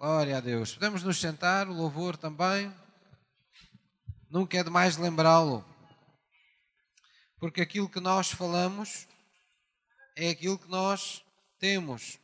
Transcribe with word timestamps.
Glória 0.00 0.36
a 0.36 0.40
Deus. 0.40 0.74
Podemos 0.74 1.02
nos 1.02 1.20
sentar, 1.20 1.66
o 1.66 1.72
louvor 1.72 2.16
também. 2.16 2.72
Nunca 4.30 4.56
é 4.56 4.62
demais 4.62 4.96
lembrá-lo. 4.96 5.64
Porque 7.40 7.60
aquilo 7.60 7.88
que 7.88 7.98
nós 7.98 8.30
falamos 8.30 9.08
é 10.14 10.28
aquilo 10.28 10.56
que 10.56 10.68
nós 10.68 11.24
temos. 11.58 12.16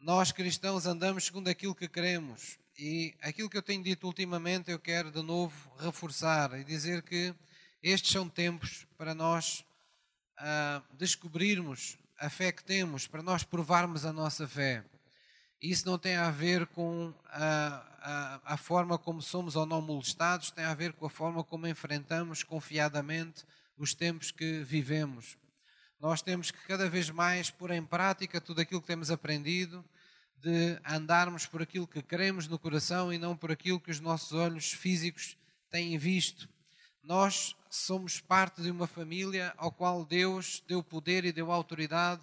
Nós 0.00 0.32
cristãos 0.32 0.84
andamos 0.84 1.26
segundo 1.26 1.46
aquilo 1.46 1.72
que 1.72 1.86
queremos. 1.86 2.58
E 2.76 3.14
aquilo 3.22 3.48
que 3.48 3.56
eu 3.56 3.62
tenho 3.62 3.84
dito 3.84 4.04
ultimamente, 4.04 4.72
eu 4.72 4.78
quero 4.80 5.12
de 5.12 5.22
novo 5.22 5.72
reforçar 5.78 6.58
e 6.58 6.64
dizer 6.64 7.02
que 7.02 7.32
estes 7.80 8.10
são 8.10 8.28
tempos 8.28 8.88
para 8.98 9.14
nós 9.14 9.64
uh, 10.40 10.96
descobrirmos 10.96 11.96
a 12.18 12.28
fé 12.28 12.50
que 12.50 12.64
temos, 12.64 13.06
para 13.06 13.22
nós 13.22 13.44
provarmos 13.44 14.04
a 14.04 14.12
nossa 14.12 14.48
fé. 14.48 14.84
Isso 15.62 15.86
não 15.86 15.96
tem 15.96 16.16
a 16.16 16.28
ver 16.28 16.66
com 16.66 17.14
a, 17.26 17.84
a, 18.00 18.54
a, 18.54 18.56
forma 18.56 18.98
como 18.98 19.22
somos 19.22 19.54
ou 19.54 19.64
não 19.64 19.80
molestados, 19.80 20.50
tem 20.50 20.64
a 20.64 20.74
ver 20.74 20.92
com 20.92 21.06
a 21.06 21.10
forma 21.10 21.44
como 21.44 21.68
enfrentamos 21.68 22.42
confiadamente 22.42 23.44
os 23.78 23.94
tempos 23.94 24.32
que 24.32 24.64
vivemos. 24.64 25.38
Nós 26.00 26.20
temos 26.20 26.50
que 26.50 26.58
cada 26.66 26.88
vez 26.88 27.10
mais 27.10 27.48
pôr 27.48 27.70
em 27.70 27.84
prática 27.84 28.40
tudo 28.40 28.60
aquilo 28.60 28.80
que 28.80 28.88
temos 28.88 29.08
aprendido, 29.08 29.84
de 30.36 30.80
andarmos 30.84 31.46
por 31.46 31.62
aquilo 31.62 31.86
que 31.86 32.02
queremos 32.02 32.48
no 32.48 32.58
coração 32.58 33.12
e 33.12 33.18
não 33.18 33.36
por 33.36 33.52
aquilo 33.52 33.78
que 33.78 33.92
os 33.92 34.00
nossos 34.00 34.32
olhos 34.32 34.72
físicos 34.72 35.36
têm 35.70 35.96
visto. 35.96 36.48
Nós 37.04 37.54
somos 37.70 38.18
parte 38.20 38.60
de 38.62 38.70
uma 38.72 38.88
família 38.88 39.54
ao 39.56 39.70
qual 39.70 40.04
Deus 40.04 40.60
deu 40.66 40.82
poder 40.82 41.24
e 41.24 41.30
deu 41.30 41.52
autoridade 41.52 42.22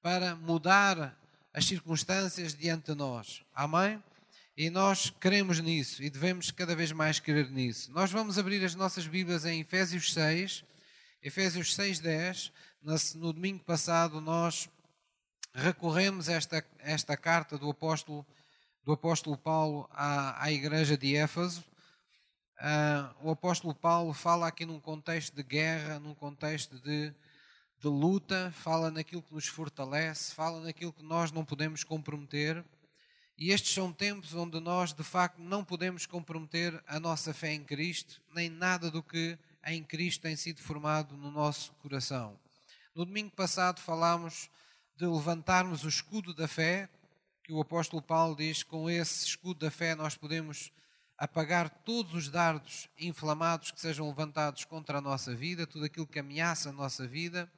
para 0.00 0.34
mudar 0.34 1.19
as 1.52 1.64
circunstâncias 1.64 2.54
diante 2.54 2.92
de 2.92 2.94
nós. 2.94 3.42
Amém? 3.54 4.02
E 4.56 4.68
nós 4.70 5.10
queremos 5.10 5.58
nisso 5.60 6.02
e 6.02 6.10
devemos 6.10 6.50
cada 6.50 6.76
vez 6.76 6.92
mais 6.92 7.18
querer 7.18 7.50
nisso. 7.50 7.90
Nós 7.92 8.10
vamos 8.10 8.38
abrir 8.38 8.64
as 8.64 8.74
nossas 8.74 9.06
Bíblias 9.06 9.44
em 9.44 9.60
Efésios 9.60 10.12
6, 10.12 10.64
Efésios 11.22 11.74
6, 11.74 11.98
10. 12.00 12.52
No 13.16 13.32
domingo 13.32 13.64
passado 13.64 14.20
nós 14.20 14.68
recorremos 15.54 16.28
a 16.28 16.34
esta, 16.34 16.64
esta 16.78 17.16
carta 17.16 17.58
do 17.58 17.70
apóstolo, 17.70 18.26
do 18.84 18.92
apóstolo 18.92 19.36
Paulo 19.36 19.88
à, 19.92 20.44
à 20.44 20.52
igreja 20.52 20.96
de 20.96 21.16
Éfeso. 21.16 21.64
Uh, 22.60 23.28
o 23.28 23.30
apóstolo 23.30 23.74
Paulo 23.74 24.12
fala 24.12 24.46
aqui 24.46 24.66
num 24.66 24.78
contexto 24.78 25.34
de 25.34 25.42
guerra, 25.42 25.98
num 25.98 26.14
contexto 26.14 26.78
de 26.80 27.12
de 27.80 27.88
luta, 27.88 28.52
fala 28.56 28.90
naquilo 28.90 29.22
que 29.22 29.32
nos 29.32 29.46
fortalece, 29.46 30.34
fala 30.34 30.60
naquilo 30.60 30.92
que 30.92 31.02
nós 31.02 31.32
não 31.32 31.44
podemos 31.44 31.82
comprometer. 31.82 32.62
E 33.38 33.50
estes 33.50 33.72
são 33.72 33.90
tempos 33.90 34.34
onde 34.34 34.60
nós, 34.60 34.92
de 34.92 35.02
facto, 35.02 35.40
não 35.40 35.64
podemos 35.64 36.04
comprometer 36.04 36.78
a 36.86 37.00
nossa 37.00 37.32
fé 37.32 37.54
em 37.54 37.64
Cristo, 37.64 38.20
nem 38.34 38.50
nada 38.50 38.90
do 38.90 39.02
que 39.02 39.38
em 39.64 39.82
Cristo 39.82 40.20
tem 40.20 40.36
sido 40.36 40.60
formado 40.60 41.16
no 41.16 41.30
nosso 41.30 41.72
coração. 41.82 42.38
No 42.94 43.06
domingo 43.06 43.30
passado 43.30 43.80
falámos 43.80 44.50
de 44.94 45.06
levantarmos 45.06 45.82
o 45.82 45.88
escudo 45.88 46.34
da 46.34 46.46
fé, 46.46 46.86
que 47.42 47.52
o 47.52 47.62
apóstolo 47.62 48.02
Paulo 48.02 48.36
diz 48.36 48.62
que 48.62 48.68
com 48.68 48.90
esse 48.90 49.24
escudo 49.24 49.60
da 49.60 49.70
fé 49.70 49.94
nós 49.94 50.14
podemos 50.14 50.70
apagar 51.16 51.70
todos 51.70 52.12
os 52.12 52.28
dardos 52.28 52.90
inflamados 52.98 53.70
que 53.70 53.80
sejam 53.80 54.06
levantados 54.06 54.66
contra 54.66 54.98
a 54.98 55.00
nossa 55.00 55.34
vida, 55.34 55.66
tudo 55.66 55.86
aquilo 55.86 56.06
que 56.06 56.18
ameaça 56.18 56.68
a 56.68 56.72
nossa 56.72 57.06
vida. 57.06 57.50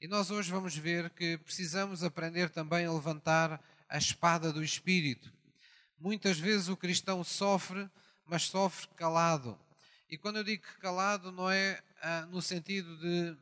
E 0.00 0.06
nós 0.06 0.30
hoje 0.30 0.48
vamos 0.52 0.76
ver 0.76 1.10
que 1.10 1.36
precisamos 1.38 2.04
aprender 2.04 2.50
também 2.50 2.86
a 2.86 2.92
levantar 2.92 3.60
a 3.88 3.98
espada 3.98 4.52
do 4.52 4.62
Espírito. 4.62 5.32
Muitas 5.98 6.38
vezes 6.38 6.68
o 6.68 6.76
cristão 6.76 7.24
sofre, 7.24 7.90
mas 8.24 8.44
sofre 8.44 8.86
calado. 8.94 9.58
E 10.08 10.16
quando 10.16 10.36
eu 10.36 10.44
digo 10.44 10.62
calado, 10.78 11.32
não 11.32 11.50
é 11.50 11.82
ah, 12.00 12.24
no 12.30 12.40
sentido 12.40 12.96
de 12.98 13.36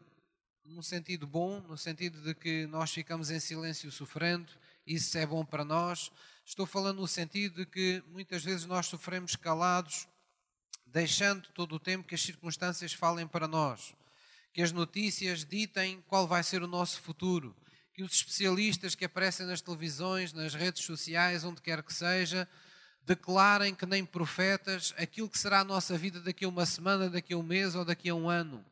no 0.65 0.83
sentido 0.83 1.27
bom, 1.27 1.61
no 1.61 1.77
sentido 1.77 2.23
de 2.23 2.35
que 2.35 2.67
nós 2.69 2.91
ficamos 2.91 3.31
em 3.31 3.39
silêncio 3.39 3.93
sofrendo, 3.93 4.51
isso 4.87 5.19
é 5.19 5.27
bom 5.27 5.45
para 5.45 5.63
nós. 5.63 6.11
Estou 6.43 6.65
falando 6.65 7.03
no 7.03 7.07
sentido 7.07 7.57
de 7.57 7.67
que 7.67 8.03
muitas 8.07 8.43
vezes 8.43 8.65
nós 8.65 8.87
sofremos 8.87 9.37
calados, 9.37 10.09
deixando 10.87 11.49
todo 11.51 11.75
o 11.75 11.79
tempo 11.79 12.09
que 12.09 12.15
as 12.15 12.23
circunstâncias 12.23 12.95
falem 12.95 13.29
para 13.29 13.47
nós 13.47 13.95
que 14.57 14.63
as 14.63 14.73
notícias 14.73 15.45
ditem 15.45 16.03
qual 16.09 16.27
vai 16.27 16.43
ser 16.43 16.63
o 16.63 16.67
nosso 16.67 17.03
futuro, 17.03 17.55
que 17.93 18.03
os 18.03 18.11
especialistas 18.11 18.95
que 18.95 19.05
aparecem 19.05 19.45
nas 19.45 19.61
televisões, 19.61 20.33
nas 20.33 20.55
redes 20.55 20.83
sociais, 20.83 21.45
onde 21.45 21.61
quer 21.61 21.83
que 21.83 21.93
seja, 21.93 22.49
declarem 23.05 23.75
que 23.75 23.85
nem 23.85 24.03
profetas 24.03 24.95
aquilo 24.97 25.29
que 25.29 25.39
será 25.39 25.61
a 25.61 25.65
nossa 25.65 25.99
vida 25.99 26.23
daqui 26.23 26.47
a 26.47 26.49
uma 26.49 26.65
semana, 26.65 27.11
daqui 27.11 27.35
a 27.35 27.37
um 27.37 27.43
mês 27.43 27.75
ou 27.75 27.85
daqui 27.85 28.09
a 28.09 28.15
um 28.15 28.31
ano. 28.31 28.65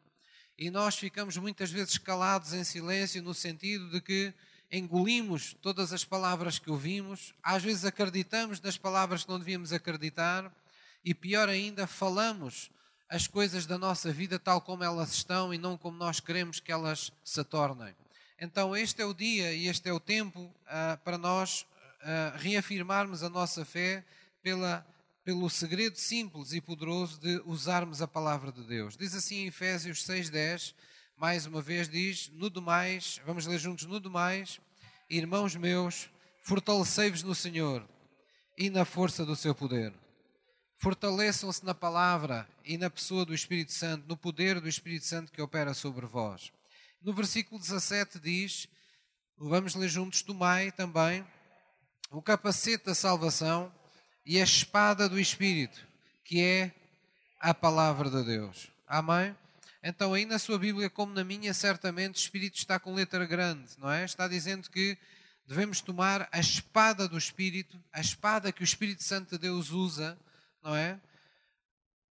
E 0.56 0.70
nós 0.70 0.96
ficamos 0.96 1.36
muitas 1.36 1.70
vezes 1.70 1.98
calados 1.98 2.54
em 2.54 2.64
silêncio, 2.64 3.22
no 3.22 3.34
sentido 3.34 3.90
de 3.90 4.00
que 4.00 4.32
engolimos 4.72 5.54
todas 5.60 5.92
as 5.92 6.02
palavras 6.02 6.58
que 6.58 6.70
ouvimos, 6.70 7.34
às 7.42 7.62
vezes 7.62 7.84
acreditamos 7.84 8.58
nas 8.58 8.78
palavras 8.78 9.24
que 9.24 9.28
não 9.28 9.38
devíamos 9.38 9.70
acreditar, 9.70 10.50
e 11.04 11.12
pior 11.12 11.46
ainda, 11.46 11.86
falamos 11.86 12.70
as 13.08 13.26
coisas 13.26 13.66
da 13.66 13.78
nossa 13.78 14.12
vida 14.12 14.38
tal 14.38 14.60
como 14.60 14.82
elas 14.82 15.12
estão 15.12 15.52
e 15.52 15.58
não 15.58 15.76
como 15.76 15.96
nós 15.96 16.20
queremos 16.20 16.60
que 16.60 16.72
elas 16.72 17.12
se 17.24 17.44
tornem. 17.44 17.94
Então, 18.40 18.76
este 18.76 19.00
é 19.02 19.04
o 19.04 19.14
dia 19.14 19.52
e 19.52 19.68
este 19.68 19.88
é 19.88 19.92
o 19.92 20.00
tempo 20.00 20.40
uh, 20.40 20.98
para 21.04 21.16
nós 21.16 21.62
uh, 21.62 22.36
reafirmarmos 22.36 23.22
a 23.22 23.28
nossa 23.28 23.64
fé 23.64 24.04
pela, 24.42 24.86
pelo 25.24 25.48
segredo 25.48 25.96
simples 25.96 26.52
e 26.52 26.60
poderoso 26.60 27.20
de 27.20 27.40
usarmos 27.46 28.02
a 28.02 28.08
palavra 28.08 28.50
de 28.50 28.62
Deus. 28.64 28.96
Diz 28.96 29.14
assim 29.14 29.44
em 29.44 29.46
Efésios 29.46 30.04
6,10, 30.04 30.74
mais 31.16 31.46
uma 31.46 31.62
vez 31.62 31.88
diz: 31.88 32.30
No 32.34 32.50
demais, 32.50 33.20
vamos 33.24 33.46
ler 33.46 33.58
juntos: 33.58 33.86
No 33.86 34.00
demais, 34.00 34.60
irmãos 35.08 35.54
meus, 35.54 36.10
fortalecei-vos 36.42 37.22
no 37.22 37.34
Senhor 37.34 37.88
e 38.58 38.68
na 38.68 38.84
força 38.84 39.24
do 39.24 39.36
seu 39.36 39.54
poder. 39.54 39.92
Fortaleçam-se 40.76 41.64
na 41.64 41.74
palavra 41.74 42.48
e 42.64 42.76
na 42.76 42.90
pessoa 42.90 43.24
do 43.24 43.34
Espírito 43.34 43.72
Santo, 43.72 44.06
no 44.06 44.16
poder 44.16 44.60
do 44.60 44.68
Espírito 44.68 45.06
Santo 45.06 45.32
que 45.32 45.40
opera 45.40 45.72
sobre 45.72 46.06
vós. 46.06 46.52
No 47.02 47.12
versículo 47.12 47.60
17 47.60 48.18
diz, 48.18 48.68
vamos 49.36 49.74
ler 49.74 49.88
juntos, 49.88 50.22
tomai 50.22 50.72
também 50.72 51.26
o 52.10 52.22
capacete 52.22 52.86
da 52.86 52.94
salvação 52.94 53.72
e 54.24 54.40
a 54.40 54.44
espada 54.44 55.08
do 55.08 55.18
Espírito, 55.18 55.86
que 56.24 56.40
é 56.40 56.72
a 57.40 57.52
palavra 57.52 58.08
de 58.08 58.24
Deus. 58.24 58.68
Amém? 58.86 59.36
Então, 59.82 60.14
aí 60.14 60.24
na 60.24 60.38
sua 60.38 60.58
Bíblia, 60.58 60.88
como 60.88 61.12
na 61.12 61.22
minha, 61.22 61.52
certamente 61.52 62.14
o 62.14 62.18
Espírito 62.18 62.56
está 62.56 62.78
com 62.78 62.94
letra 62.94 63.26
grande, 63.26 63.68
não 63.78 63.90
é? 63.90 64.04
Está 64.04 64.26
dizendo 64.26 64.70
que 64.70 64.96
devemos 65.46 65.82
tomar 65.82 66.26
a 66.32 66.40
espada 66.40 67.06
do 67.06 67.18
Espírito, 67.18 67.78
a 67.92 68.00
espada 68.00 68.50
que 68.50 68.62
o 68.62 68.64
Espírito 68.64 69.02
Santo 69.02 69.32
de 69.32 69.38
Deus 69.38 69.70
usa 69.70 70.18
não 70.64 70.74
é? 70.74 70.98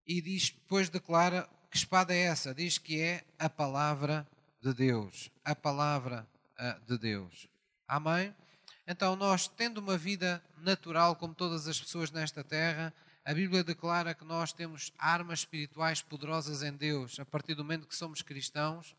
E 0.06 0.22
diz, 0.22 0.50
depois 0.50 0.89
declara 0.89 1.50
que 1.72 1.78
espada 1.78 2.13
é 2.13 2.23
essa? 2.23 2.53
Diz 2.53 2.78
que 2.78 3.00
é 3.00 3.23
a 3.39 3.50
palavra 3.50 4.28
de 4.62 4.73
Deus. 4.73 5.31
A 5.44 5.56
palavra 5.56 6.28
uh, 6.59 6.85
de 6.85 6.97
Deus. 6.97 7.47
Amém? 7.88 8.35
Então, 8.85 9.16
nós, 9.16 9.47
tendo 9.47 9.78
uma 9.78 9.97
vida 9.97 10.44
natural, 10.57 11.16
como 11.16 11.34
todas 11.34 11.67
as 11.67 11.79
pessoas 11.79 12.11
nesta 12.11 12.44
terra, 12.44 12.94
a 13.23 13.34
Bíblia 13.34 13.63
declara 13.63 14.13
que 14.13 14.25
nós 14.25 14.51
temos 14.51 14.91
armas 14.97 15.40
espirituais 15.40 16.01
poderosas 16.01 16.61
em 16.61 16.73
Deus, 16.73 17.19
a 17.19 17.25
partir 17.25 17.56
do 17.56 17.63
momento 17.63 17.88
que 17.88 17.95
somos 17.95 18.22
cristãos, 18.22 18.95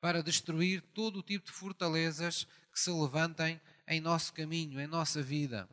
para 0.00 0.22
destruir 0.22 0.82
todo 0.92 1.20
o 1.20 1.22
tipo 1.22 1.46
de 1.46 1.52
fortalezas 1.52 2.46
que 2.72 2.80
se 2.80 2.90
levantem 2.90 3.60
em 3.86 4.00
nosso 4.00 4.32
caminho, 4.32 4.80
em 4.80 4.86
nossa 4.86 5.22
vida. 5.22 5.68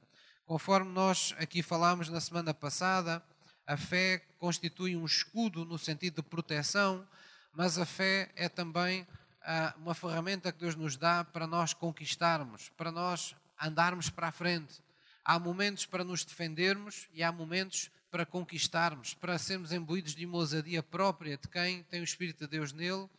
Conforme 0.47 0.89
nós 0.93 1.35
aqui 1.39 1.61
falámos 1.61 2.07
na 2.07 2.21
semana 2.21 2.53
passada, 2.53 3.21
a 3.65 3.75
fé 3.75 4.19
constitui 4.37 4.95
um 4.95 5.05
escudo 5.05 5.65
no 5.65 5.77
sentido 5.77 6.21
de 6.21 6.29
proteção, 6.29 7.05
mas 7.51 7.77
a 7.77 7.85
fé 7.85 8.31
é 8.33 8.47
também 8.47 9.05
ah, 9.41 9.75
uma 9.77 9.93
ferramenta 9.93 10.49
que 10.53 10.59
Deus 10.59 10.73
nos 10.73 10.95
dá 10.95 11.25
para 11.25 11.45
nós 11.45 11.73
conquistarmos, 11.73 12.69
para 12.77 12.93
nós 12.93 13.35
andarmos 13.61 14.09
para 14.09 14.29
a 14.29 14.31
frente. 14.31 14.81
Há 15.21 15.37
momentos 15.37 15.85
para 15.85 16.05
nos 16.05 16.23
defendermos 16.23 17.09
e 17.11 17.21
há 17.21 17.29
momentos 17.29 17.91
para 18.09 18.25
conquistarmos, 18.25 19.13
para 19.13 19.37
sermos 19.37 19.73
imbuídos 19.73 20.15
de 20.15 20.25
uma 20.25 20.37
ousadia 20.37 20.81
própria 20.81 21.35
de 21.37 21.49
quem 21.49 21.83
tem 21.83 21.99
o 21.99 22.05
Espírito 22.05 22.45
de 22.45 22.51
Deus 22.51 22.71
nele 22.71 23.09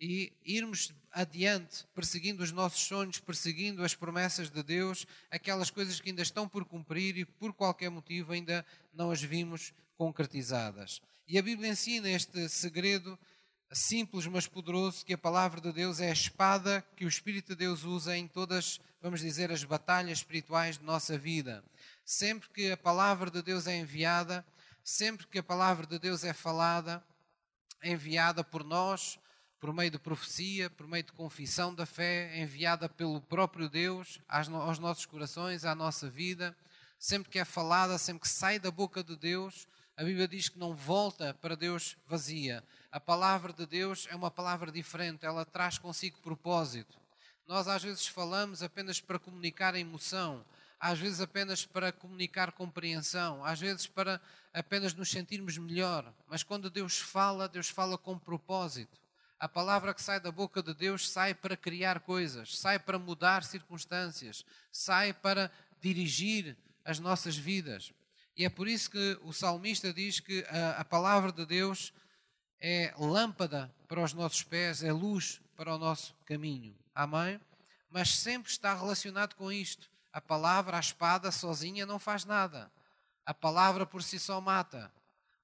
e 0.00 0.32
irmos 0.44 0.92
adiante, 1.12 1.84
perseguindo 1.94 2.42
os 2.42 2.50
nossos 2.50 2.80
sonhos, 2.80 3.18
perseguindo 3.18 3.84
as 3.84 3.94
promessas 3.94 4.48
de 4.48 4.62
Deus, 4.62 5.06
aquelas 5.30 5.70
coisas 5.70 6.00
que 6.00 6.08
ainda 6.08 6.22
estão 6.22 6.48
por 6.48 6.64
cumprir 6.64 7.18
e 7.18 7.24
por 7.24 7.52
qualquer 7.52 7.90
motivo 7.90 8.32
ainda 8.32 8.64
não 8.94 9.10
as 9.10 9.20
vimos 9.20 9.74
concretizadas. 9.96 11.02
E 11.28 11.38
a 11.38 11.42
Bíblia 11.42 11.70
ensina 11.70 12.08
este 12.08 12.48
segredo 12.48 13.18
simples, 13.72 14.26
mas 14.26 14.46
poderoso, 14.46 15.04
que 15.04 15.12
a 15.12 15.18
palavra 15.18 15.60
de 15.60 15.72
Deus 15.72 16.00
é 16.00 16.08
a 16.08 16.12
espada 16.12 16.84
que 16.96 17.04
o 17.04 17.08
Espírito 17.08 17.48
de 17.48 17.56
Deus 17.56 17.84
usa 17.84 18.16
em 18.16 18.26
todas, 18.26 18.80
vamos 19.00 19.20
dizer, 19.20 19.52
as 19.52 19.62
batalhas 19.62 20.18
espirituais 20.18 20.78
de 20.78 20.84
nossa 20.84 21.18
vida. 21.18 21.62
Sempre 22.04 22.48
que 22.48 22.72
a 22.72 22.76
palavra 22.76 23.30
de 23.30 23.42
Deus 23.42 23.66
é 23.66 23.76
enviada, 23.76 24.44
sempre 24.82 25.26
que 25.26 25.38
a 25.38 25.42
palavra 25.42 25.86
de 25.86 25.98
Deus 25.98 26.24
é 26.24 26.32
falada, 26.32 27.04
enviada 27.84 28.42
por 28.42 28.64
nós, 28.64 29.18
por 29.60 29.74
meio 29.74 29.90
de 29.90 29.98
profecia, 29.98 30.70
por 30.70 30.88
meio 30.88 31.04
de 31.04 31.12
confissão 31.12 31.74
da 31.74 31.84
fé, 31.84 32.40
enviada 32.40 32.88
pelo 32.88 33.20
próprio 33.20 33.68
Deus 33.68 34.18
aos 34.26 34.78
nossos 34.78 35.04
corações, 35.04 35.66
à 35.66 35.74
nossa 35.74 36.08
vida, 36.08 36.56
sempre 36.98 37.30
que 37.30 37.38
é 37.38 37.44
falada, 37.44 37.98
sempre 37.98 38.22
que 38.22 38.28
sai 38.28 38.58
da 38.58 38.70
boca 38.70 39.04
de 39.04 39.14
Deus, 39.16 39.68
a 39.96 40.02
Bíblia 40.02 40.26
diz 40.26 40.48
que 40.48 40.58
não 40.58 40.74
volta 40.74 41.34
para 41.34 41.54
Deus 41.54 41.94
vazia. 42.06 42.64
A 42.90 42.98
palavra 42.98 43.52
de 43.52 43.66
Deus 43.66 44.08
é 44.10 44.16
uma 44.16 44.30
palavra 44.30 44.72
diferente, 44.72 45.26
ela 45.26 45.44
traz 45.44 45.76
consigo 45.76 46.18
propósito. 46.20 46.98
Nós 47.46 47.68
às 47.68 47.82
vezes 47.82 48.06
falamos 48.06 48.62
apenas 48.62 48.98
para 48.98 49.18
comunicar 49.18 49.74
emoção, 49.74 50.42
às 50.78 50.98
vezes 50.98 51.20
apenas 51.20 51.66
para 51.66 51.92
comunicar 51.92 52.52
compreensão, 52.52 53.44
às 53.44 53.60
vezes 53.60 53.86
para 53.86 54.18
apenas 54.54 54.94
nos 54.94 55.10
sentirmos 55.10 55.58
melhor. 55.58 56.10
Mas 56.26 56.42
quando 56.42 56.70
Deus 56.70 56.98
fala, 56.98 57.46
Deus 57.46 57.68
fala 57.68 57.98
com 57.98 58.18
propósito. 58.18 58.99
A 59.40 59.48
palavra 59.48 59.94
que 59.94 60.02
sai 60.02 60.20
da 60.20 60.30
boca 60.30 60.62
de 60.62 60.74
Deus 60.74 61.08
sai 61.08 61.32
para 61.32 61.56
criar 61.56 62.00
coisas, 62.00 62.58
sai 62.58 62.78
para 62.78 62.98
mudar 62.98 63.42
circunstâncias, 63.42 64.44
sai 64.70 65.14
para 65.14 65.50
dirigir 65.80 66.58
as 66.84 66.98
nossas 66.98 67.38
vidas. 67.38 67.90
E 68.36 68.44
é 68.44 68.50
por 68.50 68.68
isso 68.68 68.90
que 68.90 69.18
o 69.22 69.32
salmista 69.32 69.94
diz 69.94 70.20
que 70.20 70.44
a, 70.50 70.80
a 70.80 70.84
palavra 70.84 71.32
de 71.32 71.46
Deus 71.46 71.90
é 72.60 72.92
lâmpada 72.98 73.74
para 73.88 74.04
os 74.04 74.12
nossos 74.12 74.42
pés, 74.42 74.82
é 74.82 74.92
luz 74.92 75.40
para 75.56 75.74
o 75.74 75.78
nosso 75.78 76.14
caminho. 76.26 76.76
Amém? 76.94 77.40
Mas 77.88 78.10
sempre 78.10 78.52
está 78.52 78.74
relacionado 78.74 79.34
com 79.36 79.50
isto. 79.50 79.90
A 80.12 80.20
palavra, 80.20 80.76
a 80.76 80.80
espada 80.80 81.32
sozinha 81.32 81.86
não 81.86 81.98
faz 81.98 82.26
nada. 82.26 82.70
A 83.24 83.32
palavra 83.32 83.86
por 83.86 84.02
si 84.02 84.18
só 84.18 84.38
mata. 84.38 84.92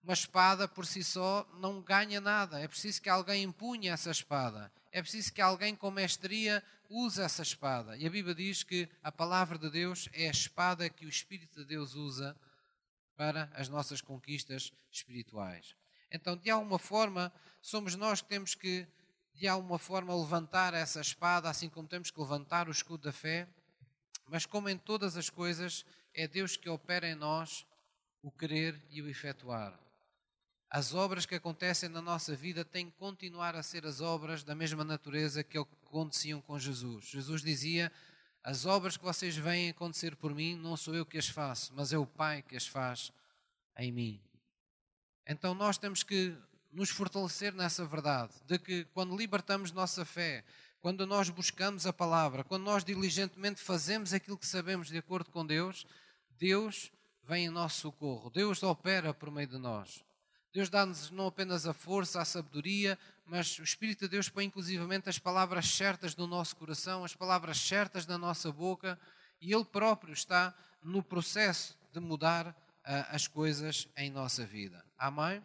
Uma 0.06 0.14
espada 0.14 0.68
por 0.68 0.86
si 0.86 1.02
só 1.02 1.44
não 1.58 1.82
ganha 1.82 2.20
nada. 2.20 2.60
É 2.60 2.68
preciso 2.68 3.02
que 3.02 3.08
alguém 3.08 3.42
empunhe 3.42 3.88
essa 3.88 4.08
espada. 4.08 4.70
É 4.92 5.02
preciso 5.02 5.32
que 5.32 5.40
alguém 5.40 5.74
com 5.74 5.90
mestria 5.90 6.62
use 6.88 7.20
essa 7.20 7.42
espada. 7.42 7.96
E 7.96 8.06
a 8.06 8.10
Bíblia 8.10 8.32
diz 8.32 8.62
que 8.62 8.88
a 9.02 9.10
palavra 9.10 9.58
de 9.58 9.68
Deus 9.68 10.08
é 10.12 10.28
a 10.28 10.30
espada 10.30 10.88
que 10.88 11.04
o 11.04 11.08
Espírito 11.08 11.58
de 11.58 11.64
Deus 11.64 11.96
usa 11.96 12.36
para 13.16 13.50
as 13.52 13.68
nossas 13.68 14.00
conquistas 14.00 14.72
espirituais. 14.92 15.74
Então, 16.08 16.36
de 16.36 16.50
alguma 16.50 16.78
forma, 16.78 17.32
somos 17.60 17.96
nós 17.96 18.22
que 18.22 18.28
temos 18.28 18.54
que, 18.54 18.86
de 19.34 19.48
alguma 19.48 19.76
forma, 19.76 20.14
levantar 20.14 20.72
essa 20.72 21.00
espada, 21.00 21.50
assim 21.50 21.68
como 21.68 21.88
temos 21.88 22.12
que 22.12 22.20
levantar 22.20 22.68
o 22.68 22.70
escudo 22.70 23.02
da 23.02 23.12
fé, 23.12 23.48
mas 24.28 24.46
como 24.46 24.68
em 24.68 24.78
todas 24.78 25.16
as 25.16 25.28
coisas, 25.28 25.84
é 26.14 26.28
Deus 26.28 26.56
que 26.56 26.68
opera 26.68 27.08
em 27.08 27.16
nós 27.16 27.66
o 28.22 28.30
querer 28.30 28.80
e 28.88 29.02
o 29.02 29.08
efetuar. 29.08 29.76
As 30.68 30.94
obras 30.94 31.24
que 31.24 31.34
acontecem 31.34 31.88
na 31.88 32.02
nossa 32.02 32.34
vida 32.34 32.64
têm 32.64 32.90
que 32.90 32.96
continuar 32.96 33.54
a 33.54 33.62
ser 33.62 33.86
as 33.86 34.00
obras 34.00 34.42
da 34.42 34.54
mesma 34.54 34.84
natureza 34.84 35.44
que 35.44 35.56
aconteciam 35.56 36.40
com 36.40 36.58
Jesus. 36.58 37.06
Jesus 37.06 37.42
dizia: 37.42 37.90
as 38.42 38.66
obras 38.66 38.96
que 38.96 39.04
vocês 39.04 39.36
veem 39.36 39.70
acontecer 39.70 40.16
por 40.16 40.34
mim, 40.34 40.54
não 40.54 40.76
sou 40.76 40.94
eu 40.94 41.06
que 41.06 41.18
as 41.18 41.28
faço, 41.28 41.72
mas 41.74 41.92
é 41.92 41.98
o 41.98 42.06
Pai 42.06 42.42
que 42.42 42.56
as 42.56 42.66
faz 42.66 43.12
em 43.78 43.92
mim. 43.92 44.20
Então 45.26 45.54
nós 45.54 45.78
temos 45.78 46.02
que 46.02 46.36
nos 46.72 46.90
fortalecer 46.90 47.52
nessa 47.54 47.84
verdade, 47.84 48.32
de 48.46 48.58
que 48.58 48.84
quando 48.92 49.16
libertamos 49.16 49.72
nossa 49.72 50.04
fé, 50.04 50.44
quando 50.80 51.06
nós 51.06 51.28
buscamos 51.28 51.86
a 51.86 51.92
palavra, 51.92 52.44
quando 52.44 52.62
nós 52.62 52.84
diligentemente 52.84 53.60
fazemos 53.60 54.12
aquilo 54.12 54.38
que 54.38 54.46
sabemos 54.46 54.88
de 54.88 54.98
acordo 54.98 55.30
com 55.30 55.44
Deus, 55.44 55.84
Deus 56.38 56.92
vem 57.24 57.46
em 57.46 57.50
nosso 57.50 57.80
socorro, 57.80 58.30
Deus 58.30 58.62
opera 58.62 59.12
por 59.12 59.30
meio 59.30 59.48
de 59.48 59.58
nós. 59.58 60.05
Deus 60.56 60.70
dá-nos 60.70 61.10
não 61.10 61.26
apenas 61.26 61.66
a 61.66 61.74
força, 61.74 62.18
a 62.18 62.24
sabedoria, 62.24 62.98
mas 63.26 63.58
o 63.58 63.62
Espírito 63.62 64.06
de 64.06 64.08
Deus 64.08 64.30
põe 64.30 64.46
inclusivamente 64.46 65.06
as 65.06 65.18
palavras 65.18 65.68
certas 65.68 66.16
no 66.16 66.26
nosso 66.26 66.56
coração, 66.56 67.04
as 67.04 67.14
palavras 67.14 67.58
certas 67.58 68.06
na 68.06 68.16
nossa 68.16 68.50
boca, 68.50 68.98
e 69.38 69.52
Ele 69.52 69.66
próprio 69.66 70.14
está 70.14 70.54
no 70.82 71.02
processo 71.02 71.76
de 71.92 72.00
mudar 72.00 72.46
uh, 72.46 72.54
as 73.10 73.28
coisas 73.28 73.86
em 73.98 74.08
nossa 74.08 74.46
vida. 74.46 74.82
Amém? 74.96 75.44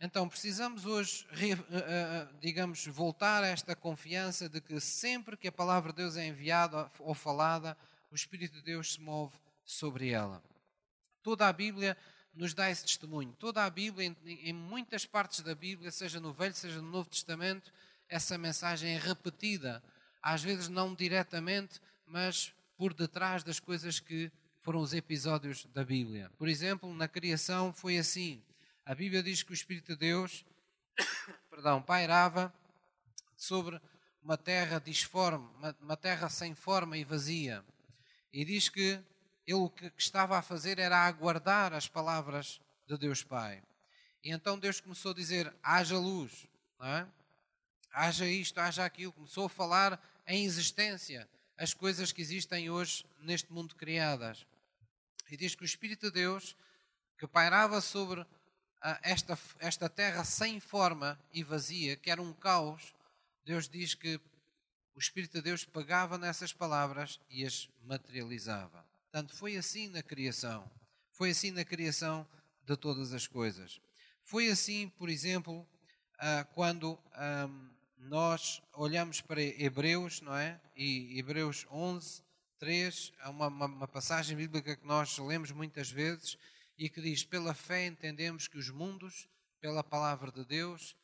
Então 0.00 0.28
precisamos 0.28 0.86
hoje, 0.86 1.26
uh, 1.32 2.38
digamos, 2.38 2.86
voltar 2.86 3.42
a 3.42 3.48
esta 3.48 3.74
confiança 3.74 4.48
de 4.48 4.60
que 4.60 4.78
sempre 4.78 5.36
que 5.36 5.48
a 5.48 5.52
palavra 5.52 5.90
de 5.90 5.96
Deus 5.96 6.16
é 6.16 6.28
enviada 6.28 6.88
ou 7.00 7.12
falada, 7.12 7.76
o 8.08 8.14
Espírito 8.14 8.54
de 8.58 8.62
Deus 8.62 8.92
se 8.92 9.00
move 9.00 9.34
sobre 9.64 10.10
ela. 10.10 10.40
Toda 11.24 11.48
a 11.48 11.52
Bíblia 11.52 11.96
nos 12.34 12.54
dá 12.54 12.70
esse 12.70 12.82
testemunho. 12.84 13.34
Toda 13.38 13.64
a 13.64 13.70
Bíblia, 13.70 14.14
em, 14.24 14.52
muitas 14.52 15.06
partes 15.06 15.40
da 15.40 15.54
Bíblia, 15.54 15.90
seja 15.90 16.20
no 16.20 16.32
Velho, 16.32 16.54
seja 16.54 16.80
no 16.80 16.90
Novo 16.90 17.08
Testamento, 17.08 17.72
essa 18.08 18.36
mensagem 18.36 18.94
é 18.94 18.98
repetida. 18.98 19.82
Às 20.22 20.42
vezes 20.42 20.68
não 20.68 20.94
diretamente, 20.94 21.80
mas 22.06 22.52
por 22.76 22.92
detrás 22.92 23.42
das 23.42 23.60
coisas 23.60 24.00
que 24.00 24.30
foram 24.60 24.80
os 24.80 24.94
episódios 24.94 25.66
da 25.66 25.84
Bíblia. 25.84 26.30
Por 26.38 26.48
exemplo, 26.48 26.92
na 26.94 27.06
criação 27.06 27.72
foi 27.72 27.98
assim. 27.98 28.42
A 28.84 28.94
Bíblia 28.94 29.22
diz 29.22 29.42
que 29.42 29.52
o 29.52 29.54
Espírito 29.54 29.92
de 29.92 29.98
Deus, 29.98 30.44
perdão, 31.50 31.82
pairava 31.82 32.52
sobre 33.36 33.80
uma 34.22 34.38
terra 34.38 34.80
disforme, 34.80 35.46
uma 35.80 35.96
terra 35.96 36.28
sem 36.30 36.54
forma 36.54 36.96
e 36.96 37.04
vazia. 37.04 37.62
E 38.32 38.44
diz 38.44 38.68
que 38.68 38.98
ele 39.46 39.56
o 39.56 39.70
que 39.70 39.92
estava 39.96 40.38
a 40.38 40.42
fazer 40.42 40.78
era 40.78 41.06
aguardar 41.06 41.72
as 41.72 41.88
palavras 41.88 42.60
de 42.86 42.96
Deus 42.96 43.22
Pai. 43.22 43.62
E 44.22 44.30
então 44.30 44.58
Deus 44.58 44.80
começou 44.80 45.12
a 45.12 45.14
dizer: 45.14 45.54
haja 45.62 45.98
luz, 45.98 46.46
é? 46.80 47.06
haja 47.92 48.26
isto, 48.26 48.58
haja 48.58 48.84
aquilo. 48.84 49.12
Começou 49.12 49.46
a 49.46 49.50
falar 49.50 50.00
em 50.26 50.44
existência 50.44 51.28
as 51.56 51.72
coisas 51.72 52.10
que 52.10 52.20
existem 52.20 52.70
hoje 52.70 53.04
neste 53.20 53.52
mundo 53.52 53.74
criadas. 53.74 54.46
E 55.30 55.36
diz 55.36 55.54
que 55.54 55.62
o 55.62 55.66
Espírito 55.66 56.06
de 56.06 56.12
Deus, 56.12 56.56
que 57.18 57.26
pairava 57.26 57.80
sobre 57.80 58.24
esta, 59.02 59.38
esta 59.58 59.88
terra 59.88 60.24
sem 60.24 60.60
forma 60.60 61.18
e 61.32 61.42
vazia, 61.42 61.96
que 61.96 62.10
era 62.10 62.20
um 62.20 62.32
caos, 62.32 62.94
Deus 63.44 63.68
diz 63.68 63.94
que 63.94 64.20
o 64.94 64.98
Espírito 64.98 65.34
de 65.34 65.42
Deus 65.42 65.64
pegava 65.64 66.18
nessas 66.18 66.52
palavras 66.52 67.20
e 67.30 67.44
as 67.44 67.68
materializava. 67.82 68.83
Portanto, 69.14 69.36
foi 69.36 69.56
assim 69.56 69.86
na 69.90 70.02
criação. 70.02 70.68
Foi 71.12 71.30
assim 71.30 71.52
na 71.52 71.64
criação 71.64 72.26
de 72.64 72.76
todas 72.76 73.12
as 73.12 73.28
coisas. 73.28 73.80
Foi 74.24 74.50
assim, 74.50 74.88
por 74.88 75.08
exemplo, 75.08 75.64
ah, 76.18 76.44
quando 76.52 76.98
nós 77.96 78.60
olhamos 78.72 79.20
para 79.20 79.40
Hebreus, 79.40 80.20
não 80.20 80.36
é? 80.36 80.60
E 80.74 81.16
Hebreus 81.16 81.64
11, 81.70 82.24
3, 82.58 83.12
é 83.20 83.28
uma, 83.28 83.46
uma 83.46 83.86
passagem 83.86 84.36
bíblica 84.36 84.74
que 84.74 84.84
nós 84.84 85.16
lemos 85.18 85.52
muitas 85.52 85.92
vezes 85.92 86.36
e 86.76 86.90
que 86.90 87.00
diz: 87.00 87.22
Pela 87.22 87.54
fé 87.54 87.86
entendemos 87.86 88.48
que 88.48 88.58
os 88.58 88.68
mundos, 88.68 89.28
pela 89.60 89.84
palavra 89.84 90.32
de 90.32 90.44
Deus, 90.44 90.96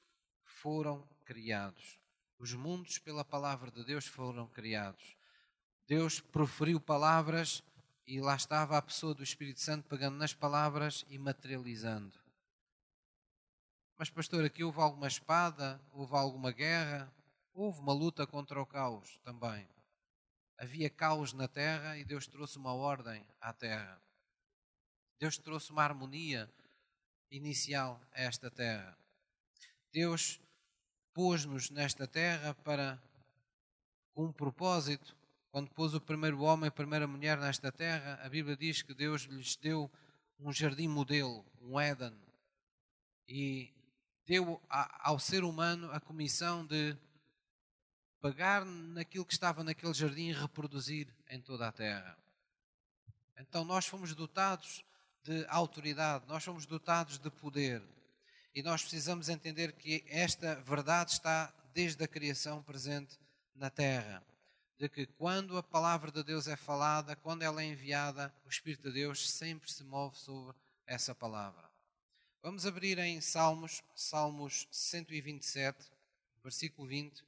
foram 0.43 1.09
criados. 1.25 2.01
Os 2.41 2.53
mundos, 2.55 2.99
pela 2.99 3.25
palavra 3.25 3.71
de 3.71 3.85
Deus, 3.85 4.05
foram 4.05 4.49
criados. 4.49 5.15
Deus 5.87 6.19
proferiu 6.19 6.81
palavras 6.81 7.63
e 8.07 8.21
lá 8.21 8.35
estava 8.35 8.77
a 8.77 8.83
pessoa 8.83 9.15
do 9.15 9.23
Espírito 9.23 9.61
Santo 9.61 9.89
pegando 9.89 10.17
nas 10.17 10.35
palavras 10.35 11.05
e 11.09 11.19
materializando. 11.19 12.19
Mas, 13.99 14.09
pastor, 14.09 14.45
aqui 14.45 14.65
houve 14.65 14.81
alguma 14.81 15.07
espada, 15.07 15.81
houve 15.93 16.15
alguma 16.15 16.51
guerra, 16.51 17.13
houve 17.53 17.81
uma 17.81 17.93
luta 17.93 18.27
contra 18.27 18.61
o 18.61 18.67
caos 18.67 19.19
também. 19.23 19.69
Havia 20.57 20.89
caos 20.89 21.33
na 21.33 21.47
terra 21.47 21.99
e 21.99 22.05
Deus 22.05 22.27
trouxe 22.27 22.57
uma 22.57 22.73
ordem 22.73 23.27
à 23.41 23.53
terra. 23.53 24.01
Deus 25.19 25.37
trouxe 25.37 25.71
uma 25.71 25.83
harmonia 25.83 26.51
inicial 27.31 28.01
a 28.13 28.23
esta 28.23 28.51
terra. 28.51 28.97
Deus 29.93 30.41
pôs-nos 31.13 31.71
nesta 31.71 32.07
terra 32.07 32.55
para 32.55 32.99
com 34.15 34.27
um 34.27 34.33
propósito 34.33 35.17
quando 35.51 35.71
pôs 35.71 35.95
o 35.95 36.01
primeiro 36.01 36.41
homem 36.43 36.67
e 36.67 36.69
a 36.69 36.73
primeira 36.73 37.07
mulher 37.07 37.37
nesta 37.39 37.73
terra, 37.73 38.21
a 38.23 38.29
Bíblia 38.29 38.57
diz 38.57 38.83
que 38.83 38.95
Deus 38.95 39.23
lhes 39.23 39.57
deu 39.57 39.91
um 40.39 40.53
jardim 40.53 40.87
modelo, 40.87 41.45
um 41.61 41.79
Éden, 41.79 42.17
e 43.29 43.73
deu 44.27 44.63
ao 44.69 45.19
ser 45.19 45.43
humano 45.43 45.91
a 45.93 46.01
comissão 46.01 46.65
de 46.65 46.97
pegar 48.21 48.65
naquilo 48.65 49.25
que 49.25 49.33
estava 49.33 49.65
naquele 49.65 49.93
jardim 49.93 50.29
e 50.29 50.33
reproduzir 50.33 51.09
em 51.29 51.41
toda 51.41 51.67
a 51.67 51.73
terra. 51.73 52.17
Então 53.37 53.65
nós 53.65 53.87
fomos 53.87 54.15
dotados 54.15 54.85
de 55.25 55.45
autoridade, 55.49 56.27
nós 56.29 56.45
fomos 56.45 56.65
dotados 56.65 57.19
de 57.19 57.31
poder. 57.31 57.83
E 58.55 58.63
nós 58.63 58.83
precisamos 58.83 59.29
entender 59.29 59.73
que 59.73 60.05
esta 60.09 60.57
verdade 60.57 61.13
está 61.13 61.53
desde 61.73 62.03
a 62.05 62.09
criação 62.09 62.63
presente 62.63 63.19
na 63.55 63.71
terra. 63.71 64.25
De 64.81 64.89
que 64.89 65.05
quando 65.05 65.59
a 65.59 65.63
palavra 65.63 66.11
de 66.11 66.25
Deus 66.25 66.49
é 66.49 66.57
falada, 66.57 67.15
quando 67.15 67.43
ela 67.43 67.61
é 67.61 67.67
enviada, 67.67 68.35
o 68.47 68.49
Espírito 68.49 68.85
de 68.85 68.95
Deus 68.95 69.31
sempre 69.31 69.71
se 69.71 69.85
move 69.85 70.17
sobre 70.17 70.57
essa 70.87 71.15
palavra. 71.15 71.71
Vamos 72.43 72.65
abrir 72.65 72.99
em 72.99 73.21
Salmos, 73.21 73.83
Salmos 73.95 74.67
127, 74.71 75.87
versículo 76.43 76.89
20, 76.89 77.23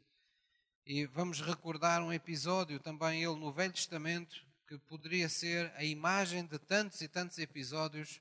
e 0.86 1.04
vamos 1.04 1.42
recordar 1.42 2.02
um 2.02 2.10
episódio 2.10 2.80
também 2.80 3.22
ele 3.22 3.36
no 3.36 3.52
Velho 3.52 3.74
Testamento 3.74 4.46
que 4.66 4.78
poderia 4.78 5.28
ser 5.28 5.70
a 5.76 5.84
imagem 5.84 6.46
de 6.46 6.58
tantos 6.58 7.02
e 7.02 7.08
tantos 7.08 7.36
episódios 7.36 8.18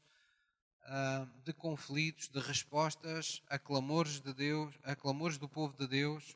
uh, 0.83 1.25
de 1.45 1.53
conflitos, 1.53 2.27
de 2.27 2.39
respostas 2.41 3.41
a 3.47 3.57
clamores 3.57 4.19
de 4.19 4.33
Deus, 4.33 4.75
a 4.83 4.93
clamores 4.93 5.37
do 5.37 5.47
povo 5.47 5.73
de 5.77 5.87
Deus, 5.87 6.35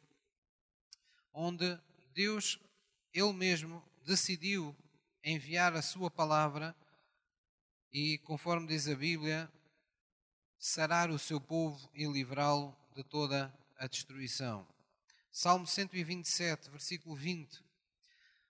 onde 1.33 1.77
Deus 2.13 2.57
ele 3.15 3.31
mesmo 3.31 3.81
decidiu 4.05 4.75
enviar 5.23 5.73
a 5.73 5.81
sua 5.81 6.11
palavra 6.11 6.75
e, 7.91 8.17
conforme 8.19 8.67
diz 8.67 8.89
a 8.89 8.95
Bíblia, 8.95 9.49
sarar 10.59 11.09
o 11.09 11.17
seu 11.17 11.39
povo 11.39 11.89
e 11.93 12.05
livrá-lo 12.05 12.75
de 12.93 13.05
toda 13.05 13.57
a 13.77 13.87
destruição. 13.87 14.67
Salmo 15.31 15.65
127, 15.65 16.69
versículo 16.69 17.15
20. 17.15 17.63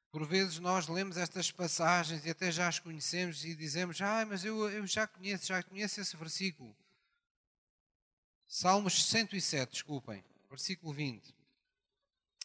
Por 0.10 0.26
vezes 0.26 0.58
nós 0.58 0.88
lemos 0.88 1.16
estas 1.16 1.52
passagens 1.52 2.26
e 2.26 2.32
até 2.32 2.52
já 2.52 2.68
as 2.68 2.80
conhecemos 2.80 3.46
e 3.46 3.54
dizemos: 3.54 4.02
Ah, 4.02 4.26
mas 4.26 4.44
eu, 4.44 4.68
eu 4.70 4.88
já 4.88 5.06
conheço, 5.06 5.46
já 5.46 5.62
conheço 5.62 6.02
esse 6.02 6.18
versículo. 6.18 6.76
Salmos 8.48 9.06
107, 9.06 9.74
desculpem, 9.74 10.24
versículo 10.50 10.92
20. 10.92 11.36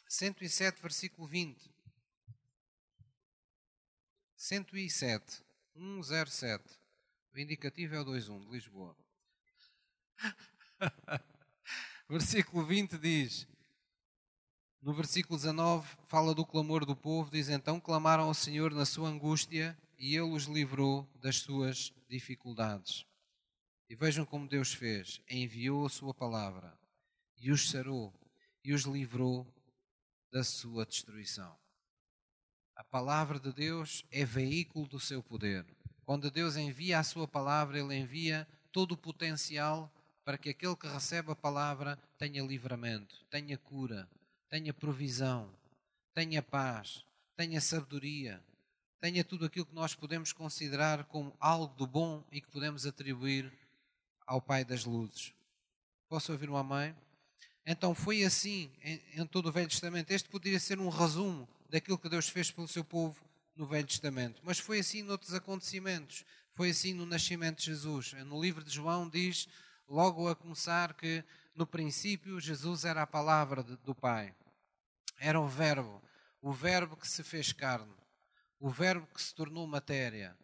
107, 0.07 0.83
versículo 0.83 1.27
20. 1.27 1.80
107, 4.43 5.45
107. 5.75 6.65
O 7.35 7.39
indicativo 7.39 7.95
é 7.95 8.01
o 8.01 8.11
21 8.11 8.41
de 8.41 8.51
Lisboa. 8.51 8.97
versículo 12.09 12.65
20 12.65 12.97
diz: 12.97 13.47
No 14.81 14.95
versículo 14.95 15.37
19 15.37 15.87
fala 16.07 16.35
do 16.35 16.47
clamor 16.47 16.87
do 16.87 16.97
povo, 16.97 17.31
diz 17.31 17.51
então 17.51 17.79
clamaram 17.79 18.25
ao 18.25 18.35
Senhor 18.35 18.73
na 18.73 18.87
sua 18.87 19.11
angústia 19.11 19.79
e 19.99 20.17
ele 20.17 20.33
os 20.33 20.45
livrou 20.45 21.07
das 21.17 21.37
suas 21.37 21.93
dificuldades. 22.09 23.05
E 23.91 23.95
vejam 23.95 24.25
como 24.25 24.49
Deus 24.49 24.73
fez: 24.73 25.21
enviou 25.29 25.85
a 25.85 25.91
sua 25.91 26.15
palavra 26.15 26.75
e 27.37 27.53
os 27.53 27.69
sarou 27.69 28.11
e 28.65 28.73
os 28.73 28.85
livrou 28.85 29.47
da 30.33 30.43
sua 30.43 30.87
destruição. 30.87 31.60
A 32.81 32.85
palavra 32.85 33.39
de 33.39 33.53
Deus 33.53 34.07
é 34.11 34.25
veículo 34.25 34.87
do 34.87 34.99
seu 34.99 35.23
poder. 35.23 35.67
Quando 36.07 36.31
Deus 36.31 36.57
envia 36.57 36.99
a 36.99 37.05
sua 37.05 37.29
palavra, 37.29 37.79
ele 37.79 37.95
envia 37.95 38.49
todo 38.73 38.93
o 38.93 38.97
potencial 38.97 39.93
para 40.25 40.39
que 40.39 40.49
aquele 40.49 40.75
que 40.75 40.89
recebe 40.89 41.31
a 41.31 41.37
palavra 41.37 41.99
tenha 42.17 42.43
livramento, 42.43 43.23
tenha 43.31 43.59
cura, 43.59 44.09
tenha 44.49 44.73
provisão, 44.73 45.51
tenha 46.15 46.43
paz, 46.43 47.05
tenha 47.37 47.61
sabedoria, 47.61 48.43
tenha 48.99 49.23
tudo 49.23 49.45
aquilo 49.45 49.67
que 49.67 49.75
nós 49.75 49.95
podemos 49.95 50.33
considerar 50.33 51.05
como 51.05 51.37
algo 51.39 51.75
do 51.75 51.87
bom 51.87 52.25
e 52.33 52.41
que 52.41 52.49
podemos 52.49 52.87
atribuir 52.87 53.53
ao 54.27 54.41
Pai 54.41 54.65
das 54.65 54.87
luzes. 54.87 55.35
Posso 56.09 56.33
ouvir 56.33 56.49
um 56.49 56.57
amém? 56.57 56.97
Então 57.67 57.95
foi 57.95 58.25
assim 58.25 58.73
em, 58.83 59.03
em 59.21 59.27
todo 59.27 59.51
o 59.51 59.53
Velho 59.53 59.69
Testamento. 59.69 60.11
Este 60.13 60.31
poderia 60.31 60.59
ser 60.59 60.79
um 60.79 60.89
resumo 60.89 61.47
daquilo 61.71 61.99
que 61.99 62.09
Deus 62.09 62.29
fez 62.29 62.51
pelo 62.51 62.69
seu 62.69 62.85
povo 62.85 63.25
no 63.57 63.67
Velho 63.67 63.87
Testamento. 63.87 64.43
Mas 64.45 64.59
foi 64.59 64.81
assim 64.81 65.03
noutros 65.03 65.33
acontecimentos. 65.33 66.25
Foi 66.53 66.71
assim 66.71 66.93
no 66.93 67.07
nascimento 67.07 67.59
de 67.59 67.67
Jesus. 67.67 68.13
No 68.27 68.41
livro 68.41 68.63
de 68.65 68.71
João 68.71 69.09
diz, 69.09 69.49
logo 69.89 70.29
a 70.29 70.37
começar, 70.37 70.95
que 70.95 71.25
no 71.55 71.67
princípio 71.67 72.41
Jesus 72.41 72.85
era 72.85 73.03
a 73.03 73.07
palavra 73.07 73.63
do 73.63 73.95
Pai. 73.95 74.35
Era 75.19 75.41
o 75.41 75.47
Verbo. 75.47 76.03
O 76.43 76.53
Verbo 76.53 76.97
que 76.97 77.09
se 77.09 77.23
fez 77.23 77.53
carne. 77.53 77.95
O 78.59 78.69
Verbo 78.69 79.07
que 79.07 79.23
se 79.23 79.35
tornou 79.35 79.67
matéria. 79.67 80.37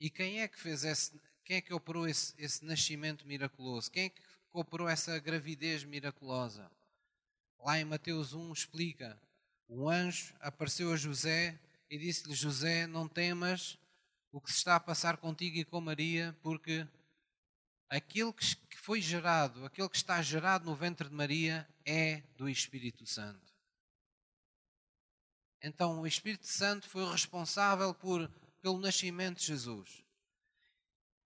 E 0.00 0.10
quem 0.10 0.40
é 0.40 0.48
que 0.48 0.58
fez 0.58 0.84
esse, 0.84 1.18
quem 1.44 1.58
é 1.58 1.60
que 1.60 1.72
operou 1.72 2.08
esse, 2.08 2.34
esse 2.36 2.64
nascimento 2.64 3.26
miraculoso? 3.26 3.90
Quem 3.90 4.06
é 4.06 4.08
que 4.08 4.22
operou 4.52 4.88
essa 4.88 5.18
gravidez 5.18 5.84
miraculosa? 5.84 6.70
Lá 7.58 7.78
em 7.78 7.84
Mateus 7.84 8.32
1 8.32 8.52
explica 8.52 9.18
um 9.68 9.88
anjo 9.88 10.34
apareceu 10.40 10.92
a 10.92 10.96
José 10.96 11.58
e 11.90 11.98
disse-lhe: 11.98 12.34
José, 12.34 12.86
não 12.86 13.08
temas 13.08 13.78
o 14.32 14.40
que 14.40 14.50
se 14.50 14.58
está 14.58 14.76
a 14.76 14.80
passar 14.80 15.16
contigo 15.16 15.56
e 15.56 15.64
com 15.64 15.80
Maria, 15.80 16.36
porque 16.42 16.86
aquele 17.88 18.32
que 18.32 18.76
foi 18.78 19.00
gerado, 19.00 19.64
aquele 19.64 19.88
que 19.88 19.96
está 19.96 20.20
gerado 20.22 20.64
no 20.64 20.74
ventre 20.74 21.08
de 21.08 21.14
Maria, 21.14 21.68
é 21.84 22.22
do 22.36 22.48
Espírito 22.48 23.06
Santo. 23.06 23.54
Então, 25.62 26.00
o 26.00 26.06
Espírito 26.06 26.46
Santo 26.46 26.88
foi 26.88 27.10
responsável 27.10 27.92
por, 27.94 28.30
pelo 28.60 28.78
nascimento 28.78 29.38
de 29.38 29.46
Jesus. 29.46 30.04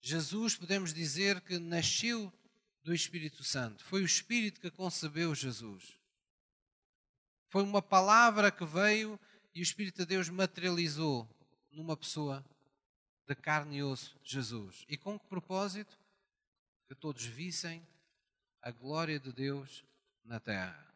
Jesus, 0.01 0.55
podemos 0.55 0.95
dizer 0.95 1.41
que 1.41 1.59
nasceu 1.59 2.33
do 2.85 2.95
Espírito 2.95 3.43
Santo. 3.43 3.85
Foi 3.85 4.03
o 4.03 4.07
Espírito 4.07 4.61
que 4.61 4.71
concebeu 4.71 5.35
Jesus. 5.35 5.98
Foi 7.49 7.63
uma 7.63 7.81
palavra 7.81 8.51
que 8.51 8.65
veio 8.65 9.19
e 9.55 9.61
o 9.61 9.63
Espírito 9.63 9.99
de 9.99 10.07
Deus 10.07 10.29
materializou 10.29 11.29
numa 11.71 11.97
pessoa 11.97 12.45
de 13.27 13.35
carne 13.35 13.79
e 13.79 13.83
osso, 13.83 14.19
Jesus. 14.23 14.85
E 14.89 14.97
com 14.97 15.19
que 15.19 15.27
propósito? 15.27 15.99
Que 16.87 16.95
todos 16.95 17.25
vissem 17.25 17.87
a 18.63 18.71
glória 18.71 19.19
de 19.19 19.33
Deus 19.33 19.85
na 20.25 20.39
terra. 20.39 20.95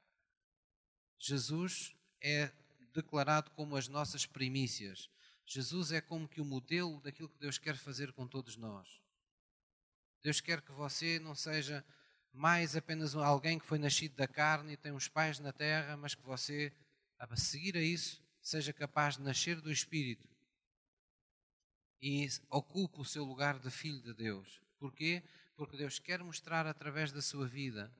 Jesus 1.18 1.94
é 2.20 2.50
declarado 2.92 3.50
como 3.52 3.76
as 3.76 3.88
nossas 3.88 4.26
primícias. 4.26 5.08
Jesus 5.46 5.92
é 5.92 6.00
como 6.00 6.28
que 6.28 6.40
o 6.40 6.44
modelo 6.44 7.00
daquilo 7.00 7.28
que 7.28 7.38
Deus 7.38 7.58
quer 7.58 7.76
fazer 7.76 8.12
com 8.12 8.26
todos 8.26 8.56
nós. 8.56 9.00
Deus 10.22 10.40
quer 10.40 10.60
que 10.60 10.72
você 10.72 11.18
não 11.18 11.34
seja 11.34 11.84
mais 12.32 12.74
apenas 12.76 13.14
alguém 13.14 13.58
que 13.58 13.66
foi 13.66 13.78
nascido 13.78 14.14
da 14.16 14.26
carne 14.26 14.72
e 14.72 14.76
tem 14.76 14.92
uns 14.92 15.08
pais 15.08 15.38
na 15.38 15.52
terra, 15.52 15.96
mas 15.96 16.14
que 16.14 16.22
você, 16.22 16.72
a 17.18 17.36
seguir 17.36 17.76
a 17.76 17.82
isso, 17.82 18.22
seja 18.40 18.72
capaz 18.72 19.16
de 19.16 19.22
nascer 19.22 19.60
do 19.60 19.70
Espírito 19.70 20.28
e 22.02 22.28
ocupe 22.50 23.00
o 23.00 23.04
seu 23.04 23.24
lugar 23.24 23.60
de 23.60 23.70
filho 23.70 24.02
de 24.02 24.12
Deus. 24.12 24.60
Porquê? 24.78 25.22
Porque 25.54 25.76
Deus 25.76 26.00
quer 26.00 26.22
mostrar 26.22 26.66
através 26.66 27.12
da 27.12 27.22
sua 27.22 27.46
vida 27.46 27.92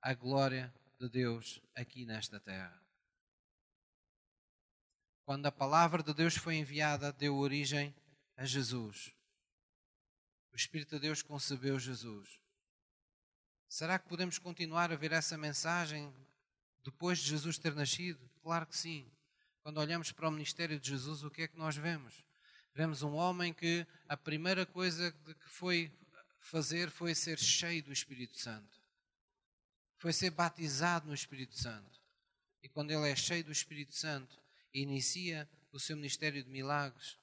a 0.00 0.14
glória 0.14 0.72
de 0.98 1.08
Deus 1.08 1.60
aqui 1.74 2.06
nesta 2.06 2.40
terra. 2.40 2.80
Quando 5.26 5.44
a 5.44 5.52
palavra 5.52 6.02
de 6.02 6.14
Deus 6.14 6.34
foi 6.34 6.56
enviada, 6.56 7.12
deu 7.12 7.36
origem 7.36 7.94
a 8.36 8.46
Jesus. 8.46 9.14
O 10.50 10.56
Espírito 10.56 10.96
de 10.96 11.02
Deus 11.02 11.22
concebeu 11.22 11.78
Jesus. 11.78 12.40
Será 13.70 14.00
que 14.00 14.08
podemos 14.08 14.36
continuar 14.36 14.90
a 14.90 14.96
ver 14.96 15.12
essa 15.12 15.38
mensagem 15.38 16.12
depois 16.82 17.20
de 17.20 17.28
Jesus 17.28 17.56
ter 17.56 17.72
nascido? 17.72 18.18
Claro 18.42 18.66
que 18.66 18.76
sim. 18.76 19.08
Quando 19.62 19.78
olhamos 19.78 20.10
para 20.10 20.28
o 20.28 20.32
ministério 20.32 20.80
de 20.80 20.90
Jesus, 20.90 21.22
o 21.22 21.30
que 21.30 21.42
é 21.42 21.48
que 21.48 21.56
nós 21.56 21.76
vemos? 21.76 22.24
Vemos 22.74 23.04
um 23.04 23.14
homem 23.14 23.54
que 23.54 23.86
a 24.08 24.16
primeira 24.16 24.66
coisa 24.66 25.12
que 25.12 25.48
foi 25.48 25.88
fazer 26.40 26.90
foi 26.90 27.14
ser 27.14 27.38
cheio 27.38 27.80
do 27.84 27.92
Espírito 27.92 28.36
Santo. 28.40 28.76
Foi 29.98 30.12
ser 30.12 30.30
batizado 30.30 31.06
no 31.06 31.14
Espírito 31.14 31.56
Santo. 31.56 32.00
E 32.64 32.68
quando 32.68 32.90
ele 32.90 33.08
é 33.08 33.14
cheio 33.14 33.44
do 33.44 33.52
Espírito 33.52 33.94
Santo 33.94 34.36
e 34.74 34.82
inicia 34.82 35.48
o 35.70 35.78
seu 35.78 35.94
ministério 35.94 36.42
de 36.42 36.50
milagres, 36.50 37.16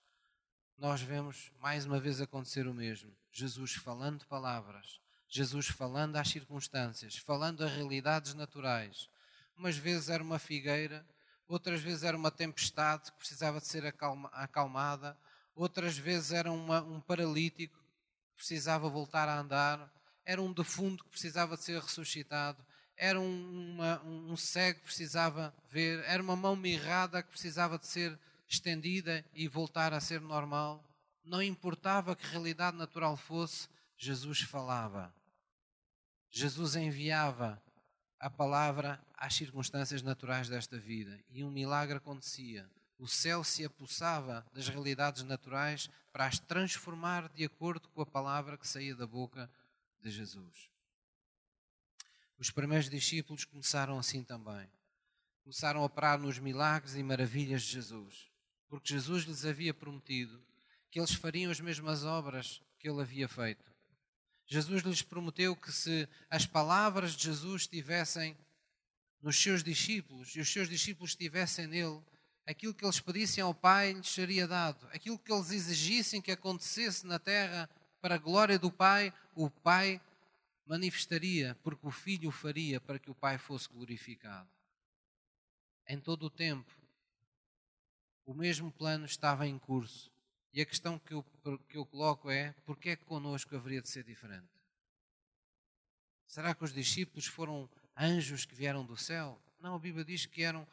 nós 0.77 1.01
vemos 1.01 1.51
mais 1.59 1.85
uma 1.85 1.99
vez 1.99 2.21
acontecer 2.21 2.67
o 2.67 2.73
mesmo. 2.73 3.13
Jesus 3.33 3.73
falando 3.73 4.25
palavras, 4.27 5.01
Jesus 5.27 5.67
falando 5.67 6.15
às 6.15 6.29
circunstâncias, 6.29 7.17
falando 7.17 7.63
a 7.63 7.67
realidades 7.67 8.33
naturais. 8.33 9.09
Umas 9.57 9.75
vezes 9.75 10.09
era 10.09 10.23
uma 10.23 10.39
figueira, 10.39 11.05
outras 11.47 11.81
vezes 11.81 12.03
era 12.03 12.15
uma 12.15 12.31
tempestade 12.31 13.11
que 13.11 13.17
precisava 13.17 13.59
de 13.59 13.67
ser 13.67 13.85
acalma, 13.85 14.29
acalmada, 14.33 15.17
outras 15.55 15.97
vezes 15.97 16.31
era 16.31 16.51
uma, 16.51 16.81
um 16.81 17.01
paralítico 17.01 17.77
que 17.77 18.35
precisava 18.37 18.89
voltar 18.89 19.27
a 19.27 19.39
andar, 19.39 19.91
era 20.25 20.41
um 20.41 20.53
defunto 20.53 21.03
que 21.03 21.09
precisava 21.09 21.57
de 21.57 21.63
ser 21.63 21.81
ressuscitado, 21.81 22.63
era 22.95 23.19
um, 23.19 23.73
uma, 23.73 24.01
um 24.03 24.35
cego 24.35 24.79
que 24.79 24.85
precisava 24.85 25.53
ver, 25.69 26.03
era 26.05 26.21
uma 26.21 26.35
mão 26.35 26.55
mirrada 26.55 27.21
que 27.21 27.29
precisava 27.29 27.77
de 27.77 27.87
ser 27.87 28.17
estendida 28.47 29.23
e 29.33 29.47
voltar 29.47 29.93
a 29.93 29.99
ser 29.99 30.21
normal. 30.21 30.83
Não 31.23 31.41
importava 31.41 32.15
que 32.15 32.25
realidade 32.27 32.77
natural 32.77 33.17
fosse, 33.17 33.67
Jesus 33.97 34.41
falava. 34.41 35.13
Jesus 36.29 36.75
enviava 36.75 37.61
a 38.19 38.29
palavra 38.29 39.01
às 39.13 39.35
circunstâncias 39.35 40.01
naturais 40.01 40.49
desta 40.49 40.77
vida 40.77 41.19
e 41.29 41.43
um 41.43 41.51
milagre 41.51 41.97
acontecia. 41.97 42.69
O 42.97 43.07
céu 43.07 43.43
se 43.43 43.63
apossava 43.63 44.45
das 44.53 44.67
realidades 44.67 45.23
naturais 45.23 45.89
para 46.11 46.25
as 46.25 46.39
transformar 46.39 47.29
de 47.29 47.45
acordo 47.45 47.87
com 47.89 48.01
a 48.01 48.05
palavra 48.05 48.57
que 48.57 48.67
saía 48.67 48.95
da 48.95 49.05
boca 49.05 49.49
de 50.01 50.09
Jesus. 50.09 50.69
Os 52.39 52.51
primeiros 52.51 52.89
discípulos 52.89 53.45
começaram 53.45 53.97
assim 53.97 54.23
também. 54.23 54.69
Começaram 55.43 55.81
a 55.81 55.85
operar 55.85 56.19
nos 56.19 56.39
milagres 56.39 56.95
e 56.95 57.03
maravilhas 57.03 57.61
de 57.61 57.71
Jesus, 57.71 58.29
porque 58.67 58.93
Jesus 58.93 59.23
lhes 59.23 59.45
havia 59.45 59.73
prometido 59.73 60.43
que 60.89 60.99
eles 60.99 61.13
fariam 61.13 61.51
as 61.51 61.59
mesmas 61.59 62.03
obras 62.03 62.61
que 62.79 62.89
ele 62.89 63.01
havia 63.01 63.27
feito. 63.27 63.76
Jesus 64.47 64.81
lhes 64.81 65.01
prometeu 65.01 65.55
que 65.55 65.71
se 65.71 66.07
as 66.29 66.45
palavras 66.45 67.11
de 67.11 67.25
Jesus 67.25 67.63
estivessem 67.63 68.35
nos 69.21 69.37
seus 69.37 69.61
discípulos 69.61 70.33
e 70.35 70.39
os 70.39 70.49
seus 70.49 70.69
discípulos 70.69 71.11
estivessem 71.11 71.67
nele, 71.67 72.01
aquilo 72.45 72.73
que 72.73 72.85
eles 72.85 73.01
pedissem 73.01 73.43
ao 73.43 73.53
Pai 73.53 73.91
lhes 73.91 74.07
seria 74.07 74.47
dado. 74.47 74.87
Aquilo 74.93 75.19
que 75.19 75.33
eles 75.33 75.51
exigissem 75.51 76.21
que 76.21 76.31
acontecesse 76.31 77.05
na 77.05 77.19
terra 77.19 77.69
para 77.99 78.15
a 78.15 78.17
glória 78.17 78.57
do 78.57 78.71
Pai, 78.71 79.13
o 79.35 79.49
Pai 79.49 80.01
manifestaria, 80.65 81.57
porque 81.61 81.85
o 81.85 81.91
Filho 81.91 82.29
o 82.29 82.31
faria 82.31 82.79
para 82.79 82.97
que 82.97 83.11
o 83.11 83.15
Pai 83.15 83.37
fosse 83.37 83.67
glorificado. 83.67 84.49
Em 85.85 85.99
todo 85.99 86.27
o 86.27 86.29
tempo, 86.29 86.71
o 88.25 88.33
mesmo 88.33 88.71
plano 88.71 89.05
estava 89.05 89.45
em 89.45 89.59
curso. 89.59 90.09
E 90.57 90.61
a 90.61 90.65
questão 90.65 90.97
que 90.97 91.13
eu, 91.13 91.23
que 91.69 91.77
eu 91.77 91.85
coloco 91.85 92.31
é: 92.31 92.51
porquê 92.65 92.89
é 92.89 92.95
que 92.95 93.05
connosco 93.05 93.55
haveria 93.55 93.79
de 93.79 93.87
ser 93.87 94.03
diferente? 94.03 94.49
Será 96.25 96.55
que 96.55 96.63
os 96.63 96.73
discípulos 96.73 97.27
foram 97.27 97.69
anjos 97.95 98.43
que 98.43 98.55
vieram 98.55 98.83
do 98.83 98.97
céu? 98.97 99.39
Não, 99.59 99.75
a 99.75 99.79
Bíblia 99.79 100.03
diz 100.03 100.25
que 100.25 100.41
eram, 100.41 100.67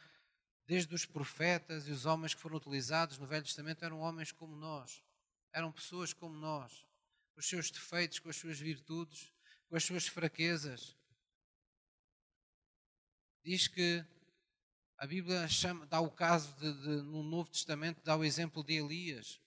desde 0.67 0.95
os 0.95 1.05
profetas 1.05 1.87
e 1.87 1.91
os 1.91 2.07
homens 2.07 2.33
que 2.33 2.41
foram 2.41 2.57
utilizados 2.57 3.19
no 3.19 3.27
Velho 3.27 3.45
Testamento, 3.45 3.85
eram 3.85 4.01
homens 4.01 4.33
como 4.33 4.57
nós, 4.57 5.05
eram 5.53 5.71
pessoas 5.71 6.15
como 6.15 6.35
nós, 6.35 6.87
com 7.35 7.41
os 7.41 7.47
seus 7.47 7.71
defeitos, 7.71 8.19
com 8.19 8.31
as 8.31 8.37
suas 8.37 8.59
virtudes, 8.59 9.35
com 9.69 9.77
as 9.77 9.85
suas 9.85 10.07
fraquezas. 10.07 10.97
Diz 13.45 13.69
que 13.69 14.03
a 14.97 15.07
Bíblia 15.07 15.47
chama, 15.47 15.85
dá 15.85 16.01
o 16.01 16.11
caso 16.11 16.57
de, 16.57 16.73
de, 16.73 17.03
no 17.03 17.23
Novo 17.23 17.51
Testamento, 17.51 18.03
dá 18.03 18.17
o 18.17 18.25
exemplo 18.25 18.65
de 18.65 18.77
Elias 18.77 19.44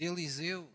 de 0.00 0.06
Eliseu. 0.06 0.66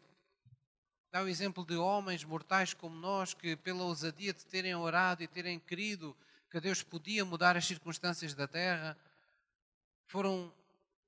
Dá 1.10 1.24
o 1.24 1.28
exemplo 1.28 1.66
de 1.66 1.76
homens 1.76 2.24
mortais 2.24 2.76
como 2.76 2.96
nós 2.96 3.34
que, 3.34 3.56
pela 3.56 3.84
ousadia 3.84 4.32
de 4.32 4.46
terem 4.46 4.76
orado 4.76 5.24
e 5.24 5.28
terem 5.28 5.60
querido 5.60 6.16
que 6.48 6.60
Deus 6.60 6.84
podia 6.84 7.26
mudar 7.26 7.58
as 7.58 7.66
circunstâncias 7.66 8.36
da 8.36 8.48
terra, 8.48 8.96
foram 10.06 10.54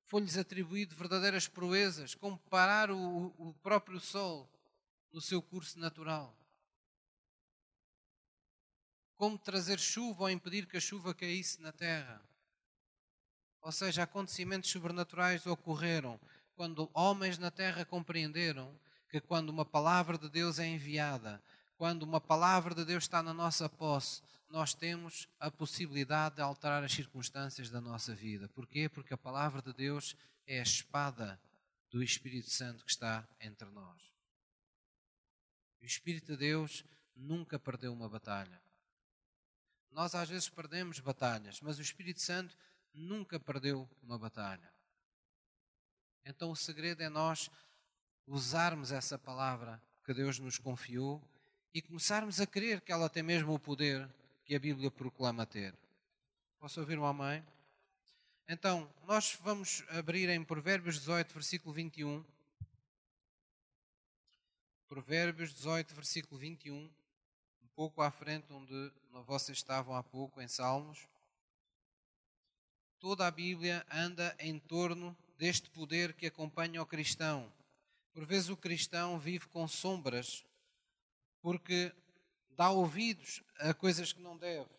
foi-lhes 0.05 0.35
atribuído 0.35 0.95
verdadeiras 0.95 1.47
proezas, 1.47 2.15
como 2.15 2.39
parar 2.49 2.89
o, 2.89 3.27
o 3.37 3.53
próprio 3.61 3.99
sol 3.99 4.49
no 5.11 5.21
seu 5.21 5.39
curso 5.39 5.77
natural. 5.77 6.35
Como 9.15 9.37
trazer 9.37 9.79
chuva 9.79 10.23
ou 10.23 10.29
impedir 10.31 10.65
que 10.65 10.77
a 10.77 10.81
chuva 10.81 11.13
caísse 11.13 11.61
na 11.61 11.71
terra. 11.71 12.19
Ou 13.61 13.71
seja, 13.71 14.03
acontecimentos 14.03 14.71
sobrenaturais 14.71 15.45
ocorreram 15.45 16.19
quando 16.57 16.89
homens 16.91 17.37
na 17.37 17.51
terra 17.51 17.85
compreenderam 17.85 18.77
que 19.09 19.21
quando 19.21 19.49
uma 19.49 19.63
palavra 19.63 20.17
de 20.17 20.27
Deus 20.27 20.57
é 20.57 20.65
enviada, 20.65 21.41
quando 21.77 22.01
uma 22.01 22.19
palavra 22.19 22.73
de 22.73 22.83
Deus 22.83 23.03
está 23.03 23.21
na 23.21 23.33
nossa 23.33 23.69
posse, 23.69 24.23
nós 24.49 24.73
temos 24.73 25.29
a 25.39 25.51
possibilidade 25.51 26.35
de 26.35 26.41
alterar 26.41 26.83
as 26.83 26.91
circunstâncias 26.91 27.69
da 27.69 27.79
nossa 27.79 28.15
vida. 28.15 28.49
Porquê? 28.49 28.89
Porque 28.89 29.13
a 29.13 29.17
palavra 29.17 29.61
de 29.61 29.71
Deus 29.71 30.15
é 30.47 30.59
a 30.59 30.63
espada 30.63 31.39
do 31.91 32.01
Espírito 32.01 32.49
Santo 32.49 32.83
que 32.83 32.89
está 32.89 33.25
entre 33.39 33.69
nós. 33.69 34.01
O 35.79 35.85
Espírito 35.85 36.31
de 36.31 36.37
Deus 36.37 36.83
nunca 37.15 37.59
perdeu 37.59 37.93
uma 37.93 38.09
batalha. 38.09 38.59
Nós 39.91 40.15
às 40.15 40.27
vezes 40.27 40.49
perdemos 40.49 40.99
batalhas, 40.99 41.61
mas 41.61 41.77
o 41.77 41.81
Espírito 41.81 42.21
Santo 42.21 42.57
nunca 42.93 43.39
perdeu 43.39 43.87
uma 44.01 44.17
batalha. 44.17 44.76
Então 46.27 46.51
o 46.51 46.55
segredo 46.55 47.01
é 47.01 47.07
nós 47.07 47.49
usarmos 48.27 48.91
essa 48.91 49.17
palavra 49.17 49.81
que 50.03 50.13
Deus 50.13 50.37
nos 50.39 50.57
confiou 50.57 51.23
e 51.73 51.81
começarmos 51.81 52.41
a 52.41 52.45
crer 52.45 52.81
que 52.81 52.91
ela 52.91 53.09
tem 53.09 53.23
mesmo 53.23 53.53
o 53.53 53.59
poder 53.59 54.09
que 54.43 54.53
a 54.53 54.59
Bíblia 54.59 54.91
proclama 54.91 55.45
ter. 55.45 55.73
Posso 56.59 56.81
ouvir 56.81 56.99
uma 56.99 57.13
mãe? 57.13 57.45
Então, 58.45 58.91
nós 59.05 59.37
vamos 59.41 59.85
abrir 59.87 60.27
em 60.27 60.43
Provérbios 60.43 60.95
18, 60.95 61.33
versículo 61.33 61.73
21. 61.73 62.25
Provérbios 64.89 65.53
18, 65.53 65.95
versículo 65.95 66.39
21, 66.39 66.75
um 66.75 67.67
pouco 67.73 68.01
à 68.01 68.11
frente 68.11 68.51
onde 68.51 68.91
vocês 69.25 69.57
estavam 69.57 69.95
há 69.95 70.03
pouco, 70.03 70.41
em 70.41 70.47
Salmos. 70.47 71.07
Toda 72.99 73.27
a 73.27 73.31
Bíblia 73.31 73.85
anda 73.89 74.35
em 74.39 74.59
torno 74.59 75.15
deste 75.37 75.69
poder 75.69 76.13
que 76.13 76.25
acompanha 76.25 76.81
o 76.81 76.85
cristão. 76.85 77.51
Por 78.13 78.25
vezes 78.25 78.49
o 78.49 78.57
cristão 78.57 79.19
vive 79.19 79.47
com 79.47 79.67
sombras, 79.67 80.43
porque 81.41 81.93
dá 82.49 82.71
ouvidos 82.71 83.43
a 83.59 83.73
coisas 83.73 84.11
que 84.11 84.21
não 84.21 84.35
deve. 84.35 84.69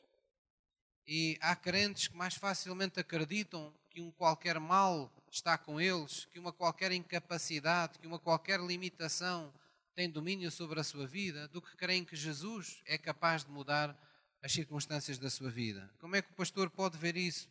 E 1.06 1.38
há 1.40 1.54
crentes 1.54 2.08
que 2.08 2.16
mais 2.16 2.34
facilmente 2.34 3.00
acreditam 3.00 3.72
que 3.88 4.00
um 4.00 4.10
qualquer 4.10 4.58
mal 4.58 5.10
está 5.30 5.56
com 5.56 5.80
eles, 5.80 6.26
que 6.26 6.38
uma 6.38 6.52
qualquer 6.52 6.92
incapacidade, 6.92 7.98
que 7.98 8.06
uma 8.06 8.18
qualquer 8.18 8.60
limitação 8.60 9.52
tem 9.94 10.10
domínio 10.10 10.50
sobre 10.50 10.78
a 10.80 10.84
sua 10.84 11.06
vida, 11.06 11.48
do 11.48 11.62
que 11.62 11.76
creem 11.76 12.04
que 12.04 12.14
Jesus 12.14 12.82
é 12.84 12.98
capaz 12.98 13.44
de 13.44 13.50
mudar 13.50 13.96
as 14.42 14.52
circunstâncias 14.52 15.18
da 15.18 15.30
sua 15.30 15.50
vida. 15.50 15.90
Como 15.98 16.14
é 16.14 16.22
que 16.22 16.30
o 16.30 16.34
pastor 16.34 16.70
pode 16.70 16.96
ver 16.96 17.16
isso? 17.16 17.48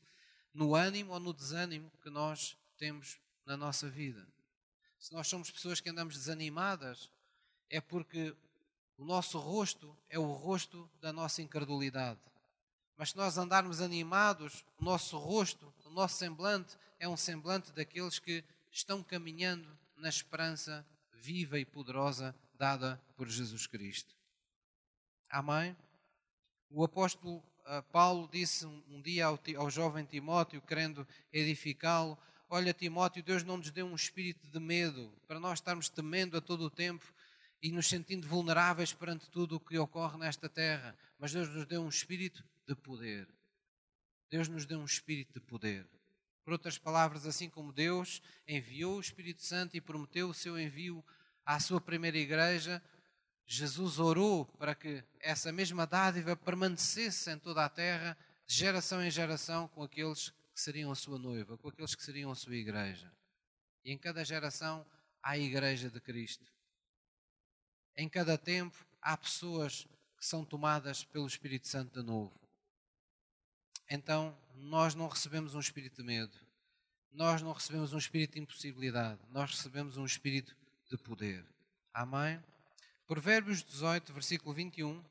No 0.53 0.75
ânimo 0.75 1.13
ou 1.13 1.19
no 1.19 1.33
desânimo 1.33 1.91
que 2.01 2.09
nós 2.09 2.57
temos 2.77 3.19
na 3.45 3.57
nossa 3.57 3.89
vida. 3.89 4.25
Se 4.99 5.13
nós 5.13 5.27
somos 5.27 5.51
pessoas 5.51 5.81
que 5.81 5.89
andamos 5.89 6.15
desanimadas, 6.15 7.11
é 7.69 7.81
porque 7.81 8.35
o 8.97 9.05
nosso 9.05 9.37
rosto 9.37 9.95
é 10.09 10.17
o 10.17 10.31
rosto 10.31 10.89
da 10.99 11.13
nossa 11.13 11.41
incredulidade. 11.41 12.19
Mas 12.97 13.11
se 13.11 13.17
nós 13.17 13.37
andarmos 13.37 13.79
animados, 13.79 14.65
o 14.77 14.83
nosso 14.83 15.17
rosto, 15.17 15.71
o 15.85 15.89
nosso 15.89 16.15
semblante 16.15 16.77
é 16.99 17.07
um 17.07 17.17
semblante 17.17 17.71
daqueles 17.71 18.17
que 18.17 18.43
estão 18.71 19.03
caminhando 19.03 19.77
na 19.95 20.09
esperança 20.09 20.85
viva 21.13 21.59
e 21.59 21.65
poderosa 21.65 22.35
dada 22.57 23.01
por 23.15 23.27
Jesus 23.27 23.67
Cristo. 23.67 24.15
Amém? 25.29 25.75
O 26.69 26.83
apóstolo 26.83 27.37
uh, 27.37 27.83
Paulo 27.91 28.27
disse 28.31 28.65
um, 28.65 29.01
dia 29.01 29.25
ao 29.25 29.69
jovem 29.69 30.05
Timóteo, 30.05 30.61
querendo 30.61 31.07
edificá-lo, 31.31 32.17
Olha, 32.49 32.73
Timóteo, 32.73 33.21
Deus 33.21 33.43
não 33.43 33.57
nos 33.57 33.71
deu 33.71 33.85
um 33.85 33.95
espírito 33.95 34.47
de 34.47 34.59
medo 34.59 35.13
para 35.27 35.37
nós 35.37 35.59
estarmos 35.59 35.89
temendo 35.89 36.37
a 36.37 36.41
todo 36.41 36.61
o 36.61 36.69
tempo 36.69 37.05
e 37.61 37.71
nos 37.71 37.87
sentindo 37.87 38.25
vulneráveis 38.25 38.93
perante 38.93 39.29
tudo 39.29 39.57
o 39.57 39.59
que 39.59 39.77
ocorre 39.77 40.17
nesta 40.17 40.47
terra, 40.47 40.97
mas 41.19 41.33
Deus 41.33 41.49
nos 41.49 41.65
deu 41.65 41.81
um 41.81 41.89
espírito 41.89 42.45
de 42.65 42.73
poder. 42.73 43.27
Deus 44.29 44.47
nos 44.47 44.65
deu 44.65 44.79
um 44.79 44.85
espírito 44.85 45.33
de 45.33 45.41
poder. 45.41 45.85
Por 46.45 46.53
outras 46.53 46.77
palavras, 46.77 47.25
assim 47.25 47.49
como 47.49 47.73
Deus 47.73 48.21
enviou 48.47 48.95
o 48.95 49.01
Espírito 49.01 49.41
Santo 49.43 49.75
e 49.75 49.81
prometeu 49.81 50.29
o 50.29 50.33
seu 50.33 50.57
envio 50.57 51.03
à 51.45 51.59
sua 51.59 51.81
primeira 51.81 52.17
igreja, 52.17 52.81
Jesus 53.45 53.99
orou 53.99 54.45
para 54.45 54.73
que 54.73 55.03
essa 55.19 55.51
mesma 55.51 55.85
dádiva 55.85 56.37
permanecesse 56.37 57.29
em 57.29 57.37
toda 57.37 57.65
a 57.65 57.69
terra, 57.69 58.17
de 58.45 58.55
geração 58.55 59.03
em 59.03 59.11
geração, 59.11 59.67
com 59.67 59.83
aqueles 59.83 60.33
que 60.57 60.63
seriam 60.63 60.91
a 60.91 60.95
sua 60.95 61.19
noiva, 61.19 61.55
com 61.55 61.69
aqueles 61.69 61.93
que 61.93 62.03
seriam 62.03 62.31
a 62.31 62.35
sua 62.35 62.55
igreja. 62.55 63.13
E 63.85 63.91
em 63.91 63.97
cada 63.97 64.25
geração 64.25 64.83
há 65.21 65.33
a 65.33 65.37
igreja 65.37 65.87
de 65.87 66.01
Cristo. 66.01 66.51
Em 67.95 68.09
cada 68.09 68.39
tempo 68.39 68.75
há 68.99 69.15
pessoas 69.15 69.87
que 70.17 70.25
são 70.25 70.43
tomadas 70.43 71.03
pelo 71.03 71.27
Espírito 71.27 71.67
Santo 71.67 72.01
de 72.01 72.03
novo. 72.03 72.33
Então, 73.87 74.35
nós 74.55 74.95
não 74.95 75.07
recebemos 75.07 75.53
um 75.53 75.59
espírito 75.59 75.97
de 75.97 76.03
medo. 76.03 76.35
Nós 77.11 77.43
não 77.43 77.51
recebemos 77.51 77.93
um 77.93 77.99
espírito 77.99 78.33
de 78.33 78.39
impossibilidade. 78.39 79.19
Nós 79.29 79.51
recebemos 79.51 79.95
um 79.95 80.07
espírito 80.07 80.57
de 80.89 80.97
poder. 80.97 81.45
Amém? 81.93 82.43
Provérbios 83.05 83.63
18, 83.63 84.11
versículo 84.11 84.55
21. 84.55 85.05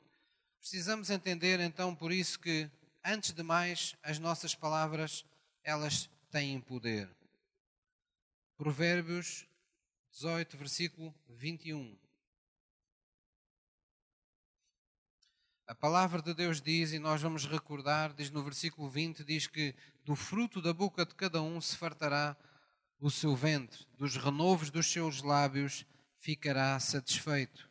Precisamos 0.58 1.08
entender 1.08 1.60
então 1.60 1.94
por 1.94 2.10
isso 2.10 2.36
que, 2.40 2.68
antes 3.04 3.30
de 3.30 3.44
mais, 3.44 3.94
as 4.02 4.18
nossas 4.18 4.52
palavras 4.52 5.24
elas 5.66 6.08
têm 6.30 6.60
poder. 6.60 7.10
Provérbios 8.56 9.48
18, 10.12 10.56
versículo 10.56 11.12
21. 11.28 11.98
A 15.66 15.74
palavra 15.74 16.22
de 16.22 16.32
Deus 16.32 16.60
diz, 16.60 16.92
e 16.92 17.00
nós 17.00 17.20
vamos 17.20 17.44
recordar, 17.44 18.14
diz 18.14 18.30
no 18.30 18.44
versículo 18.44 18.88
20, 18.88 19.24
diz 19.24 19.48
que 19.48 19.74
do 20.04 20.14
fruto 20.14 20.62
da 20.62 20.72
boca 20.72 21.04
de 21.04 21.16
cada 21.16 21.42
um 21.42 21.60
se 21.60 21.76
fartará 21.76 22.36
o 23.00 23.10
seu 23.10 23.34
ventre, 23.34 23.84
dos 23.98 24.16
renovos 24.16 24.70
dos 24.70 24.86
seus 24.86 25.20
lábios 25.20 25.84
ficará 26.20 26.78
satisfeito. 26.78 27.68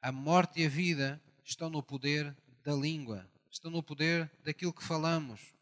A 0.00 0.10
morte 0.10 0.62
e 0.62 0.66
a 0.66 0.68
vida 0.70 1.22
estão 1.44 1.68
no 1.68 1.82
poder 1.82 2.34
da 2.64 2.72
língua, 2.72 3.30
estão 3.50 3.70
no 3.70 3.82
poder 3.82 4.30
daquilo 4.42 4.72
que 4.72 4.82
falamos. 4.82 5.57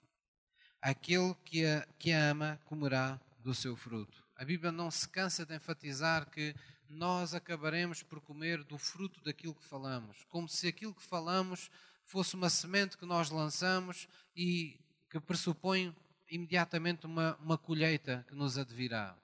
Aquele 0.81 1.35
que 1.45 1.65
a, 1.65 1.87
que 1.99 2.13
a 2.13 2.31
ama 2.31 2.61
comerá 2.65 3.21
do 3.41 3.55
seu 3.55 3.77
fruto. 3.77 4.25
A 4.37 4.45
Bíblia 4.45 4.71
não 4.71 4.91
se 4.91 5.09
cansa 5.09 5.47
de 5.47 5.55
enfatizar 5.55 6.29
que 6.31 6.55
nós 6.89 7.35
acabaremos 7.35 8.03
por 8.03 8.21
comer 8.21 8.63
do 8.63 8.79
fruto 8.79 9.21
daquilo 9.23 9.55
que 9.55 9.65
falamos, 9.65 10.25
como 10.29 10.49
se 10.49 10.69
aquilo 10.69 10.95
que 10.95 11.03
falamos 11.03 11.71
fosse 12.05 12.35
uma 12.35 12.49
semente 12.49 12.97
que 12.97 13.07
nós 13.07 13.31
lançamos 13.31 14.09
e 14.35 14.79
que 15.11 15.19
pressupõe 15.19 15.95
imediatamente 16.29 17.07
uma, 17.07 17.37
uma 17.37 17.59
colheita 17.59 18.25
que 18.29 18.35
nos 18.35 18.59
advirá. 18.59 19.17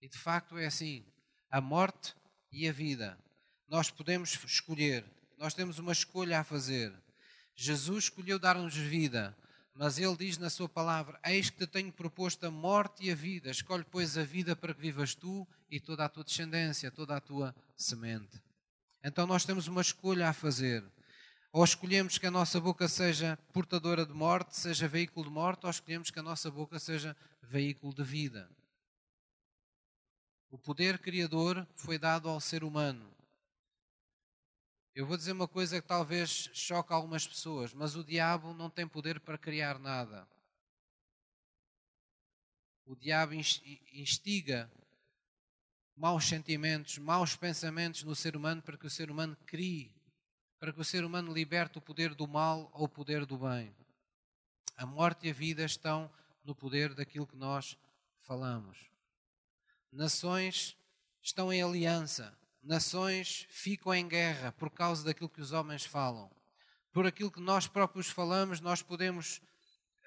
E 0.00 0.08
de 0.08 0.18
facto 0.18 0.56
é 0.58 0.66
assim: 0.66 1.04
a 1.50 1.60
morte 1.60 2.14
e 2.50 2.68
a 2.68 2.72
vida. 2.72 3.18
Nós 3.68 3.90
podemos 3.90 4.32
escolher, 4.44 5.04
nós 5.38 5.54
temos 5.54 5.78
uma 5.78 5.92
escolha 5.92 6.40
a 6.40 6.44
fazer. 6.44 6.92
Jesus 7.54 8.04
escolheu 8.04 8.38
dar-nos 8.38 8.74
vida, 8.74 9.36
mas 9.74 9.98
ele 9.98 10.16
diz 10.16 10.38
na 10.38 10.50
sua 10.50 10.68
palavra: 10.68 11.18
Eis 11.24 11.50
que 11.50 11.58
te 11.58 11.66
tenho 11.66 11.92
proposto 11.92 12.44
a 12.44 12.50
morte 12.50 13.04
e 13.04 13.10
a 13.10 13.14
vida. 13.14 13.50
Escolhe, 13.50 13.84
pois, 13.84 14.18
a 14.18 14.22
vida 14.22 14.54
para 14.54 14.74
que 14.74 14.80
vivas 14.80 15.14
tu 15.14 15.46
e 15.70 15.80
toda 15.80 16.04
a 16.04 16.08
tua 16.08 16.24
descendência, 16.24 16.90
toda 16.90 17.16
a 17.16 17.20
tua 17.20 17.54
semente. 17.76 18.40
Então 19.02 19.26
nós 19.26 19.44
temos 19.44 19.66
uma 19.66 19.80
escolha 19.80 20.28
a 20.28 20.32
fazer. 20.32 20.84
Ou 21.52 21.64
escolhemos 21.64 22.16
que 22.16 22.26
a 22.26 22.30
nossa 22.30 22.60
boca 22.60 22.86
seja 22.86 23.36
portadora 23.52 24.06
de 24.06 24.12
morte, 24.12 24.56
seja 24.56 24.86
veículo 24.86 25.26
de 25.26 25.32
morte, 25.32 25.64
ou 25.64 25.70
escolhemos 25.70 26.10
que 26.10 26.18
a 26.18 26.22
nossa 26.22 26.50
boca 26.50 26.78
seja 26.78 27.16
veículo 27.42 27.92
de 27.92 28.04
vida. 28.04 28.48
O 30.50 30.58
poder 30.58 30.98
criador 30.98 31.66
foi 31.74 31.98
dado 31.98 32.28
ao 32.28 32.40
ser 32.40 32.62
humano. 32.62 33.10
Eu 35.00 35.06
vou 35.06 35.16
dizer 35.16 35.32
uma 35.32 35.48
coisa 35.48 35.80
que 35.80 35.88
talvez 35.88 36.50
choque 36.52 36.92
algumas 36.92 37.26
pessoas, 37.26 37.72
mas 37.72 37.96
o 37.96 38.04
diabo 38.04 38.52
não 38.52 38.68
tem 38.68 38.86
poder 38.86 39.18
para 39.18 39.38
criar 39.38 39.78
nada. 39.78 40.28
O 42.84 42.94
diabo 42.94 43.32
instiga 43.32 44.70
maus 45.96 46.26
sentimentos, 46.26 46.98
maus 46.98 47.34
pensamentos 47.34 48.02
no 48.02 48.14
ser 48.14 48.36
humano 48.36 48.60
para 48.60 48.76
que 48.76 48.86
o 48.86 48.90
ser 48.90 49.10
humano 49.10 49.34
crie, 49.46 49.90
para 50.58 50.70
que 50.70 50.82
o 50.82 50.84
ser 50.84 51.02
humano 51.02 51.32
liberte 51.32 51.78
o 51.78 51.80
poder 51.80 52.14
do 52.14 52.28
mal 52.28 52.70
ou 52.74 52.84
o 52.84 52.88
poder 52.88 53.24
do 53.24 53.38
bem. 53.38 53.74
A 54.76 54.84
morte 54.84 55.28
e 55.28 55.30
a 55.30 55.32
vida 55.32 55.64
estão 55.64 56.12
no 56.44 56.54
poder 56.54 56.92
daquilo 56.92 57.26
que 57.26 57.36
nós 57.36 57.74
falamos. 58.20 58.76
Nações 59.90 60.76
estão 61.22 61.50
em 61.50 61.62
aliança 61.62 62.38
nações 62.62 63.46
ficam 63.48 63.94
em 63.94 64.06
guerra 64.06 64.52
por 64.52 64.70
causa 64.70 65.04
daquilo 65.04 65.28
que 65.28 65.40
os 65.40 65.52
homens 65.52 65.84
falam. 65.84 66.30
Por 66.92 67.06
aquilo 67.06 67.30
que 67.30 67.40
nós 67.40 67.66
próprios 67.66 68.08
falamos, 68.08 68.60
nós 68.60 68.82
podemos 68.82 69.40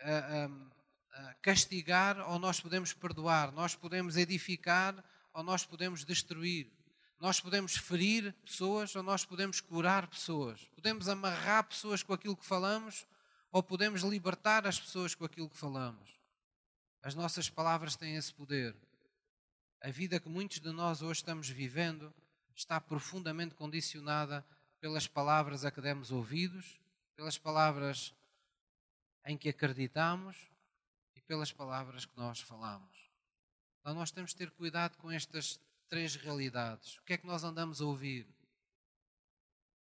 uh, 0.02 0.48
uh, 0.48 0.54
uh, 0.54 1.36
castigar 1.42 2.20
ou 2.30 2.38
nós 2.38 2.60
podemos 2.60 2.94
perdoar. 2.94 3.52
Nós 3.52 3.76
podemos 3.76 4.18
edificar 4.18 5.04
ou 5.34 5.44
nós 5.44 5.66
podemos 5.66 6.04
destruir. 6.04 6.72
Nós 7.20 7.40
podemos 7.40 7.78
ferir 7.78 8.34
pessoas 8.46 8.96
ou 8.96 9.02
nós 9.02 9.24
podemos 9.24 9.62
curar 9.62 10.08
pessoas. 10.08 10.60
Podemos 10.76 11.08
amarrar 11.08 11.64
pessoas 11.64 12.04
com 12.04 12.14
aquilo 12.14 12.36
que 12.36 12.46
falamos 12.46 13.08
ou 13.52 13.64
podemos 13.64 14.02
libertar 14.02 14.68
as 14.68 14.80
pessoas 14.80 15.16
com 15.16 15.24
aquilo 15.24 15.50
que 15.50 15.58
falamos. 15.58 16.20
As 17.02 17.16
nossas 17.16 17.50
palavras 17.50 17.96
têm 17.96 18.16
esse 18.16 18.34
poder. 18.34 18.76
A 19.82 19.90
vida 19.90 20.20
que 20.20 20.28
muitos 20.28 20.60
de 20.60 20.72
nós 20.72 21.02
hoje 21.02 21.20
estamos 21.20 21.50
vivendo 21.50 22.14
está 22.56 22.80
profundamente 22.80 23.56
condicionada 23.56 24.46
pelas 24.80 25.08
palavras 25.08 25.64
a 25.64 25.72
que 25.72 25.82
demos 25.82 26.12
ouvidos, 26.12 26.80
pelas 27.16 27.38
palavras 27.38 28.14
em 29.26 29.38
que 29.38 29.50
acreditamos 29.50 30.36
e 31.16 31.22
pelas 31.22 31.52
palavras 31.52 32.06
que 32.06 32.18
nós 32.18 32.40
falamos. 32.42 33.10
Então 33.80 33.94
nós 33.94 34.12
temos 34.12 34.32
de 34.32 34.38
ter 34.38 34.52
cuidado 34.52 34.98
com 34.98 35.12
estas 35.12 35.60
três 35.90 36.16
realidades. 36.16 36.98
O 36.98 37.04
que 37.04 37.14
é 37.14 37.18
que 37.18 37.28
nós 37.28 37.44
andamos 37.44 37.82
a 37.82 37.86
ouvir? 37.86 38.26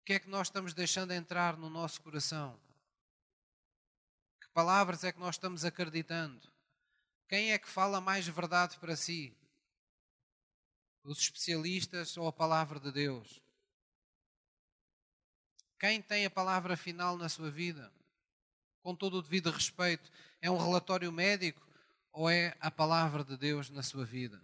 O 0.01 0.05
que 0.05 0.13
é 0.13 0.19
que 0.19 0.29
nós 0.29 0.47
estamos 0.47 0.73
deixando 0.73 1.11
entrar 1.11 1.57
no 1.57 1.69
nosso 1.69 2.01
coração? 2.01 2.59
Que 4.41 4.47
palavras 4.49 5.03
é 5.03 5.11
que 5.11 5.19
nós 5.19 5.35
estamos 5.35 5.63
acreditando? 5.63 6.47
Quem 7.27 7.51
é 7.51 7.57
que 7.57 7.69
fala 7.69 8.01
mais 8.01 8.27
verdade 8.27 8.77
para 8.77 8.95
si? 8.95 9.35
Os 11.03 11.19
especialistas 11.19 12.17
ou 12.17 12.27
a 12.27 12.31
palavra 12.31 12.79
de 12.79 12.91
Deus? 12.91 13.41
Quem 15.79 16.01
tem 16.01 16.25
a 16.25 16.29
palavra 16.29 16.77
final 16.77 17.17
na 17.17 17.27
sua 17.27 17.51
vida? 17.51 17.91
Com 18.81 18.95
todo 18.95 19.17
o 19.17 19.21
devido 19.21 19.51
respeito, 19.51 20.09
é 20.41 20.49
um 20.49 20.57
relatório 20.57 21.11
médico 21.11 21.61
ou 22.11 22.29
é 22.29 22.55
a 22.59 22.71
palavra 22.71 23.23
de 23.23 23.35
Deus 23.35 23.69
na 23.69 23.83
sua 23.83 24.05
vida? 24.05 24.41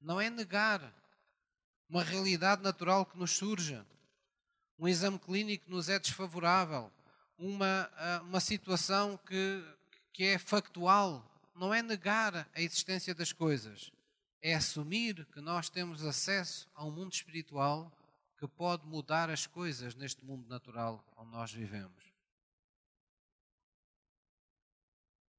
Não 0.00 0.20
é 0.20 0.28
negar 0.28 0.94
uma 1.88 2.02
realidade 2.02 2.62
natural 2.62 3.04
que 3.04 3.18
nos 3.18 3.32
surja, 3.32 3.86
um 4.78 4.86
exame 4.86 5.18
clínico 5.18 5.64
que 5.64 5.70
nos 5.70 5.88
é 5.88 5.98
desfavorável, 5.98 6.90
uma, 7.36 7.90
ah, 7.96 8.20
uma 8.22 8.40
situação 8.40 9.18
que, 9.26 9.64
que 10.12 10.24
é 10.24 10.38
factual. 10.38 11.24
Não 11.54 11.74
é 11.74 11.82
negar 11.82 12.48
a 12.54 12.60
existência 12.60 13.14
das 13.14 13.32
coisas, 13.32 13.90
é 14.42 14.54
assumir 14.54 15.26
que 15.26 15.40
nós 15.40 15.68
temos 15.68 16.04
acesso 16.04 16.68
a 16.74 16.84
um 16.84 16.90
mundo 16.90 17.12
espiritual 17.12 17.92
que 18.38 18.48
pode 18.48 18.86
mudar 18.86 19.28
as 19.28 19.46
coisas 19.46 19.94
neste 19.94 20.24
mundo 20.24 20.48
natural 20.48 21.04
onde 21.16 21.30
nós 21.30 21.52
vivemos. 21.52 22.10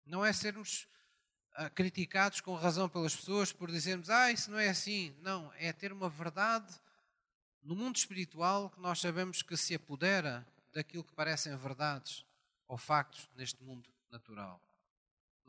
Não 0.06 0.24
é 0.24 0.32
sermos 0.32 0.88
uh, 1.58 1.70
criticados 1.74 2.42
com 2.42 2.54
razão 2.54 2.88
pelas 2.88 3.16
pessoas 3.16 3.52
por 3.52 3.72
dizermos, 3.72 4.10
ah, 4.10 4.32
isso 4.32 4.52
não 4.52 4.60
é 4.60 4.70
assim. 4.70 5.16
Não, 5.22 5.52
é 5.56 5.74
ter 5.74 5.92
uma 5.92 6.10
verdade 6.10 6.72
no 7.64 7.76
mundo 7.76 7.96
espiritual 7.96 8.70
que 8.70 8.80
nós 8.80 9.00
sabemos 9.00 9.42
que 9.42 9.58
se 9.58 9.74
apodera 9.74 10.46
daquilo 10.74 11.04
que 11.04 11.14
parecem 11.14 11.56
verdades 11.56 12.26
ou 12.68 12.78
factos 12.78 13.30
neste 13.36 13.64
mundo 13.64 13.90
natural. 14.12 14.62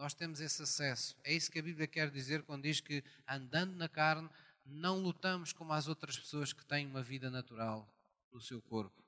Nós 0.02 0.14
temos 0.14 0.40
esse 0.40 0.60
acesso. 0.60 1.16
É 1.22 1.32
isso 1.32 1.48
que 1.48 1.60
a 1.60 1.62
Bíblia 1.62 1.86
quer 1.86 2.10
dizer 2.10 2.42
quando 2.42 2.64
diz 2.64 2.80
que 2.80 3.04
andando 3.24 3.76
na 3.76 3.88
carne 3.88 4.28
não 4.66 4.98
lutamos 4.98 5.52
como 5.52 5.72
as 5.72 5.86
outras 5.86 6.18
pessoas 6.18 6.52
que 6.52 6.64
têm 6.64 6.88
uma 6.88 7.04
vida 7.04 7.30
natural 7.30 7.88
no 8.32 8.40
seu 8.40 8.60
corpo. 8.60 9.00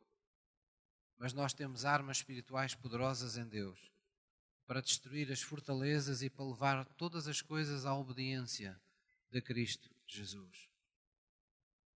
Mas 1.19 1.33
nós 1.33 1.53
temos 1.53 1.85
armas 1.85 2.19
espirituais 2.19 2.77
poderosas 2.77 3.37
em 3.37 3.45
Deus 3.45 3.91
para 4.69 4.81
destruir 4.81 5.33
as 5.33 5.43
fortalezas 5.43 6.23
e 6.23 6.31
para 6.31 6.45
levar 6.45 6.85
todas 6.91 7.27
as 7.27 7.43
coisas 7.43 7.85
à 7.85 7.93
obediência 7.93 8.81
de 9.33 9.41
Cristo 9.41 9.91
Jesus. 10.07 10.69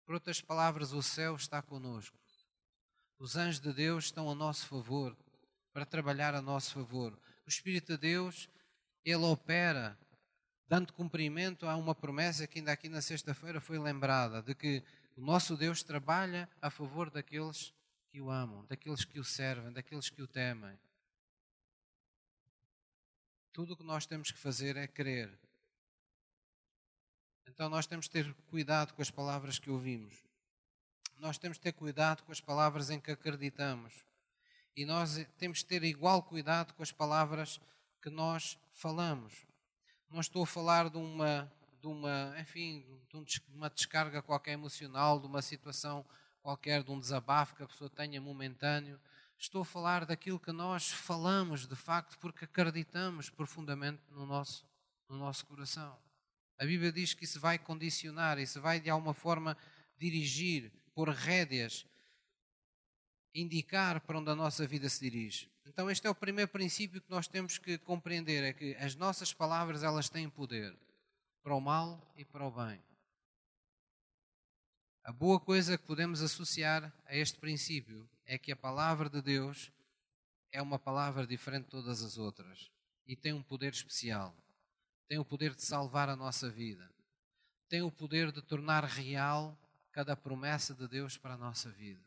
Por 0.07 0.15
outras 0.15 0.41
palavras, 0.41 0.95
o 0.95 1.03
céu 1.03 1.37
está 1.37 1.61
conosco. 1.61 2.19
Os 3.19 3.37
anjos 3.37 3.61
de 3.61 3.75
Deus 3.75 4.07
estão 4.07 4.31
a 4.31 4.35
nosso 4.35 4.67
favor 4.67 5.15
para 5.71 5.85
trabalhar 5.85 6.35
a 6.35 6.41
nosso 6.41 6.73
favor. 6.73 7.13
O 7.45 7.49
Espírito 7.51 7.93
de 7.93 7.99
Deus 7.99 8.49
ele 9.07 9.25
opera, 9.25 9.97
dando 10.69 10.93
cumprimento 10.93 11.69
a 11.69 11.77
uma 11.77 11.95
promessa 11.95 12.47
que 12.47 12.59
ainda 12.59 12.73
aqui 12.73 12.89
na 12.89 13.01
sexta-feira 13.01 13.61
foi 13.61 13.79
lembrada, 13.79 14.43
de 14.43 14.53
que 14.53 14.83
o 15.17 15.21
nosso 15.21 15.57
Deus 15.57 15.83
trabalha 15.85 16.49
a 16.61 16.69
favor 16.71 17.09
daqueles 17.09 17.73
que 18.11 18.21
o 18.21 18.29
amam, 18.29 18.67
daqueles 18.67 19.05
que 19.05 19.21
o 19.21 19.25
servem, 19.25 19.73
daqueles 19.73 20.11
que 20.11 20.21
o 20.21 20.27
temem. 20.27 20.77
Tudo 23.53 23.75
o 23.75 23.77
que 23.77 23.85
nós 23.85 24.07
temos 24.07 24.33
que 24.33 24.39
fazer 24.39 24.77
é 24.77 24.89
crer. 24.89 25.31
Então 27.47 27.69
nós 27.69 27.87
temos 27.87 28.09
que 28.09 28.13
ter 28.13 28.35
cuidado 28.49 28.93
com 28.93 29.01
as 29.01 29.11
palavras 29.11 29.59
que 29.59 29.71
ouvimos. 29.71 30.17
Nós 31.17 31.39
temos 31.39 31.59
que 31.59 31.63
ter 31.63 31.73
cuidado 31.73 32.25
com 32.25 32.33
as 32.33 32.41
palavras 32.41 32.91
em 32.91 33.01
que 33.01 33.13
acreditamos. 33.13 34.05
E 34.75 34.85
nós 34.85 35.25
temos 35.39 35.63
que 35.63 35.69
ter 35.69 35.85
igual 35.85 36.23
cuidado 36.25 36.75
com 36.75 36.83
as 36.83 36.93
palavras 36.93 37.61
que 38.07 38.11
nós 38.11 38.57
falamos. 38.73 39.45
Não 40.09 40.21
estou 40.21 40.45
a 40.45 40.47
falar 40.47 40.89
de 40.89 40.97
uma, 40.97 41.53
de 41.81 41.89
uma, 41.89 42.37
enfim, 42.39 42.87
de 43.11 43.43
uma 43.53 43.69
descarga 43.69 44.23
qualquer 44.23 44.53
emocional, 44.53 45.19
de 45.19 45.27
uma 45.27 45.43
situação 45.43 46.07
qualquer, 46.41 46.85
de 46.85 46.93
um 46.93 47.01
desabafo 47.01 47.57
que 47.57 47.65
a 47.65 47.67
pessoa 47.67 47.91
tenha 47.91 48.21
momentâneo. 48.21 49.01
Estou 49.37 49.63
a 49.63 49.65
falar 49.65 50.07
daquilo 50.07 50.39
que 50.39 50.53
nós 50.53 50.89
falamos 50.89 51.67
de 51.67 51.75
facto 51.75 52.17
porque 52.21 52.45
acreditamos 52.45 53.29
profundamente 53.29 54.01
no 54.13 54.25
nosso, 54.25 54.65
no 55.09 55.19
nosso 55.19 55.45
coração. 55.45 55.99
A 56.61 56.65
Bíblia 56.65 56.93
diz 56.93 57.13
que 57.13 57.25
isso 57.25 57.41
vai 57.41 57.59
condicionar, 57.59 58.39
isso 58.39 58.61
vai 58.61 58.79
de 58.79 58.89
alguma 58.89 59.15
forma 59.15 59.57
dirigir, 59.99 60.71
pôr 60.95 61.09
rédeas 61.09 61.85
indicar 63.41 64.01
para 64.01 64.19
onde 64.19 64.31
a 64.31 64.35
nossa 64.35 64.67
vida 64.67 64.89
se 64.89 65.01
dirige. 65.01 65.51
Então 65.67 65.91
este 65.91 66.07
é 66.07 66.11
o 66.11 66.15
primeiro 66.15 66.51
princípio 66.51 67.01
que 67.01 67.11
nós 67.11 67.29
temos 67.29 67.59
que 67.59 67.77
compreender, 67.79 68.43
é 68.43 68.53
que 68.53 68.75
as 68.77 68.95
nossas 68.95 69.33
palavras 69.33 69.83
elas 69.83 70.09
têm 70.09 70.29
poder 70.29 70.75
para 71.43 71.55
o 71.55 71.61
mal 71.61 72.01
e 72.17 72.25
para 72.25 72.47
o 72.47 72.51
bem. 72.51 72.81
A 75.05 75.13
boa 75.13 75.39
coisa 75.39 75.77
que 75.77 75.85
podemos 75.85 76.21
associar 76.23 76.93
a 77.05 77.15
este 77.15 77.39
princípio 77.39 78.09
é 78.25 78.37
que 78.39 78.51
a 78.51 78.57
palavra 78.57 79.09
de 79.09 79.23
Deus 79.23 79.71
é 80.51 80.61
uma 80.61 80.79
palavra 80.79 81.27
diferente 81.27 81.65
de 81.65 81.71
todas 81.71 82.03
as 82.03 82.19
outras 82.19 82.71
e 83.07 83.15
tem 83.15 83.33
um 83.33 83.43
poder 83.43 83.73
especial. 83.73 84.35
Tem 85.09 85.19
o 85.19 85.25
poder 85.25 85.55
de 85.55 85.63
salvar 85.63 86.09
a 86.09 86.17
nossa 86.17 86.51
vida. 86.51 86.91
Tem 87.69 87.83
o 87.83 87.91
poder 87.93 88.33
de 88.33 88.43
tornar 88.43 88.85
real 88.85 89.57
cada 89.93 90.17
promessa 90.17 90.75
de 90.75 90.89
Deus 90.89 91.17
para 91.17 91.35
a 91.35 91.39
nossa 91.39 91.71
vida. 91.71 92.06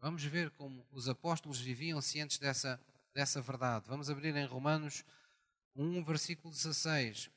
Vamos 0.00 0.22
ver 0.22 0.50
como 0.50 0.86
os 0.92 1.08
apóstolos 1.08 1.60
viviam 1.60 2.00
cientes 2.00 2.38
dessa, 2.38 2.80
dessa 3.12 3.42
verdade. 3.42 3.88
Vamos 3.88 4.08
abrir 4.08 4.36
em 4.36 4.46
Romanos 4.46 5.04
1, 5.74 6.04
versículo 6.04 6.54
16. 6.54 7.28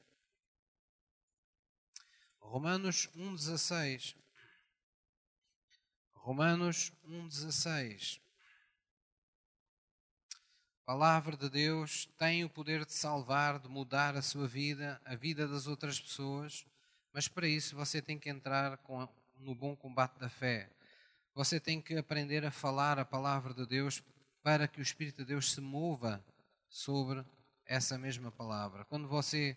Romanos 2.39 3.09
1, 3.15 3.35
16. 3.35 4.15
Romanos 6.13 6.93
1, 7.03 7.27
16. 7.27 8.21
A 10.81 10.85
palavra 10.85 11.35
de 11.35 11.49
Deus 11.49 12.07
tem 12.15 12.43
o 12.43 12.49
poder 12.49 12.85
de 12.85 12.93
salvar, 12.93 13.57
de 13.57 13.67
mudar 13.67 14.15
a 14.15 14.21
sua 14.21 14.47
vida, 14.47 15.01
a 15.03 15.15
vida 15.15 15.47
das 15.47 15.65
outras 15.65 15.99
pessoas, 15.99 16.63
mas 17.11 17.27
para 17.27 17.47
isso 17.47 17.75
você 17.75 18.03
tem 18.03 18.19
que 18.19 18.29
entrar 18.29 18.77
com, 18.79 19.07
no 19.39 19.55
bom 19.55 19.75
combate 19.75 20.19
da 20.19 20.29
fé. 20.29 20.69
Você 21.33 21.59
tem 21.59 21.81
que 21.81 21.95
aprender 21.97 22.45
a 22.45 22.51
falar 22.51 22.99
a 22.99 23.05
palavra 23.05 23.53
de 23.53 23.65
Deus 23.65 24.03
para 24.43 24.67
que 24.67 24.79
o 24.79 24.81
Espírito 24.81 25.17
de 25.17 25.25
Deus 25.25 25.51
se 25.51 25.61
mova 25.61 26.23
sobre 26.69 27.23
essa 27.65 27.97
mesma 27.97 28.31
palavra. 28.31 28.85
Quando 28.85 29.07
você 29.07 29.55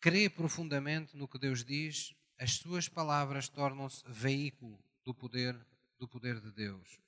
crê 0.00 0.28
profundamente 0.28 1.16
no 1.16 1.28
que 1.28 1.38
Deus 1.38 1.64
diz, 1.64 2.14
as 2.38 2.54
suas 2.54 2.88
palavras 2.88 3.48
tornam-se 3.48 4.02
veículo 4.06 4.78
do 5.04 5.14
poder 5.14 5.56
do 5.98 6.06
poder 6.06 6.40
de 6.40 6.52
Deus. 6.52 7.00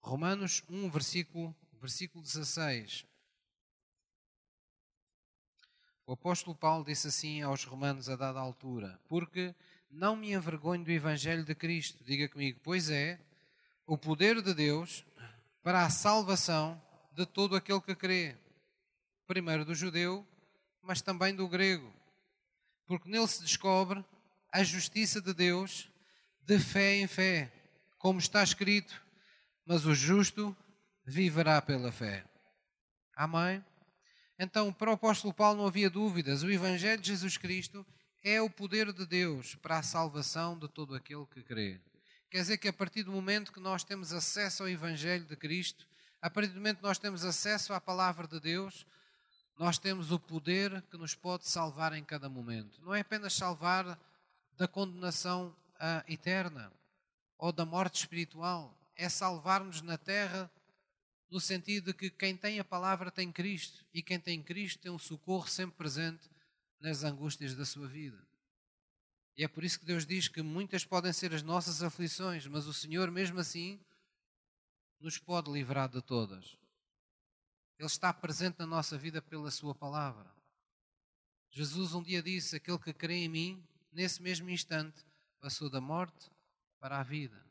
Romanos 0.00 0.62
1, 0.68 0.88
versículo, 0.88 1.54
versículo 1.80 2.22
16. 2.22 3.04
O 6.06 6.12
apóstolo 6.12 6.56
Paulo 6.56 6.84
disse 6.84 7.08
assim 7.08 7.42
aos 7.42 7.64
romanos 7.64 8.08
a 8.08 8.16
dada 8.16 8.38
altura: 8.38 9.00
Porque 9.08 9.54
não 9.90 10.14
me 10.14 10.32
envergonho 10.32 10.84
do 10.84 10.90
Evangelho 10.90 11.44
de 11.44 11.54
Cristo. 11.54 12.04
Diga 12.04 12.28
comigo, 12.28 12.60
pois 12.62 12.88
é, 12.88 13.18
o 13.86 13.98
poder 13.98 14.40
de 14.40 14.54
Deus 14.54 15.04
para 15.62 15.84
a 15.84 15.90
salvação 15.90 16.80
de 17.12 17.26
todo 17.26 17.56
aquele 17.56 17.80
que 17.80 17.94
crê. 17.94 18.36
Primeiro 19.26 19.64
do 19.64 19.74
judeu, 19.74 20.26
mas 20.82 21.02
também 21.02 21.34
do 21.34 21.48
grego. 21.48 21.92
Porque 22.86 23.08
nele 23.08 23.26
se 23.26 23.42
descobre 23.42 24.04
a 24.52 24.62
justiça 24.62 25.20
de 25.20 25.34
Deus 25.34 25.90
de 26.42 26.58
fé 26.58 26.96
em 26.96 27.06
fé, 27.06 27.52
como 27.98 28.18
está 28.18 28.42
escrito: 28.42 29.00
Mas 29.64 29.86
o 29.86 29.94
justo 29.94 30.56
viverá 31.04 31.60
pela 31.62 31.92
fé. 31.92 32.24
Amém? 33.14 33.64
Então, 34.38 34.72
para 34.72 34.90
o 34.90 34.94
apóstolo 34.94 35.34
Paulo 35.34 35.58
não 35.58 35.66
havia 35.66 35.90
dúvidas, 35.90 36.42
o 36.42 36.50
Evangelho 36.50 37.00
de 37.00 37.08
Jesus 37.08 37.36
Cristo 37.36 37.86
é 38.22 38.40
o 38.40 38.50
poder 38.50 38.92
de 38.92 39.06
Deus 39.06 39.54
para 39.56 39.78
a 39.78 39.82
salvação 39.82 40.58
de 40.58 40.68
todo 40.68 40.94
aquele 40.94 41.26
que 41.26 41.42
crê. 41.42 41.80
Quer 42.30 42.42
dizer 42.42 42.58
que 42.58 42.68
a 42.68 42.72
partir 42.72 43.02
do 43.02 43.10
momento 43.10 43.52
que 43.52 43.60
nós 43.60 43.82
temos 43.82 44.12
acesso 44.12 44.62
ao 44.62 44.68
Evangelho 44.68 45.24
de 45.24 45.36
Cristo, 45.36 45.86
a 46.20 46.28
partir 46.28 46.50
do 46.50 46.56
momento 46.56 46.76
que 46.78 46.82
nós 46.82 46.98
temos 46.98 47.24
acesso 47.24 47.72
à 47.72 47.80
palavra 47.80 48.28
de 48.28 48.38
Deus, 48.38 48.86
nós 49.58 49.78
temos 49.78 50.12
o 50.12 50.18
poder 50.18 50.82
que 50.90 50.96
nos 50.96 51.14
pode 51.14 51.48
salvar 51.48 51.92
em 51.92 52.04
cada 52.04 52.28
momento. 52.28 52.80
Não 52.82 52.94
é 52.94 53.00
apenas 53.00 53.32
salvar 53.32 53.98
da 54.56 54.68
condenação 54.68 55.56
uh, 55.76 56.12
eterna 56.12 56.72
ou 57.36 57.50
da 57.50 57.64
morte 57.64 57.96
espiritual, 58.00 58.78
é 58.94 59.08
salvar-nos 59.08 59.82
na 59.82 59.96
terra 59.98 60.50
no 61.30 61.40
sentido 61.40 61.86
de 61.86 61.94
que 61.94 62.10
quem 62.10 62.36
tem 62.36 62.60
a 62.60 62.64
palavra 62.64 63.10
tem 63.10 63.32
Cristo 63.32 63.84
e 63.92 64.02
quem 64.02 64.20
tem 64.20 64.42
Cristo 64.42 64.80
tem 64.80 64.92
um 64.92 64.98
socorro 64.98 65.48
sempre 65.48 65.76
presente 65.76 66.29
nas 66.80 67.04
angústias 67.04 67.54
da 67.54 67.64
sua 67.64 67.86
vida. 67.86 68.26
E 69.36 69.44
é 69.44 69.48
por 69.48 69.62
isso 69.62 69.78
que 69.78 69.86
Deus 69.86 70.04
diz 70.04 70.28
que 70.28 70.42
muitas 70.42 70.84
podem 70.84 71.12
ser 71.12 71.32
as 71.32 71.42
nossas 71.42 71.82
aflições, 71.82 72.46
mas 72.46 72.66
o 72.66 72.74
Senhor, 72.74 73.10
mesmo 73.10 73.38
assim, 73.38 73.80
nos 74.98 75.18
pode 75.18 75.50
livrar 75.50 75.88
de 75.88 76.02
todas. 76.02 76.58
Ele 77.78 77.86
está 77.86 78.12
presente 78.12 78.58
na 78.58 78.66
nossa 78.66 78.98
vida 78.98 79.22
pela 79.22 79.50
Sua 79.50 79.74
palavra. 79.74 80.30
Jesus 81.50 81.94
um 81.94 82.02
dia 82.02 82.22
disse: 82.22 82.56
Aquele 82.56 82.78
que 82.78 82.92
crê 82.92 83.14
em 83.14 83.28
mim, 83.28 83.66
nesse 83.92 84.20
mesmo 84.20 84.50
instante, 84.50 85.04
passou 85.40 85.70
da 85.70 85.80
morte 85.80 86.30
para 86.78 86.98
a 86.98 87.02
vida. 87.02 87.42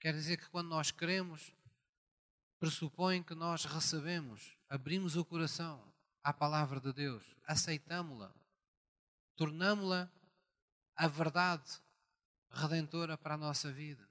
Quer 0.00 0.12
dizer 0.14 0.36
que 0.36 0.48
quando 0.48 0.68
nós 0.68 0.90
cremos, 0.90 1.54
pressupõe 2.58 3.22
que 3.22 3.34
nós 3.34 3.64
recebemos, 3.64 4.56
abrimos 4.68 5.16
o 5.16 5.24
coração 5.24 5.91
à 6.22 6.32
palavra 6.32 6.80
de 6.80 6.92
Deus, 6.92 7.24
aceitamos-la, 7.46 8.32
tornamos-la 9.36 10.10
a 10.94 11.08
verdade 11.08 11.80
redentora 12.50 13.16
para 13.16 13.34
a 13.34 13.38
nossa 13.38 13.72
vida. 13.72 14.06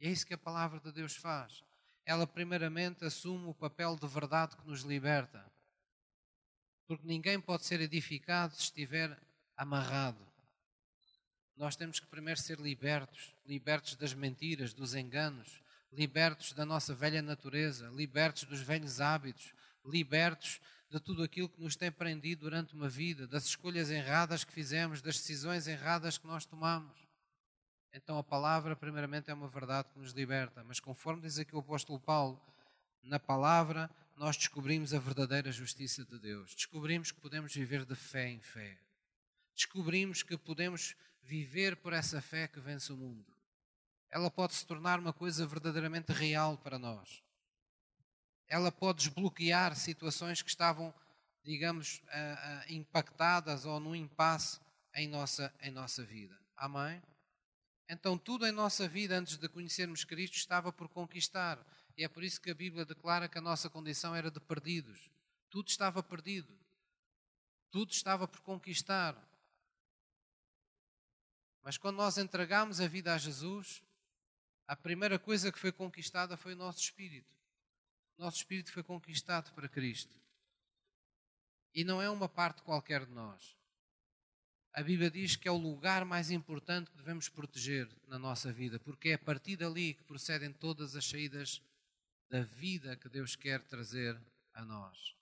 E 0.00 0.06
é 0.06 0.10
isso 0.10 0.26
que 0.26 0.34
a 0.34 0.38
palavra 0.38 0.80
de 0.80 0.92
Deus 0.92 1.16
faz. 1.16 1.62
Ela, 2.04 2.26
primeiramente, 2.26 3.04
assume 3.04 3.46
o 3.46 3.54
papel 3.54 3.96
de 3.96 4.06
verdade 4.06 4.56
que 4.56 4.66
nos 4.66 4.82
liberta. 4.82 5.44
Porque 6.86 7.06
ninguém 7.06 7.40
pode 7.40 7.64
ser 7.64 7.80
edificado 7.80 8.54
se 8.54 8.62
estiver 8.62 9.18
amarrado. 9.56 10.24
Nós 11.56 11.74
temos 11.74 11.98
que 11.98 12.06
primeiro 12.06 12.38
ser 12.38 12.60
libertos 12.60 13.36
libertos 13.46 13.94
das 13.96 14.12
mentiras, 14.12 14.74
dos 14.74 14.94
enganos, 14.94 15.60
libertos 15.92 16.52
da 16.52 16.66
nossa 16.66 16.94
velha 16.94 17.22
natureza, 17.22 17.88
libertos 17.90 18.44
dos 18.44 18.60
velhos 18.60 19.00
hábitos, 19.00 19.54
libertos 19.84 20.60
de 20.88 21.00
tudo 21.00 21.22
aquilo 21.22 21.48
que 21.48 21.60
nos 21.60 21.74
tem 21.74 21.90
prendido 21.90 22.42
durante 22.42 22.74
uma 22.74 22.88
vida, 22.88 23.26
das 23.26 23.44
escolhas 23.44 23.90
erradas 23.90 24.44
que 24.44 24.52
fizemos, 24.52 25.02
das 25.02 25.16
decisões 25.16 25.66
erradas 25.66 26.16
que 26.16 26.26
nós 26.26 26.46
tomamos. 26.46 26.96
Então 27.92 28.18
a 28.18 28.22
palavra, 28.22 28.76
primeiramente, 28.76 29.30
é 29.30 29.34
uma 29.34 29.48
verdade 29.48 29.88
que 29.92 29.98
nos 29.98 30.12
liberta, 30.12 30.62
mas 30.62 30.78
conforme 30.78 31.22
diz 31.22 31.38
aqui 31.38 31.56
o 31.56 31.58
apóstolo 31.58 31.98
Paulo, 31.98 32.40
na 33.02 33.18
palavra 33.18 33.90
nós 34.16 34.36
descobrimos 34.36 34.94
a 34.94 34.98
verdadeira 34.98 35.50
justiça 35.50 36.04
de 36.04 36.18
Deus, 36.18 36.54
descobrimos 36.54 37.10
que 37.10 37.20
podemos 37.20 37.54
viver 37.54 37.84
de 37.84 37.94
fé 37.94 38.28
em 38.28 38.40
fé, 38.40 38.78
descobrimos 39.54 40.22
que 40.22 40.38
podemos 40.38 40.94
viver 41.22 41.76
por 41.76 41.92
essa 41.92 42.22
fé 42.22 42.46
que 42.46 42.60
vence 42.60 42.92
o 42.92 42.96
mundo. 42.96 43.34
Ela 44.08 44.30
pode 44.30 44.54
se 44.54 44.64
tornar 44.64 44.98
uma 44.98 45.12
coisa 45.12 45.44
verdadeiramente 45.46 46.12
real 46.12 46.56
para 46.56 46.78
nós 46.78 47.25
ela 48.48 48.70
pode 48.70 49.04
desbloquear 49.04 49.74
situações 49.76 50.42
que 50.42 50.48
estavam, 50.48 50.94
digamos, 51.42 52.00
impactadas 52.68 53.64
ou 53.64 53.80
num 53.80 53.94
impasse 53.94 54.60
em 54.94 55.08
nossa, 55.08 55.52
em 55.60 55.70
nossa 55.70 56.04
vida. 56.04 56.38
Amém? 56.56 57.02
Então, 57.88 58.16
tudo 58.18 58.46
em 58.46 58.52
nossa 58.52 58.88
vida, 58.88 59.16
antes 59.16 59.36
de 59.36 59.48
conhecermos 59.48 60.04
Cristo, 60.04 60.36
estava 60.36 60.72
por 60.72 60.88
conquistar. 60.88 61.58
E 61.96 62.04
é 62.04 62.08
por 62.08 62.24
isso 62.24 62.40
que 62.40 62.50
a 62.50 62.54
Bíblia 62.54 62.84
declara 62.84 63.28
que 63.28 63.38
a 63.38 63.40
nossa 63.40 63.70
condição 63.70 64.14
era 64.14 64.30
de 64.30 64.40
perdidos. 64.40 65.10
Tudo 65.50 65.68
estava 65.68 66.02
perdido. 66.02 66.52
Tudo 67.70 67.92
estava 67.92 68.26
por 68.26 68.40
conquistar. 68.40 69.16
Mas 71.62 71.76
quando 71.78 71.96
nós 71.96 72.16
entregamos 72.16 72.80
a 72.80 72.86
vida 72.86 73.14
a 73.14 73.18
Jesus, 73.18 73.82
a 74.66 74.76
primeira 74.76 75.18
coisa 75.18 75.52
que 75.52 75.58
foi 75.58 75.72
conquistada 75.72 76.36
foi 76.36 76.54
o 76.54 76.56
nosso 76.56 76.80
espírito 76.80 77.36
nosso 78.18 78.38
espírito 78.38 78.72
foi 78.72 78.82
conquistado 78.82 79.52
para 79.52 79.68
Cristo. 79.68 80.20
E 81.74 81.84
não 81.84 82.00
é 82.00 82.08
uma 82.08 82.28
parte 82.28 82.62
qualquer 82.62 83.04
de 83.04 83.12
nós. 83.12 83.56
A 84.72 84.82
Bíblia 84.82 85.10
diz 85.10 85.36
que 85.36 85.48
é 85.48 85.50
o 85.50 85.56
lugar 85.56 86.04
mais 86.04 86.30
importante 86.30 86.90
que 86.90 86.96
devemos 86.98 87.28
proteger 87.28 87.88
na 88.06 88.18
nossa 88.18 88.52
vida, 88.52 88.78
porque 88.78 89.10
é 89.10 89.14
a 89.14 89.18
partir 89.18 89.56
dali 89.56 89.94
que 89.94 90.04
procedem 90.04 90.52
todas 90.52 90.94
as 90.94 91.06
saídas 91.06 91.62
da 92.28 92.42
vida 92.42 92.96
que 92.96 93.08
Deus 93.08 93.34
quer 93.36 93.62
trazer 93.62 94.20
a 94.52 94.64
nós. 94.64 95.14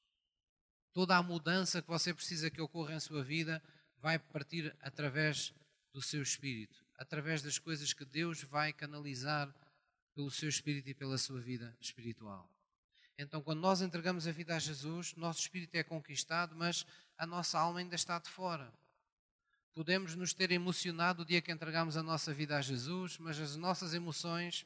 Toda 0.93 1.17
a 1.17 1.23
mudança 1.23 1.83
que 1.83 1.89
você 1.89 2.13
precisa 2.13 2.51
que 2.51 2.61
ocorra 2.61 2.95
em 2.95 3.01
sua 3.01 3.23
vida 3.23 3.63
vai 3.99 4.19
partir 4.19 4.75
através 4.81 5.55
do 5.93 6.03
seu 6.03 6.23
espírito, 6.23 6.85
através 6.97 7.43
das 7.43 7.59
coisas 7.59 7.93
que 7.93 8.05
Deus 8.05 8.43
vai 8.43 8.73
canalizar 8.73 9.55
pelo 10.15 10.31
seu 10.31 10.49
espírito 10.49 10.89
e 10.91 10.95
pela 10.95 11.19
sua 11.19 11.41
vida 11.41 11.77
espiritual. 11.81 12.51
Então, 13.17 13.41
quando 13.41 13.61
nós 13.61 13.81
entregamos 13.81 14.27
a 14.27 14.33
vida 14.33 14.57
a 14.57 14.59
Jesus, 14.59 15.15
nosso 15.15 15.41
espírito 15.41 15.77
é 15.77 15.85
conquistado, 15.85 16.55
mas 16.57 16.85
a 17.17 17.25
nossa 17.25 17.59
alma 17.59 17.79
ainda 17.79 17.95
está 17.95 18.19
de 18.19 18.29
fora. 18.29 18.73
podemos 19.73 20.15
nos 20.15 20.33
ter 20.33 20.53
emocionado 20.53 21.23
o 21.23 21.25
dia 21.25 21.43
que 21.43 21.51
entregamos 21.51 21.97
a 21.97 22.03
nossa 22.03 22.33
vida 22.33 22.57
a 22.57 22.61
Jesus, 22.61 23.19
mas 23.19 23.41
as 23.41 23.57
nossas 23.57 23.93
emoções 23.93 24.65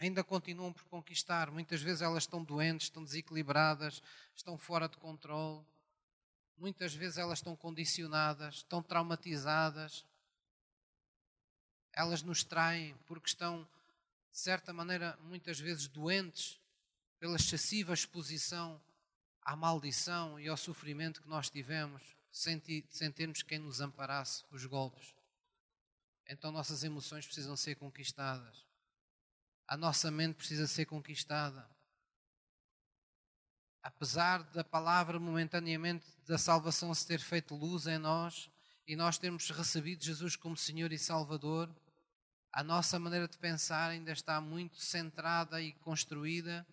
ainda 0.00 0.24
continuam 0.24 0.72
por 0.72 0.84
conquistar. 0.84 1.50
Muitas 1.50 1.82
vezes 1.82 2.00
elas 2.00 2.22
estão 2.22 2.42
doentes, 2.42 2.86
estão 2.86 3.04
desequilibradas, 3.04 4.02
estão 4.34 4.56
fora 4.56 4.88
de 4.88 4.96
controle. 4.96 5.62
Muitas 6.56 6.94
vezes 6.94 7.18
elas 7.18 7.40
estão 7.40 7.54
condicionadas, 7.54 8.56
estão 8.56 8.82
traumatizadas. 8.82 10.04
Elas 11.92 12.22
nos 12.22 12.42
traem 12.42 12.96
porque 13.06 13.28
estão, 13.28 13.68
de 14.30 14.38
certa 14.38 14.72
maneira, 14.72 15.18
muitas 15.22 15.60
vezes 15.60 15.86
doentes 15.88 16.61
pela 17.22 17.36
excessiva 17.36 17.94
exposição 17.94 18.82
à 19.42 19.54
maldição 19.54 20.40
e 20.40 20.48
ao 20.48 20.56
sofrimento 20.56 21.22
que 21.22 21.28
nós 21.28 21.48
tivemos, 21.48 22.02
sem, 22.32 22.60
sem 22.90 23.12
termos 23.12 23.44
quem 23.44 23.60
nos 23.60 23.80
amparasse 23.80 24.42
os 24.50 24.66
golpes. 24.66 25.14
Então 26.28 26.50
nossas 26.50 26.82
emoções 26.82 27.24
precisam 27.24 27.56
ser 27.56 27.76
conquistadas. 27.76 28.66
A 29.68 29.76
nossa 29.76 30.10
mente 30.10 30.34
precisa 30.34 30.66
ser 30.66 30.84
conquistada. 30.86 31.64
Apesar 33.84 34.42
da 34.50 34.64
palavra 34.64 35.20
momentaneamente 35.20 36.04
da 36.26 36.36
salvação 36.36 36.92
se 36.92 37.06
ter 37.06 37.20
feito 37.20 37.54
luz 37.54 37.86
em 37.86 37.98
nós 37.98 38.50
e 38.84 38.96
nós 38.96 39.16
termos 39.16 39.48
recebido 39.48 40.02
Jesus 40.02 40.34
como 40.34 40.56
Senhor 40.56 40.90
e 40.90 40.98
Salvador, 40.98 41.72
a 42.52 42.64
nossa 42.64 42.98
maneira 42.98 43.28
de 43.28 43.38
pensar 43.38 43.90
ainda 43.90 44.10
está 44.10 44.40
muito 44.40 44.78
centrada 44.78 45.62
e 45.62 45.72
construída 45.74 46.66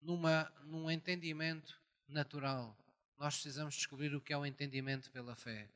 numa, 0.00 0.50
num 0.64 0.90
entendimento 0.90 1.78
natural. 2.08 2.76
Nós 3.18 3.34
precisamos 3.34 3.74
descobrir 3.74 4.14
o 4.14 4.20
que 4.20 4.32
é 4.32 4.36
o 4.36 4.46
entendimento 4.46 5.10
pela 5.10 5.36
fé. 5.36 5.68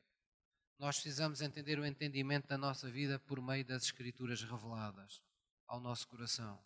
Nós 0.77 0.95
precisamos 0.97 1.41
entender 1.41 1.79
o 1.79 1.85
entendimento 1.85 2.47
da 2.47 2.57
nossa 2.57 2.89
vida 2.89 3.19
por 3.19 3.41
meio 3.41 3.63
das 3.63 3.83
Escrituras 3.83 4.41
reveladas 4.41 5.21
ao 5.67 5.79
nosso 5.79 6.07
coração. 6.07 6.59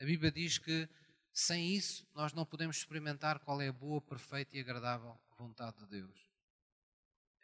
A 0.00 0.04
Bíblia 0.04 0.32
diz 0.32 0.58
que 0.58 0.88
sem 1.32 1.74
isso 1.74 2.06
nós 2.14 2.32
não 2.32 2.44
podemos 2.44 2.78
experimentar 2.78 3.38
qual 3.40 3.60
é 3.60 3.68
a 3.68 3.72
boa, 3.72 4.00
perfeita 4.00 4.56
e 4.56 4.60
agradável 4.60 5.18
vontade 5.38 5.76
de 5.78 5.86
Deus. 5.86 6.26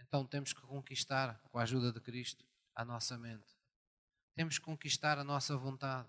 Então 0.01 0.27
temos 0.27 0.53
que 0.53 0.61
conquistar, 0.63 1.39
com 1.51 1.59
a 1.59 1.63
ajuda 1.63 1.93
de 1.93 2.01
Cristo, 2.01 2.45
a 2.75 2.85
nossa 2.85 3.19
mente. 3.19 3.57
Temos 4.35 4.59
que 4.59 4.65
conquistar 4.65 5.19
a 5.19 5.25
nossa 5.25 5.57
vontade. 5.57 6.09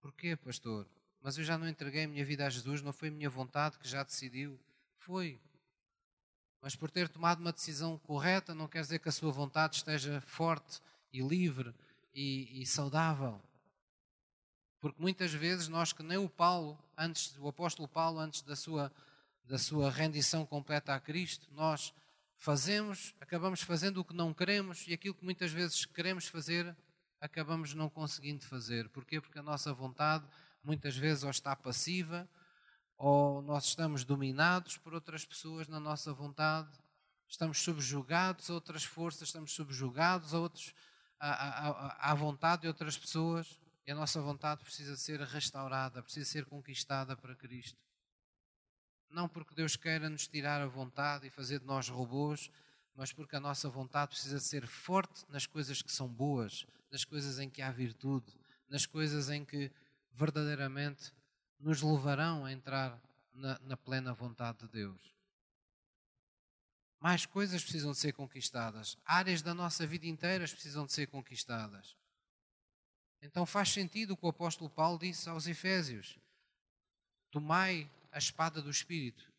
Porquê, 0.00 0.36
pastor? 0.36 0.86
Mas 1.24 1.38
eu 1.38 1.42
já 1.42 1.56
não 1.56 1.66
entreguei 1.66 2.04
a 2.04 2.06
minha 2.06 2.22
vida 2.22 2.46
a 2.46 2.50
Jesus, 2.50 2.82
não 2.82 2.92
foi 2.92 3.08
a 3.08 3.10
minha 3.10 3.30
vontade 3.30 3.78
que 3.78 3.88
já 3.88 4.02
decidiu. 4.02 4.60
Foi. 4.98 5.40
Mas 6.60 6.76
por 6.76 6.90
ter 6.90 7.08
tomado 7.08 7.40
uma 7.40 7.50
decisão 7.50 7.96
correta, 7.96 8.54
não 8.54 8.68
quer 8.68 8.82
dizer 8.82 8.98
que 8.98 9.08
a 9.08 9.12
sua 9.12 9.32
vontade 9.32 9.76
esteja 9.76 10.20
forte 10.20 10.82
e 11.10 11.22
livre 11.22 11.74
e, 12.14 12.60
e 12.60 12.66
saudável. 12.66 13.40
Porque 14.78 15.00
muitas 15.00 15.32
vezes 15.32 15.66
nós 15.66 15.94
que 15.94 16.02
nem 16.02 16.18
o 16.18 16.28
Paulo, 16.28 16.78
antes, 16.94 17.34
o 17.38 17.48
apóstolo 17.48 17.88
Paulo, 17.88 18.18
antes 18.18 18.42
da 18.42 18.54
sua, 18.54 18.92
da 19.46 19.56
sua 19.56 19.90
rendição 19.90 20.44
completa 20.44 20.94
a 20.94 21.00
Cristo, 21.00 21.48
nós 21.52 21.94
fazemos, 22.36 23.14
acabamos 23.18 23.62
fazendo 23.62 23.96
o 23.98 24.04
que 24.04 24.12
não 24.14 24.34
queremos 24.34 24.86
e 24.86 24.92
aquilo 24.92 25.14
que 25.14 25.24
muitas 25.24 25.50
vezes 25.50 25.86
queremos 25.86 26.26
fazer, 26.26 26.76
acabamos 27.18 27.72
não 27.72 27.88
conseguindo 27.88 28.44
fazer. 28.44 28.90
Porquê? 28.90 29.22
Porque 29.22 29.38
a 29.38 29.42
nossa 29.42 29.72
vontade 29.72 30.26
muitas 30.64 30.96
vezes 30.96 31.22
ou 31.24 31.30
está 31.30 31.54
passiva, 31.54 32.28
ou 32.96 33.42
nós 33.42 33.66
estamos 33.66 34.04
dominados 34.04 34.76
por 34.78 34.94
outras 34.94 35.24
pessoas 35.24 35.68
na 35.68 35.78
nossa 35.78 36.12
vontade, 36.12 36.70
estamos 37.28 37.60
subjugados 37.60 38.50
a 38.50 38.54
outras 38.54 38.84
forças, 38.84 39.28
estamos 39.28 39.52
subjugados 39.52 40.32
a 40.32 40.38
outros, 40.38 40.74
à, 41.20 41.68
à, 41.68 42.10
à 42.10 42.14
vontade 42.14 42.62
de 42.62 42.68
outras 42.68 42.96
pessoas, 42.96 43.60
e 43.86 43.92
a 43.92 43.94
nossa 43.94 44.20
vontade 44.20 44.64
precisa 44.64 44.96
ser 44.96 45.20
restaurada, 45.20 46.02
precisa 46.02 46.24
ser 46.24 46.46
conquistada 46.46 47.16
para 47.16 47.34
Cristo. 47.34 47.78
Não 49.10 49.28
porque 49.28 49.54
Deus 49.54 49.76
queira 49.76 50.08
nos 50.08 50.26
tirar 50.26 50.60
a 50.62 50.66
vontade 50.66 51.26
e 51.26 51.30
fazer 51.30 51.60
de 51.60 51.66
nós 51.66 51.88
robôs, 51.88 52.50
mas 52.94 53.12
porque 53.12 53.36
a 53.36 53.40
nossa 53.40 53.68
vontade 53.68 54.10
precisa 54.10 54.40
ser 54.40 54.66
forte 54.66 55.24
nas 55.28 55.46
coisas 55.46 55.82
que 55.82 55.92
são 55.92 56.08
boas, 56.08 56.66
nas 56.90 57.04
coisas 57.04 57.38
em 57.38 57.50
que 57.50 57.60
há 57.60 57.70
virtude, 57.70 58.32
nas 58.68 58.86
coisas 58.86 59.28
em 59.28 59.44
que 59.44 59.70
verdadeiramente 60.14 61.12
nos 61.58 61.82
levarão 61.82 62.44
a 62.44 62.52
entrar 62.52 63.00
na, 63.32 63.58
na 63.60 63.76
plena 63.76 64.14
vontade 64.14 64.58
de 64.60 64.68
Deus. 64.68 65.14
Mais 67.00 67.26
coisas 67.26 67.62
precisam 67.62 67.92
de 67.92 67.98
ser 67.98 68.12
conquistadas. 68.12 68.96
Áreas 69.04 69.42
da 69.42 69.52
nossa 69.52 69.86
vida 69.86 70.06
inteira 70.06 70.46
precisam 70.46 70.86
de 70.86 70.92
ser 70.92 71.06
conquistadas. 71.08 71.96
Então 73.20 73.44
faz 73.44 73.70
sentido 73.70 74.12
o 74.12 74.16
que 74.16 74.24
o 74.24 74.28
apóstolo 74.28 74.70
Paulo 74.70 74.98
disse 74.98 75.28
aos 75.28 75.46
Efésios: 75.46 76.18
Tomai 77.30 77.90
a 78.12 78.18
espada 78.18 78.62
do 78.62 78.70
Espírito, 78.70 79.30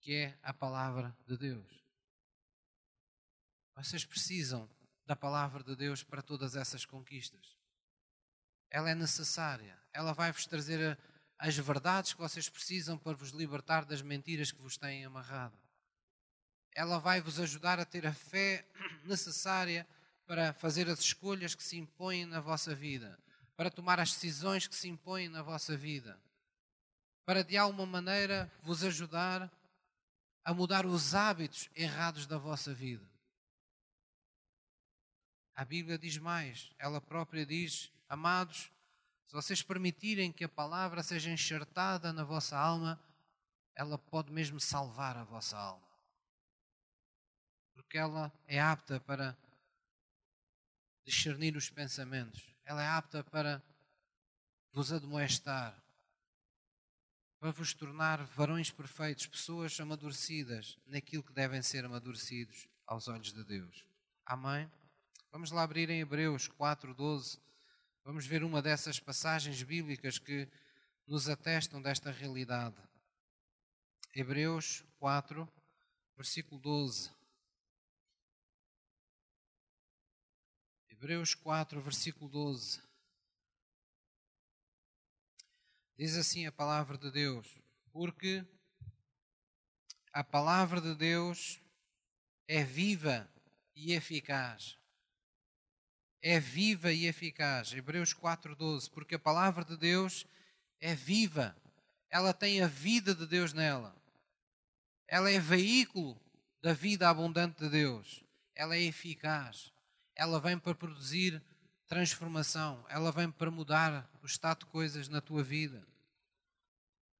que 0.00 0.14
é 0.14 0.38
a 0.42 0.52
palavra 0.52 1.16
de 1.26 1.36
Deus. 1.36 1.84
Vocês 3.76 4.04
precisam 4.04 4.68
da 5.04 5.14
palavra 5.14 5.62
de 5.62 5.76
Deus 5.76 6.02
para 6.02 6.22
todas 6.22 6.56
essas 6.56 6.84
conquistas 6.84 7.53
ela 8.74 8.90
é 8.90 8.94
necessária. 8.94 9.78
Ela 9.92 10.12
vai-vos 10.12 10.46
trazer 10.46 10.98
as 11.38 11.56
verdades 11.56 12.12
que 12.12 12.18
vocês 12.18 12.48
precisam 12.48 12.98
para 12.98 13.16
vos 13.16 13.30
libertar 13.30 13.84
das 13.84 14.02
mentiras 14.02 14.50
que 14.50 14.60
vos 14.60 14.76
têm 14.76 15.04
amarrado. 15.04 15.56
Ela 16.74 16.98
vai 16.98 17.20
vos 17.20 17.38
ajudar 17.38 17.78
a 17.78 17.84
ter 17.84 18.04
a 18.04 18.12
fé 18.12 18.68
necessária 19.06 19.86
para 20.26 20.52
fazer 20.54 20.88
as 20.90 20.98
escolhas 20.98 21.54
que 21.54 21.62
se 21.62 21.76
impõem 21.76 22.26
na 22.26 22.40
vossa 22.40 22.74
vida, 22.74 23.16
para 23.56 23.70
tomar 23.70 24.00
as 24.00 24.12
decisões 24.12 24.66
que 24.66 24.74
se 24.74 24.88
impõem 24.88 25.28
na 25.28 25.40
vossa 25.40 25.76
vida, 25.76 26.20
para 27.24 27.44
de 27.44 27.56
alguma 27.56 27.86
maneira 27.86 28.52
vos 28.60 28.82
ajudar 28.82 29.48
a 30.44 30.52
mudar 30.52 30.84
os 30.84 31.14
hábitos 31.14 31.70
errados 31.76 32.26
da 32.26 32.38
vossa 32.38 32.74
vida. 32.74 33.08
A 35.54 35.64
Bíblia 35.64 35.96
diz 35.96 36.18
mais, 36.18 36.72
ela 36.76 37.00
própria 37.00 37.46
diz 37.46 37.93
Amados, 38.08 38.70
se 39.26 39.32
vocês 39.32 39.62
permitirem 39.62 40.32
que 40.32 40.44
a 40.44 40.48
palavra 40.48 41.02
seja 41.02 41.30
enxertada 41.30 42.12
na 42.12 42.24
vossa 42.24 42.56
alma, 42.56 43.00
ela 43.74 43.98
pode 43.98 44.30
mesmo 44.30 44.60
salvar 44.60 45.16
a 45.16 45.24
vossa 45.24 45.56
alma. 45.56 45.88
Porque 47.72 47.98
ela 47.98 48.32
é 48.46 48.60
apta 48.60 49.00
para 49.00 49.36
discernir 51.04 51.56
os 51.56 51.68
pensamentos, 51.68 52.54
ela 52.64 52.82
é 52.82 52.86
apta 52.86 53.24
para 53.24 53.62
vos 54.72 54.92
admoestar, 54.92 55.76
para 57.38 57.50
vos 57.50 57.74
tornar 57.74 58.24
varões 58.24 58.70
perfeitos, 58.70 59.26
pessoas 59.26 59.78
amadurecidas 59.78 60.78
naquilo 60.86 61.22
que 61.22 61.32
devem 61.32 61.60
ser 61.60 61.84
amadurecidos 61.84 62.68
aos 62.86 63.08
olhos 63.08 63.32
de 63.32 63.44
Deus. 63.44 63.84
Amém? 64.24 64.70
Vamos 65.30 65.50
lá 65.50 65.62
abrir 65.62 65.90
em 65.90 66.00
Hebreus 66.00 66.48
4, 66.48 66.94
12 66.94 67.38
Vamos 68.04 68.26
ver 68.26 68.44
uma 68.44 68.60
dessas 68.60 69.00
passagens 69.00 69.62
bíblicas 69.62 70.18
que 70.18 70.46
nos 71.06 71.26
atestam 71.26 71.80
desta 71.80 72.10
realidade. 72.10 72.76
Hebreus 74.14 74.84
4, 74.98 75.50
versículo 76.14 76.60
12. 76.60 77.10
Hebreus 80.90 81.34
4, 81.34 81.80
versículo 81.80 82.28
12. 82.28 82.82
Diz 85.96 86.14
assim 86.18 86.44
a 86.44 86.52
palavra 86.52 86.98
de 86.98 87.10
Deus: 87.10 87.58
Porque 87.90 88.44
a 90.12 90.22
palavra 90.22 90.78
de 90.78 90.94
Deus 90.94 91.58
é 92.46 92.62
viva 92.62 93.26
e 93.74 93.94
eficaz 93.94 94.78
é 96.26 96.40
viva 96.40 96.90
e 96.90 97.04
eficaz. 97.04 97.74
Hebreus 97.74 98.14
4:12, 98.14 98.88
porque 98.88 99.14
a 99.14 99.18
palavra 99.18 99.62
de 99.62 99.76
Deus 99.76 100.26
é 100.80 100.94
viva. 100.94 101.54
Ela 102.08 102.32
tem 102.32 102.62
a 102.62 102.66
vida 102.66 103.14
de 103.14 103.26
Deus 103.26 103.52
nela. 103.52 103.94
Ela 105.06 105.30
é 105.30 105.38
veículo 105.38 106.18
da 106.62 106.72
vida 106.72 107.10
abundante 107.10 107.60
de 107.60 107.68
Deus. 107.68 108.24
Ela 108.54 108.74
é 108.74 108.80
eficaz. 108.80 109.70
Ela 110.16 110.40
vem 110.40 110.58
para 110.58 110.74
produzir 110.74 111.42
transformação. 111.86 112.82
Ela 112.88 113.12
vem 113.12 113.30
para 113.30 113.50
mudar 113.50 114.10
o 114.22 114.26
estado 114.26 114.60
de 114.60 114.66
coisas 114.66 115.10
na 115.10 115.20
tua 115.20 115.42
vida. 115.42 115.86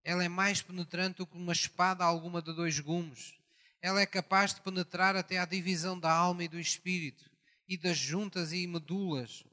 Ela 0.02 0.24
é 0.24 0.30
mais 0.30 0.62
penetrante 0.62 1.18
do 1.18 1.26
que 1.26 1.36
uma 1.36 1.52
espada 1.52 2.02
alguma 2.02 2.40
de 2.40 2.54
dois 2.54 2.80
gumes. 2.80 3.34
Ela 3.82 4.00
é 4.00 4.06
capaz 4.06 4.54
de 4.54 4.62
penetrar 4.62 5.14
até 5.14 5.38
à 5.38 5.44
divisão 5.44 6.00
da 6.00 6.10
alma 6.10 6.44
e 6.44 6.48
do 6.48 6.58
espírito 6.58 7.33
e 7.68 7.76
das 7.76 7.96
juntas 7.96 8.52
e 8.52 8.66
medulas, 8.66 9.44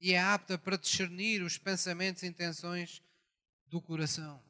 e 0.00 0.12
é 0.12 0.20
apta 0.20 0.58
para 0.58 0.76
discernir 0.76 1.42
os 1.42 1.58
pensamentos 1.58 2.22
e 2.22 2.26
intenções 2.26 3.02
do 3.66 3.80
coração. 3.80 4.42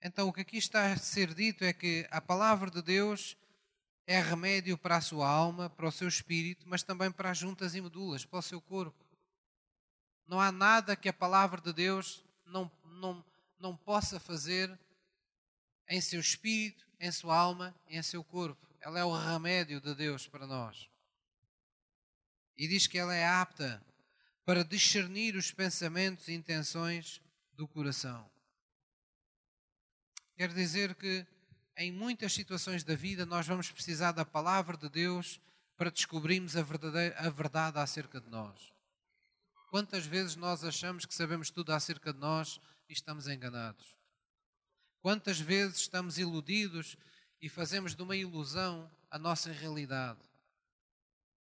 Então, 0.00 0.28
o 0.28 0.32
que 0.32 0.40
aqui 0.40 0.56
está 0.56 0.92
a 0.92 0.96
ser 0.96 1.34
dito 1.34 1.64
é 1.64 1.72
que 1.72 2.06
a 2.10 2.20
palavra 2.20 2.70
de 2.70 2.80
Deus 2.80 3.36
é 4.06 4.20
remédio 4.20 4.78
para 4.78 4.96
a 4.96 5.00
sua 5.00 5.28
alma, 5.28 5.68
para 5.68 5.88
o 5.88 5.92
seu 5.92 6.08
espírito, 6.08 6.66
mas 6.66 6.82
também 6.82 7.10
para 7.10 7.30
as 7.30 7.38
juntas 7.38 7.74
e 7.74 7.80
medulas, 7.80 8.24
para 8.24 8.38
o 8.38 8.42
seu 8.42 8.60
corpo. 8.60 9.04
Não 10.26 10.40
há 10.40 10.50
nada 10.50 10.96
que 10.96 11.08
a 11.08 11.12
palavra 11.12 11.60
de 11.60 11.72
Deus 11.72 12.24
não, 12.46 12.70
não, 12.84 13.24
não 13.58 13.76
possa 13.76 14.18
fazer 14.18 14.78
em 15.88 16.00
seu 16.00 16.20
espírito, 16.20 16.86
em 17.00 17.10
sua 17.10 17.36
alma 17.36 17.74
em 17.86 18.02
seu 18.02 18.22
corpo. 18.22 18.66
Ela 18.80 19.00
é 19.00 19.04
o 19.04 19.16
remédio 19.16 19.80
de 19.80 19.94
Deus 19.94 20.26
para 20.26 20.46
nós. 20.46 20.88
E 22.58 22.66
diz 22.66 22.86
que 22.86 22.98
ela 22.98 23.14
é 23.14 23.26
apta 23.26 23.80
para 24.44 24.64
discernir 24.64 25.36
os 25.36 25.52
pensamentos 25.52 26.26
e 26.28 26.32
intenções 26.32 27.20
do 27.52 27.68
coração. 27.68 28.28
Quer 30.34 30.52
dizer 30.52 30.94
que 30.94 31.26
em 31.76 31.92
muitas 31.92 32.32
situações 32.32 32.82
da 32.82 32.94
vida 32.94 33.24
nós 33.24 33.46
vamos 33.46 33.70
precisar 33.70 34.12
da 34.12 34.24
palavra 34.24 34.76
de 34.76 34.88
Deus 34.88 35.40
para 35.76 35.90
descobrirmos 35.90 36.56
a, 36.56 36.60
a 36.60 37.30
verdade 37.30 37.78
acerca 37.78 38.20
de 38.20 38.28
nós. 38.28 38.72
Quantas 39.70 40.04
vezes 40.04 40.34
nós 40.34 40.64
achamos 40.64 41.06
que 41.06 41.14
sabemos 41.14 41.50
tudo 41.50 41.72
acerca 41.72 42.12
de 42.12 42.18
nós 42.18 42.60
e 42.88 42.92
estamos 42.92 43.28
enganados? 43.28 43.96
Quantas 45.00 45.38
vezes 45.38 45.82
estamos 45.82 46.18
iludidos 46.18 46.96
e 47.40 47.48
fazemos 47.48 47.94
de 47.94 48.02
uma 48.02 48.16
ilusão 48.16 48.90
a 49.10 49.18
nossa 49.18 49.52
realidade? 49.52 50.27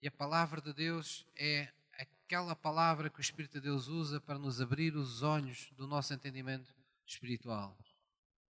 E 0.02 0.08
a 0.08 0.12
palavra 0.12 0.62
de 0.62 0.74
Deus 0.74 1.26
é 1.36 1.72
aquela 1.93 2.56
palavra 2.56 3.10
que 3.10 3.20
o 3.20 3.22
Espírito 3.22 3.54
de 3.54 3.62
Deus 3.62 3.88
usa 3.88 4.22
para 4.22 4.38
nos 4.38 4.62
abrir 4.62 4.95
os 4.95 5.24
olhos 5.24 5.72
do 5.76 5.88
nosso 5.88 6.14
entendimento 6.14 6.72
espiritual, 7.06 7.76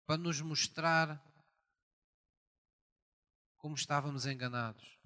para 0.04 0.16
nos 0.16 0.40
mostrar 0.40 1.22
como 3.58 3.76
estávamos 3.76 4.26
enganados, 4.26 4.98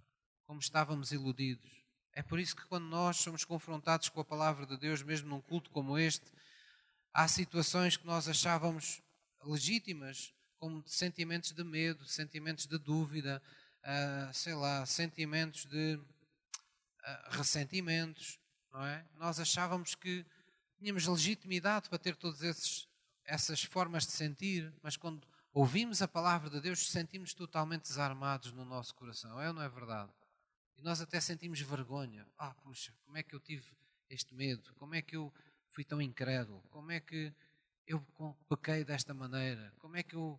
como 0.47 0.61
estávamos 0.61 1.13
iludidos. 1.13 1.71
É 2.13 2.23
por 2.23 2.41
isso 2.41 2.57
que 2.57 2.67
quando 2.67 2.87
nós 2.87 3.19
somos 3.19 3.45
confrontados 3.45 4.09
com 4.09 4.21
a 4.21 4.25
palavra 4.25 4.67
de 4.67 4.77
Deus, 4.79 5.03
mesmo 5.03 5.29
num 5.29 5.41
culto 5.41 5.71
como 5.71 5.99
este, 5.99 6.33
há 7.13 7.29
situações 7.29 7.97
que 7.97 8.07
nós 8.07 8.29
achávamos 8.29 9.03
legítimas, 9.45 10.35
como 10.59 10.83
sentimentos 10.87 11.53
de 11.53 11.65
medo, 11.65 12.05
sentimentos 12.07 12.67
de 12.67 12.79
dúvida, 12.79 13.43
uh, 13.83 14.33
sei 14.35 14.55
lá, 14.55 14.85
sentimentos 14.87 15.67
de 15.67 15.99
uh, 17.03 17.37
ressentimentos, 17.37 18.39
não 18.73 18.85
é? 18.85 19.07
Nós 19.15 19.41
achávamos 19.41 19.95
que 19.95 20.25
tínhamos 20.79 21.07
legitimidade 21.07 21.89
para 21.89 21.99
ter 21.99 22.17
todas 22.17 22.87
essas 23.25 23.63
formas 23.65 24.07
de 24.07 24.13
sentir, 24.13 24.73
mas 24.83 24.97
quando 24.97 25.27
ouvimos 25.53 26.01
a 26.01 26.09
palavra 26.09 26.49
de 26.49 26.61
Deus, 26.61 26.91
sentimos 26.91 27.35
totalmente 27.35 27.83
desarmados 27.83 28.53
no 28.53 28.65
nosso 28.65 28.95
coração. 28.95 29.41
É 29.41 29.49
ou 29.49 29.55
não 29.55 29.63
é 29.63 29.69
verdade? 29.69 30.11
E 30.77 30.83
nós 30.83 31.01
até 31.01 31.21
sentimos 31.21 31.61
vergonha. 31.61 32.27
Ah, 32.39 32.55
puxa, 32.55 32.95
como 33.05 33.19
é 33.19 33.23
que 33.23 33.35
eu 33.35 33.41
tive 33.41 33.71
este 34.09 34.35
medo? 34.35 34.75
Como 34.77 34.95
é 34.95 35.03
que 35.03 35.17
eu 35.17 35.33
fui 35.69 35.85
tão 35.85 36.01
incrédulo? 36.01 36.63
Como 36.71 36.91
é 36.91 37.01
que 37.01 37.33
eu 37.87 38.01
pequei 38.49 38.85
desta 38.85 39.13
maneira? 39.13 39.73
Como 39.79 39.97
é 39.97 40.03
que 40.03 40.15
eu 40.15 40.39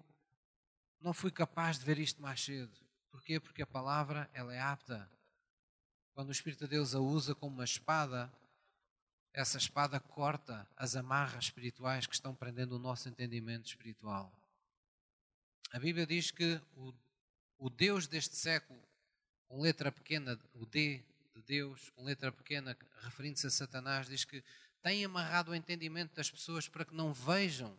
não 0.99 1.13
fui 1.13 1.31
capaz 1.31 1.77
de 1.77 1.85
ver 1.85 1.99
isto 1.99 2.21
mais 2.21 2.43
cedo? 2.43 2.75
Porquê? 3.11 3.39
Porque 3.39 3.61
a 3.61 3.67
palavra 3.67 4.29
ela 4.33 4.53
é 4.53 4.59
apta. 4.59 5.09
Quando 6.13 6.29
o 6.29 6.31
Espírito 6.31 6.65
de 6.65 6.71
Deus 6.71 6.93
a 6.93 6.99
usa 6.99 7.33
como 7.33 7.55
uma 7.55 7.63
espada, 7.63 8.31
essa 9.33 9.57
espada 9.57 9.99
corta 9.99 10.67
as 10.75 10.95
amarras 10.95 11.45
espirituais 11.45 12.05
que 12.05 12.13
estão 12.13 12.35
prendendo 12.35 12.75
o 12.75 12.79
nosso 12.79 13.07
entendimento 13.07 13.67
espiritual. 13.67 14.31
A 15.71 15.79
Bíblia 15.79 16.05
diz 16.05 16.31
que 16.31 16.61
o, 16.75 16.93
o 17.57 17.69
Deus 17.69 18.07
deste 18.07 18.35
século, 18.35 18.81
com 19.47 19.61
letra 19.61 19.91
pequena, 19.91 20.37
o 20.53 20.65
D 20.65 21.01
de 21.33 21.41
Deus, 21.43 21.89
com 21.91 22.03
letra 22.03 22.31
pequena, 22.31 22.77
referindo-se 23.03 23.47
a 23.47 23.49
Satanás, 23.49 24.07
diz 24.07 24.25
que 24.25 24.43
tem 24.81 25.05
amarrado 25.05 25.51
o 25.51 25.55
entendimento 25.55 26.13
das 26.13 26.29
pessoas 26.29 26.67
para 26.67 26.83
que 26.83 26.93
não 26.93 27.13
vejam 27.13 27.77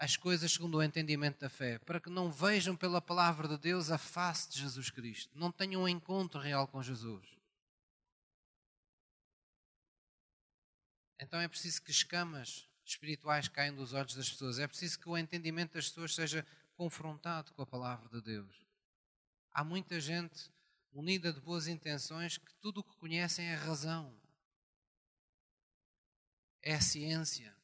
as 0.00 0.16
coisas 0.16 0.50
segundo 0.50 0.78
o 0.78 0.82
entendimento 0.82 1.40
da 1.40 1.50
fé, 1.50 1.78
para 1.78 2.00
que 2.00 2.08
não 2.08 2.32
vejam 2.32 2.74
pela 2.74 3.02
palavra 3.02 3.46
de 3.46 3.58
Deus 3.58 3.90
a 3.90 3.98
face 3.98 4.48
de 4.48 4.58
Jesus 4.58 4.88
Cristo, 4.88 5.38
não 5.38 5.52
tenham 5.52 5.82
um 5.82 5.88
encontro 5.88 6.40
real 6.40 6.66
com 6.66 6.82
Jesus. 6.82 7.28
Então 11.20 11.38
é 11.38 11.46
preciso 11.46 11.82
que 11.82 11.90
escamas 11.90 12.66
espirituais 12.82 13.46
caem 13.46 13.74
dos 13.74 13.92
olhos 13.92 14.14
das 14.14 14.30
pessoas. 14.30 14.58
É 14.58 14.66
preciso 14.66 14.98
que 14.98 15.06
o 15.06 15.18
entendimento 15.18 15.74
das 15.74 15.90
pessoas 15.90 16.14
seja 16.14 16.46
confrontado 16.72 17.52
com 17.52 17.60
a 17.60 17.66
palavra 17.66 18.08
de 18.08 18.22
Deus. 18.22 18.66
Há 19.52 19.62
muita 19.62 20.00
gente 20.00 20.50
unida 20.92 21.30
de 21.30 21.40
boas 21.40 21.66
intenções 21.66 22.38
que 22.38 22.54
tudo 22.54 22.80
o 22.80 22.84
que 22.84 22.96
conhecem 22.96 23.44
é 23.48 23.54
razão, 23.54 24.18
é 26.62 26.72
a 26.72 26.80
ciência. 26.80 27.54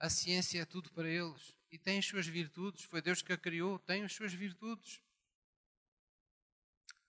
A 0.00 0.10
ciência 0.10 0.60
é 0.60 0.64
tudo 0.64 0.90
para 0.90 1.08
eles 1.08 1.54
e 1.74 1.78
tem 1.78 1.98
as 1.98 2.06
suas 2.06 2.28
virtudes. 2.28 2.84
Foi 2.84 3.02
Deus 3.02 3.20
que 3.20 3.32
a 3.32 3.36
criou, 3.36 3.80
tem 3.80 4.04
as 4.04 4.12
suas 4.12 4.32
virtudes. 4.32 5.02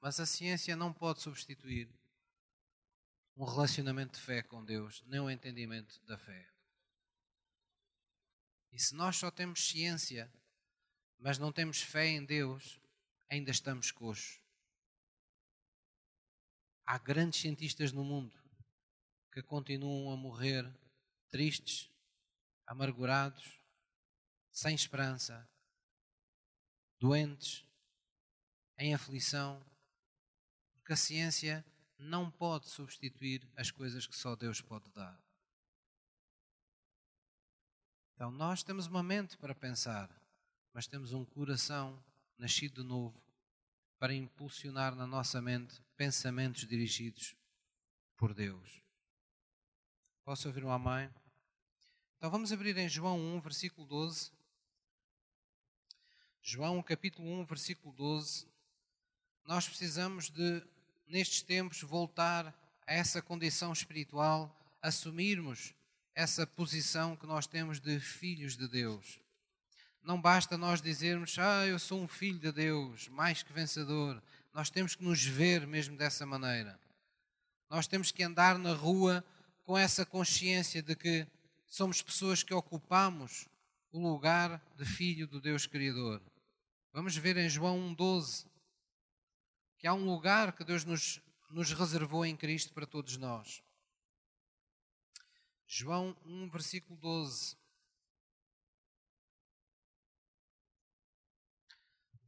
Mas 0.01 0.19
a 0.19 0.25
ciência 0.25 0.75
não 0.75 0.91
pode 0.91 1.21
substituir 1.21 1.87
um 3.37 3.45
relacionamento 3.45 4.17
de 4.17 4.25
fé 4.25 4.41
com 4.41 4.65
Deus, 4.65 5.03
nem 5.05 5.19
o 5.19 5.25
um 5.25 5.29
entendimento 5.29 6.01
da 6.05 6.17
fé. 6.17 6.49
E 8.71 8.79
se 8.79 8.95
nós 8.95 9.17
só 9.17 9.29
temos 9.29 9.67
ciência, 9.67 10.33
mas 11.19 11.37
não 11.37 11.51
temos 11.51 11.83
fé 11.83 12.07
em 12.07 12.25
Deus, 12.25 12.81
ainda 13.29 13.51
estamos 13.51 13.91
coxos. 13.91 14.41
Há 16.87 16.97
grandes 16.97 17.39
cientistas 17.39 17.91
no 17.91 18.03
mundo 18.03 18.35
que 19.31 19.43
continuam 19.43 20.11
a 20.11 20.17
morrer 20.17 20.67
tristes, 21.29 21.91
amargurados, 22.65 23.63
sem 24.55 24.73
esperança, 24.73 25.45
doentes, 26.97 27.67
em 28.77 28.93
aflição, 28.93 29.61
porque 30.75 30.93
a 30.93 30.95
ciência 30.95 31.65
não 31.99 32.31
pode 32.31 32.69
substituir 32.69 33.45
as 33.57 33.69
coisas 33.69 34.07
que 34.07 34.15
só 34.15 34.33
Deus 34.33 34.61
pode 34.61 34.89
dar. 34.91 35.21
Então, 38.13 38.31
nós 38.31 38.63
temos 38.63 38.87
uma 38.87 39.03
mente 39.03 39.37
para 39.37 39.53
pensar, 39.53 40.09
mas 40.71 40.87
temos 40.87 41.11
um 41.11 41.25
coração 41.25 42.01
nascido 42.37 42.81
de 42.81 42.87
novo 42.87 43.21
para 43.99 44.13
impulsionar 44.13 44.95
na 44.95 45.05
nossa 45.05 45.41
mente 45.41 45.83
pensamentos 45.97 46.65
dirigidos 46.65 47.35
por 48.15 48.33
Deus. 48.33 48.81
Posso 50.23 50.47
ouvir 50.47 50.63
uma 50.63 50.79
mãe? 50.79 51.13
Então 52.17 52.31
vamos 52.31 52.53
abrir 52.53 52.77
em 52.77 52.87
João 52.87 53.19
1, 53.19 53.41
versículo 53.41 53.85
12. 53.85 54.34
João 56.47 56.83
capítulo 56.83 57.27
1, 57.41 57.45
versículo 57.45 57.91
12. 57.95 58.45
Nós 59.47 59.67
precisamos 59.67 60.29
de, 60.29 60.61
nestes 61.07 61.41
tempos, 61.41 61.81
voltar 61.81 62.53
a 62.85 62.93
essa 62.93 63.19
condição 63.19 63.73
espiritual, 63.73 64.55
assumirmos 64.79 65.73
essa 66.13 66.45
posição 66.45 67.15
que 67.15 67.25
nós 67.25 67.47
temos 67.47 67.79
de 67.79 67.99
filhos 67.99 68.55
de 68.55 68.67
Deus. 68.67 69.19
Não 70.03 70.21
basta 70.21 70.55
nós 70.55 70.83
dizermos, 70.83 71.35
ah, 71.39 71.65
eu 71.65 71.79
sou 71.79 71.99
um 71.99 72.07
filho 72.07 72.37
de 72.37 72.51
Deus, 72.51 73.07
mais 73.07 73.41
que 73.41 73.51
vencedor. 73.51 74.21
Nós 74.53 74.69
temos 74.69 74.93
que 74.93 75.03
nos 75.03 75.25
ver 75.25 75.65
mesmo 75.65 75.97
dessa 75.97 76.27
maneira. 76.27 76.79
Nós 77.71 77.87
temos 77.87 78.11
que 78.11 78.21
andar 78.21 78.59
na 78.59 78.75
rua 78.75 79.25
com 79.63 79.75
essa 79.75 80.05
consciência 80.05 80.83
de 80.83 80.95
que 80.95 81.25
somos 81.65 82.03
pessoas 82.03 82.43
que 82.43 82.53
ocupamos 82.53 83.47
o 83.91 83.99
lugar 83.99 84.61
de 84.77 84.85
filho 84.85 85.25
do 85.25 85.41
Deus 85.41 85.65
Criador. 85.65 86.21
Vamos 86.95 87.17
ver 87.17 87.35
em 87.35 87.49
João 87.49 87.93
1,12 87.93 88.47
que 89.77 89.85
há 89.85 89.93
um 89.93 90.05
lugar 90.05 90.55
que 90.55 90.63
Deus 90.63 90.85
nos, 90.85 91.19
nos 91.49 91.73
reservou 91.73 92.25
em 92.25 92.37
Cristo 92.37 92.73
para 92.73 92.87
todos 92.87 93.17
nós. 93.17 93.61
João 95.67 96.15
1, 96.23 96.49
versículo 96.49 96.97
12. 96.97 97.57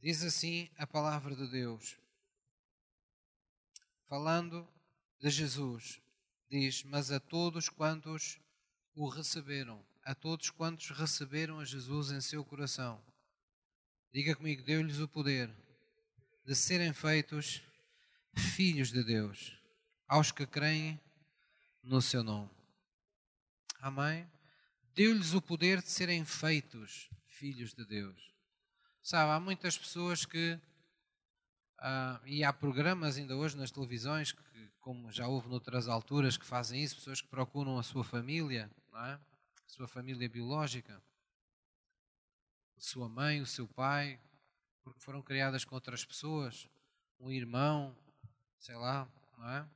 Diz 0.02 0.22
assim 0.22 0.70
a 0.76 0.86
palavra 0.86 1.34
de 1.34 1.48
Deus, 1.48 1.98
falando 4.06 4.68
de 5.18 5.30
Jesus, 5.30 5.98
diz: 6.50 6.84
Mas 6.84 7.10
a 7.10 7.18
todos 7.18 7.70
quantos 7.70 8.38
o 8.94 9.08
receberam, 9.08 9.82
a 10.04 10.14
todos 10.14 10.50
quantos 10.50 10.90
receberam 10.90 11.58
a 11.58 11.64
Jesus 11.64 12.10
em 12.10 12.20
seu 12.20 12.44
coração, 12.44 13.02
diga 14.12 14.34
comigo, 14.34 14.62
deu-lhes 14.62 14.98
o 15.00 15.08
poder 15.08 15.50
de 16.44 16.54
serem 16.54 16.92
feitos 16.92 17.62
filhos 18.36 18.90
de 18.90 19.02
Deus, 19.04 19.56
aos 20.06 20.32
que 20.32 20.46
creem 20.46 21.00
no 21.82 22.00
seu 22.00 22.22
nome. 22.22 22.50
Amém? 23.80 24.26
Deu-lhes 24.94 25.34
o 25.34 25.42
poder 25.42 25.82
de 25.82 25.90
serem 25.90 26.24
feitos 26.24 27.08
filhos 27.26 27.74
de 27.74 27.84
Deus. 27.84 28.34
Sabe, 29.02 29.32
há 29.32 29.40
muitas 29.40 29.78
pessoas 29.78 30.24
que. 30.24 30.58
Uh, 31.78 32.26
e 32.26 32.42
há 32.42 32.52
programas 32.52 33.16
ainda 33.16 33.36
hoje 33.36 33.56
nas 33.56 33.70
televisões, 33.70 34.32
que, 34.32 34.70
como 34.80 35.12
já 35.12 35.28
houve 35.28 35.48
noutras 35.48 35.86
alturas, 35.86 36.36
que 36.36 36.44
fazem 36.44 36.82
isso, 36.82 36.96
pessoas 36.96 37.20
que 37.20 37.28
procuram 37.28 37.78
a 37.78 37.82
sua 37.84 38.02
família, 38.02 38.68
é? 38.94 38.98
a 38.98 39.20
sua 39.68 39.86
família 39.86 40.28
biológica, 40.28 41.00
sua 42.84 43.08
mãe, 43.08 43.40
o 43.40 43.46
seu 43.46 43.66
pai, 43.66 44.20
porque 44.82 45.00
foram 45.00 45.22
criadas 45.22 45.64
com 45.64 45.74
outras 45.74 46.04
pessoas, 46.04 46.68
um 47.18 47.30
irmão, 47.30 47.96
sei 48.58 48.76
lá, 48.76 49.08
não 49.36 49.48
é? 49.48 49.68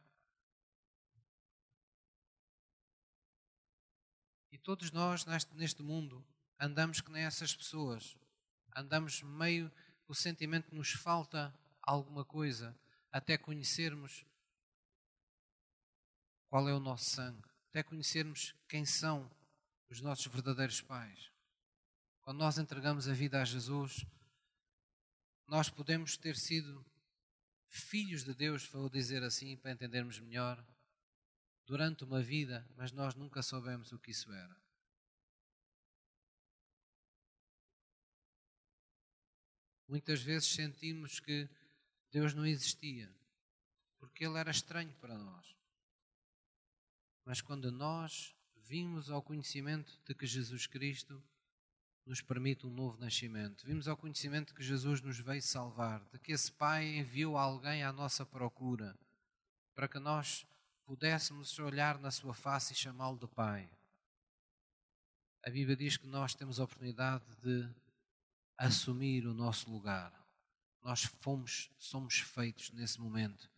E 4.51 4.59
todos 4.59 4.91
nós 4.91 5.25
neste, 5.25 5.55
neste 5.55 5.83
mundo 5.83 6.25
andamos 6.59 7.01
que 7.01 7.11
nem 7.11 7.25
essas 7.25 7.55
pessoas. 7.55 8.17
Andamos 8.77 9.23
meio 9.23 9.71
o 10.07 10.15
sentimento 10.15 10.69
que 10.69 10.77
nos 10.77 10.93
falta 10.93 11.55
alguma 11.83 12.25
coisa 12.25 12.79
até 13.11 13.37
conhecermos 13.37 14.25
qual 16.49 16.69
é 16.69 16.75
o 16.75 16.81
nosso 16.81 17.11
sangue, 17.11 17.49
até 17.71 17.83
conhecermos 17.83 18.55
quem 18.69 18.85
são 18.85 19.31
os 19.89 20.01
nossos 20.01 20.27
verdadeiros 20.27 20.81
pais. 20.83 21.32
Quando 22.23 22.39
nós 22.39 22.57
entregamos 22.57 23.09
a 23.09 23.13
vida 23.13 23.43
a 23.43 23.45
Jesus, 23.45 24.07
nós 25.49 25.69
podemos 25.69 26.17
ter 26.17 26.37
sido 26.37 26.85
filhos 27.69 28.23
de 28.23 28.33
Deus, 28.33 28.65
vou 28.67 28.89
dizer 28.89 29.25
assim, 29.25 29.57
para 29.57 29.73
entendermos 29.73 30.21
melhor, 30.21 30.65
durante 31.67 32.05
uma 32.05 32.23
vida, 32.23 32.67
mas 32.77 32.93
nós 32.93 33.15
nunca 33.17 33.43
soubemos 33.43 33.91
o 33.91 33.99
que 33.99 34.13
isso 34.13 34.33
era. 34.33 34.57
Muitas 39.89 40.23
vezes 40.23 40.49
sentimos 40.49 41.19
que 41.19 41.49
Deus 42.11 42.35
não 42.35 42.47
existia, 42.47 43.13
porque 43.99 44.25
Ele 44.25 44.39
era 44.39 44.51
estranho 44.51 44.95
para 44.97 45.19
nós. 45.19 45.57
Mas 47.25 47.41
quando 47.41 47.71
nós 47.73 48.35
vimos 48.55 49.11
ao 49.11 49.23
conhecimento 49.23 50.01
de 50.05 50.15
que 50.15 50.27
Jesus 50.27 50.67
Cristo 50.67 51.23
nos 52.05 52.21
permite 52.21 52.67
um 52.67 52.71
novo 52.71 52.99
nascimento. 52.99 53.67
Vimos 53.67 53.87
ao 53.87 53.97
conhecimento 53.97 54.55
que 54.55 54.63
Jesus 54.63 55.01
nos 55.01 55.19
veio 55.19 55.43
salvar, 55.43 56.05
de 56.13 56.19
que 56.19 56.33
esse 56.33 56.51
Pai 56.51 56.85
enviou 56.99 57.37
alguém 57.37 57.83
à 57.83 57.93
nossa 57.93 58.27
procura, 58.27 58.97
para 59.75 59.89
que 59.89 59.99
nós 59.99 60.47
pudéssemos 60.85 61.59
olhar 61.59 61.99
na 61.99 62.11
sua 62.11 62.35
face 62.35 62.73
e 62.73 62.77
chamá-lo 62.77 63.19
de 63.19 63.29
Pai. 63.29 63.71
A 65.45 65.51
Bíblia 65.51 65.77
diz 65.77 65.97
que 65.97 66.07
nós 66.07 66.35
temos 66.35 66.61
a 66.61 66.65
oportunidade 66.65 67.25
de 67.43 67.69
assumir 68.57 69.27
o 69.27 69.35
nosso 69.35 69.71
lugar. 69.71 70.13
Nós 70.83 71.05
fomos, 71.21 71.71
somos 71.79 72.19
feitos 72.19 72.71
nesse 72.73 73.01
momento 73.01 73.51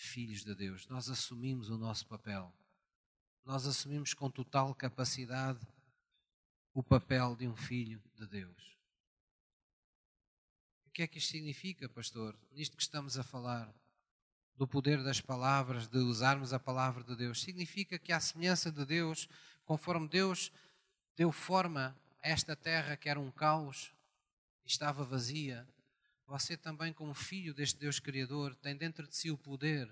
filhos 0.00 0.42
de 0.42 0.54
Deus. 0.54 0.86
Nós 0.88 1.08
assumimos 1.08 1.68
o 1.68 1.76
nosso 1.76 2.06
papel. 2.06 2.52
Nós 3.44 3.66
assumimos 3.66 4.14
com 4.14 4.30
total 4.30 4.74
capacidade 4.74 5.60
o 6.72 6.82
papel 6.82 7.36
de 7.36 7.46
um 7.46 7.56
filho 7.56 8.02
de 8.14 8.26
Deus. 8.26 8.76
O 10.86 10.90
que 10.90 11.02
é 11.02 11.06
que 11.06 11.18
isto 11.18 11.32
significa, 11.32 11.88
pastor? 11.88 12.38
Nisto 12.52 12.76
que 12.76 12.82
estamos 12.82 13.18
a 13.18 13.22
falar, 13.22 13.72
do 14.56 14.66
poder 14.66 15.02
das 15.02 15.20
palavras, 15.20 15.88
de 15.88 15.98
usarmos 15.98 16.52
a 16.52 16.58
palavra 16.58 17.02
de 17.02 17.16
Deus, 17.16 17.40
significa 17.40 17.98
que, 17.98 18.12
à 18.12 18.20
semelhança 18.20 18.70
de 18.70 18.84
Deus, 18.84 19.28
conforme 19.64 20.08
Deus 20.08 20.52
deu 21.16 21.32
forma 21.32 21.96
a 22.22 22.28
esta 22.28 22.54
terra 22.54 22.96
que 22.96 23.08
era 23.08 23.18
um 23.18 23.30
caos, 23.30 23.92
estava 24.64 25.04
vazia, 25.04 25.66
você 26.26 26.56
também, 26.56 26.92
como 26.92 27.14
filho 27.14 27.54
deste 27.54 27.78
Deus 27.78 27.98
Criador, 27.98 28.54
tem 28.54 28.76
dentro 28.76 29.06
de 29.06 29.16
si 29.16 29.30
o 29.30 29.38
poder 29.38 29.90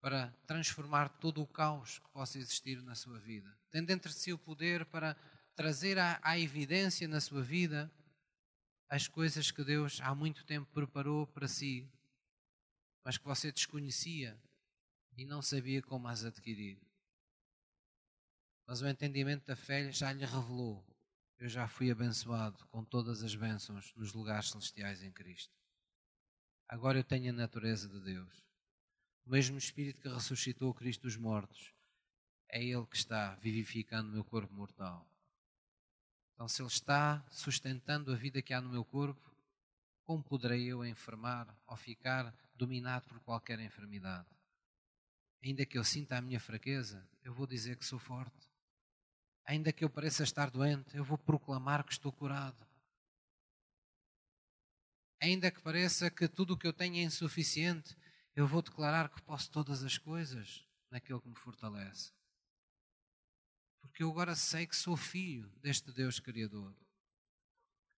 para 0.00 0.32
transformar 0.46 1.08
todo 1.08 1.42
o 1.42 1.46
caos 1.46 1.98
que 1.98 2.08
possa 2.08 2.38
existir 2.38 2.82
na 2.82 2.94
sua 2.94 3.18
vida. 3.18 3.54
Tem 3.70 3.84
dentro 3.84 4.10
de 4.10 4.18
si 4.18 4.32
o 4.32 4.38
poder 4.38 4.84
para 4.86 5.16
trazer 5.58 5.98
à, 5.98 6.20
à 6.22 6.38
evidência 6.38 7.08
na 7.08 7.20
sua 7.20 7.42
vida 7.42 7.90
as 8.88 9.08
coisas 9.08 9.50
que 9.50 9.64
Deus 9.64 10.00
há 10.00 10.14
muito 10.14 10.44
tempo 10.44 10.70
preparou 10.72 11.26
para 11.26 11.48
si, 11.48 11.90
mas 13.04 13.18
que 13.18 13.24
você 13.24 13.50
desconhecia 13.50 14.40
e 15.16 15.24
não 15.24 15.42
sabia 15.42 15.82
como 15.82 16.06
as 16.06 16.22
adquirir. 16.22 16.80
Mas 18.68 18.82
o 18.82 18.86
entendimento 18.86 19.46
da 19.46 19.56
fé 19.56 19.90
já 19.90 20.12
lhe 20.12 20.24
revelou: 20.24 20.86
eu 21.40 21.48
já 21.48 21.66
fui 21.66 21.90
abençoado 21.90 22.64
com 22.68 22.84
todas 22.84 23.24
as 23.24 23.34
bênçãos 23.34 23.92
nos 23.96 24.12
lugares 24.12 24.50
celestiais 24.50 25.02
em 25.02 25.10
Cristo. 25.10 25.52
Agora 26.68 27.00
eu 27.00 27.04
tenho 27.04 27.30
a 27.30 27.36
natureza 27.36 27.88
de 27.88 27.98
Deus. 27.98 28.46
O 29.26 29.30
mesmo 29.30 29.58
Espírito 29.58 30.00
que 30.00 30.08
ressuscitou 30.08 30.72
Cristo 30.72 31.02
dos 31.02 31.16
mortos 31.16 31.74
é 32.48 32.62
Ele 32.62 32.86
que 32.86 32.96
está 32.96 33.34
vivificando 33.34 34.08
o 34.08 34.12
meu 34.12 34.24
corpo 34.24 34.54
mortal. 34.54 35.04
Então, 36.38 36.46
se 36.46 36.62
Ele 36.62 36.68
está 36.68 37.20
sustentando 37.32 38.12
a 38.12 38.14
vida 38.14 38.40
que 38.40 38.54
há 38.54 38.60
no 38.60 38.68
meu 38.68 38.84
corpo, 38.84 39.34
como 40.04 40.22
poderei 40.22 40.68
eu 40.68 40.84
enfermar 40.84 41.52
ou 41.66 41.76
ficar 41.76 42.32
dominado 42.54 43.08
por 43.08 43.18
qualquer 43.18 43.58
enfermidade? 43.58 44.28
Ainda 45.42 45.66
que 45.66 45.76
eu 45.76 45.82
sinta 45.82 46.16
a 46.16 46.20
minha 46.20 46.38
fraqueza, 46.38 47.04
eu 47.24 47.34
vou 47.34 47.44
dizer 47.44 47.76
que 47.76 47.84
sou 47.84 47.98
forte. 47.98 48.48
Ainda 49.46 49.72
que 49.72 49.84
eu 49.84 49.90
pareça 49.90 50.22
estar 50.22 50.48
doente, 50.48 50.96
eu 50.96 51.02
vou 51.02 51.18
proclamar 51.18 51.82
que 51.82 51.90
estou 51.90 52.12
curado. 52.12 52.64
Ainda 55.20 55.50
que 55.50 55.60
pareça 55.60 56.08
que 56.08 56.28
tudo 56.28 56.54
o 56.54 56.56
que 56.56 56.68
eu 56.68 56.72
tenho 56.72 56.98
é 56.98 57.02
insuficiente, 57.02 57.96
eu 58.36 58.46
vou 58.46 58.62
declarar 58.62 59.08
que 59.08 59.20
posso 59.22 59.50
todas 59.50 59.82
as 59.82 59.98
coisas 59.98 60.64
naquele 60.88 61.20
que 61.20 61.28
me 61.28 61.34
fortalece 61.34 62.16
porque 63.80 64.02
eu 64.02 64.10
agora 64.10 64.34
sei 64.34 64.66
que 64.66 64.76
sou 64.76 64.96
filho 64.96 65.50
deste 65.62 65.92
Deus 65.92 66.20
Criador. 66.20 66.72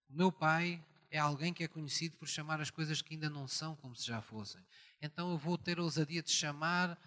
O 0.08 0.14
meu 0.14 0.32
pai 0.32 0.84
é 1.10 1.18
alguém 1.18 1.52
que 1.52 1.64
é 1.64 1.68
conhecido 1.68 2.16
por 2.16 2.28
chamar 2.28 2.60
as 2.60 2.70
coisas 2.70 3.02
que 3.02 3.14
ainda 3.14 3.28
não 3.28 3.46
são 3.48 3.74
como 3.76 3.96
se 3.96 4.06
já 4.06 4.20
fossem. 4.20 4.64
Então 5.00 5.30
eu 5.30 5.38
vou 5.38 5.58
ter 5.58 5.78
a 5.78 5.82
ousadia 5.82 6.22
de 6.22 6.30
chamar 6.30 6.98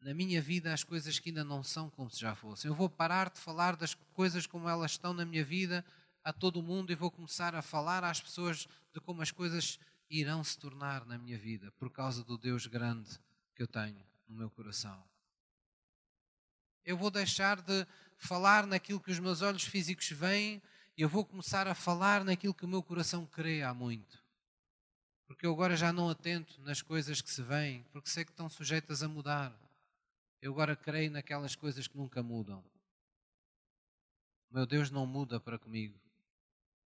na 0.00 0.14
minha 0.14 0.40
vida 0.40 0.72
as 0.72 0.84
coisas 0.84 1.18
que 1.18 1.30
ainda 1.30 1.44
não 1.44 1.62
são 1.62 1.90
como 1.90 2.10
se 2.10 2.20
já 2.20 2.34
fossem. 2.34 2.68
Eu 2.68 2.74
vou 2.74 2.88
parar 2.88 3.30
de 3.30 3.38
falar 3.38 3.76
das 3.76 3.94
coisas 4.14 4.46
como 4.46 4.68
elas 4.68 4.92
estão 4.92 5.12
na 5.12 5.24
minha 5.24 5.44
vida 5.44 5.84
a 6.24 6.32
todo 6.32 6.62
mundo 6.62 6.90
e 6.90 6.94
vou 6.94 7.10
começar 7.10 7.54
a 7.54 7.62
falar 7.62 8.02
às 8.04 8.20
pessoas 8.20 8.66
de 8.92 9.00
como 9.00 9.22
as 9.22 9.30
coisas 9.30 9.78
irão 10.10 10.42
se 10.42 10.58
tornar 10.58 11.04
na 11.04 11.18
minha 11.18 11.38
vida 11.38 11.70
por 11.72 11.90
causa 11.90 12.24
do 12.24 12.36
Deus 12.36 12.66
grande 12.66 13.18
que 13.54 13.62
eu 13.62 13.66
tenho 13.66 14.04
no 14.28 14.34
meu 14.34 14.50
coração. 14.50 15.02
Eu 16.84 16.96
vou 16.96 17.10
deixar 17.10 17.60
de 17.60 17.86
falar 18.16 18.66
naquilo 18.66 19.00
que 19.00 19.10
os 19.10 19.18
meus 19.18 19.42
olhos 19.42 19.64
físicos 19.64 20.10
veem 20.10 20.62
eu 20.96 21.10
vou 21.10 21.26
começar 21.26 21.68
a 21.68 21.74
falar 21.74 22.24
naquilo 22.24 22.54
que 22.54 22.64
o 22.64 22.68
meu 22.68 22.82
coração 22.82 23.26
crê 23.26 23.62
há 23.62 23.74
muito. 23.74 24.24
Porque 25.26 25.44
eu 25.44 25.52
agora 25.52 25.76
já 25.76 25.92
não 25.92 26.08
atento 26.08 26.58
nas 26.62 26.80
coisas 26.80 27.20
que 27.20 27.30
se 27.30 27.42
veem, 27.42 27.82
porque 27.92 28.08
sei 28.08 28.24
que 28.24 28.30
estão 28.30 28.48
sujeitas 28.48 29.02
a 29.02 29.08
mudar. 29.08 29.54
Eu 30.40 30.52
agora 30.52 30.74
creio 30.74 31.10
naquelas 31.10 31.54
coisas 31.54 31.86
que 31.86 31.98
nunca 31.98 32.22
mudam. 32.22 32.64
O 34.50 34.54
meu 34.54 34.64
Deus 34.64 34.90
não 34.90 35.04
muda 35.04 35.38
para 35.38 35.58
comigo. 35.58 36.00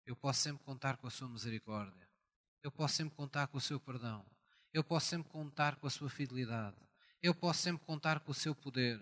Eu 0.06 0.16
posso 0.16 0.40
sempre 0.40 0.64
contar 0.64 0.96
com 0.96 1.06
a 1.06 1.10
sua 1.10 1.28
misericórdia. 1.28 2.08
Eu 2.62 2.72
posso 2.72 2.94
sempre 2.94 3.14
contar 3.14 3.48
com 3.48 3.58
o 3.58 3.60
seu 3.60 3.78
perdão. 3.78 4.24
Eu 4.72 4.82
posso 4.82 5.06
sempre 5.06 5.30
contar 5.30 5.76
com 5.76 5.86
a 5.86 5.90
sua 5.90 6.08
fidelidade. 6.08 6.76
Eu 7.22 7.34
posso 7.34 7.60
sempre 7.60 7.84
contar 7.84 8.20
com 8.20 8.30
o 8.30 8.34
seu 8.34 8.54
poder. 8.54 8.98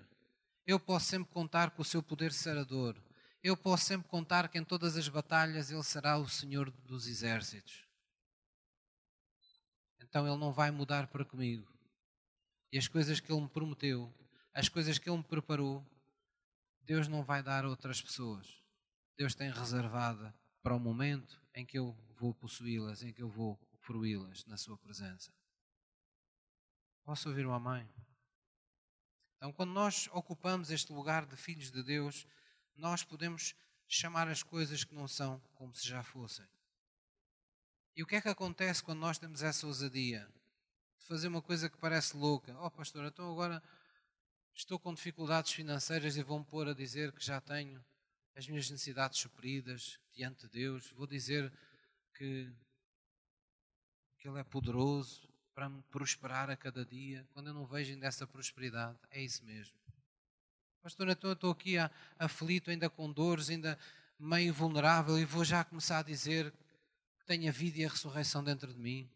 Eu 0.66 0.80
posso 0.80 1.06
sempre 1.06 1.32
contar 1.32 1.70
com 1.70 1.82
o 1.82 1.84
seu 1.84 2.02
poder 2.02 2.32
sarador. 2.32 3.00
Eu 3.40 3.56
posso 3.56 3.84
sempre 3.84 4.08
contar 4.08 4.48
que 4.48 4.58
em 4.58 4.64
todas 4.64 4.96
as 4.96 5.08
batalhas 5.08 5.70
Ele 5.70 5.82
será 5.84 6.18
o 6.18 6.28
Senhor 6.28 6.70
dos 6.70 7.06
exércitos. 7.06 7.86
Então 10.00 10.26
Ele 10.26 10.36
não 10.36 10.52
vai 10.52 10.72
mudar 10.72 11.06
para 11.06 11.24
comigo. 11.24 11.72
E 12.72 12.78
as 12.78 12.88
coisas 12.88 13.20
que 13.20 13.30
Ele 13.30 13.42
me 13.42 13.48
prometeu, 13.48 14.12
as 14.52 14.68
coisas 14.68 14.98
que 14.98 15.08
Ele 15.08 15.18
me 15.18 15.22
preparou, 15.22 15.86
Deus 16.80 17.06
não 17.06 17.22
vai 17.22 17.44
dar 17.44 17.64
a 17.64 17.68
outras 17.68 18.02
pessoas. 18.02 18.60
Deus 19.16 19.36
tem 19.36 19.50
reservada 19.50 20.34
para 20.62 20.74
o 20.74 20.80
momento 20.80 21.40
em 21.54 21.64
que 21.64 21.78
eu 21.78 21.96
vou 22.16 22.34
possuí-las, 22.34 23.04
em 23.04 23.12
que 23.12 23.22
eu 23.22 23.28
vou 23.28 23.56
fruí-las 23.82 24.44
na 24.46 24.56
Sua 24.56 24.76
presença. 24.76 25.32
Posso 27.04 27.28
ouvir 27.28 27.46
uma 27.46 27.60
mãe? 27.60 27.88
Então, 29.36 29.52
quando 29.52 29.72
nós 29.72 30.08
ocupamos 30.12 30.70
este 30.70 30.92
lugar 30.92 31.26
de 31.26 31.36
filhos 31.36 31.70
de 31.70 31.82
Deus, 31.82 32.26
nós 32.74 33.02
podemos 33.02 33.54
chamar 33.86 34.28
as 34.28 34.42
coisas 34.42 34.84
que 34.84 34.94
não 34.94 35.06
são 35.06 35.40
como 35.54 35.74
se 35.74 35.86
já 35.86 36.02
fossem. 36.02 36.46
E 37.94 38.02
o 38.02 38.06
que 38.06 38.16
é 38.16 38.20
que 38.20 38.28
acontece 38.28 38.82
quando 38.82 39.00
nós 39.00 39.18
temos 39.18 39.42
essa 39.42 39.66
ousadia 39.66 40.28
de 40.98 41.06
fazer 41.06 41.28
uma 41.28 41.40
coisa 41.40 41.68
que 41.68 41.78
parece 41.78 42.16
louca? 42.16 42.54
Oh, 42.60 42.70
pastor, 42.70 43.04
então 43.04 43.30
agora 43.30 43.62
estou 44.54 44.78
com 44.78 44.92
dificuldades 44.92 45.52
financeiras 45.52 46.16
e 46.16 46.22
vou-me 46.22 46.44
pôr 46.44 46.68
a 46.68 46.74
dizer 46.74 47.12
que 47.12 47.24
já 47.24 47.40
tenho 47.40 47.84
as 48.34 48.46
minhas 48.46 48.68
necessidades 48.70 49.18
supridas 49.18 49.98
diante 50.12 50.42
de 50.42 50.48
Deus, 50.48 50.90
vou 50.90 51.06
dizer 51.06 51.50
que, 52.14 52.52
que 54.18 54.28
Ele 54.28 54.40
é 54.40 54.44
poderoso 54.44 55.26
para 55.56 55.70
me 55.70 55.82
prosperar 55.84 56.50
a 56.50 56.56
cada 56.56 56.84
dia, 56.84 57.26
quando 57.32 57.46
eu 57.46 57.54
não 57.54 57.64
vejo 57.64 57.90
ainda 57.90 58.06
essa 58.06 58.26
prosperidade, 58.26 58.98
é 59.10 59.22
isso 59.22 59.42
mesmo. 59.42 59.74
Pastor, 60.82 61.08
eu 61.08 61.32
estou 61.32 61.50
aqui 61.50 61.76
aflito, 62.18 62.70
ainda 62.70 62.90
com 62.90 63.10
dores, 63.10 63.48
ainda 63.48 63.78
meio 64.18 64.52
vulnerável, 64.52 65.18
e 65.18 65.24
vou 65.24 65.46
já 65.46 65.64
começar 65.64 66.00
a 66.00 66.02
dizer 66.02 66.52
que 67.18 67.24
tenho 67.24 67.48
a 67.48 67.52
vida 67.52 67.78
e 67.78 67.86
a 67.86 67.88
ressurreição 67.88 68.44
dentro 68.44 68.70
de 68.70 68.78
mim, 68.78 69.08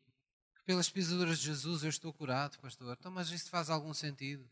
que 0.55 0.62
pelas 0.62 0.88
pisaduras 0.88 1.41
de 1.41 1.45
Jesus 1.45 1.82
eu 1.82 1.91
estou 1.91 2.11
curado, 2.11 2.59
pastor. 2.59 2.97
Então, 2.99 3.12
mas 3.12 3.28
isso 3.28 3.51
faz 3.51 3.68
algum 3.68 3.93
sentido? 3.93 4.49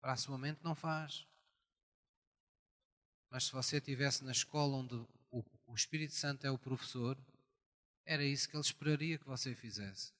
Para 0.00 0.12
a 0.12 0.16
sua 0.16 0.38
mente 0.38 0.60
não 0.64 0.74
faz. 0.74 1.26
Mas 3.28 3.44
se 3.44 3.52
você 3.52 3.76
estivesse 3.76 4.24
na 4.24 4.32
escola 4.32 4.74
onde 4.74 5.06
o 5.30 5.74
Espírito 5.74 6.14
Santo 6.14 6.46
é 6.46 6.50
o 6.50 6.56
professor, 6.56 7.18
era 8.06 8.24
isso 8.24 8.48
que 8.48 8.56
ele 8.56 8.64
esperaria 8.64 9.18
que 9.18 9.26
você 9.26 9.54
fizesse. 9.54 10.16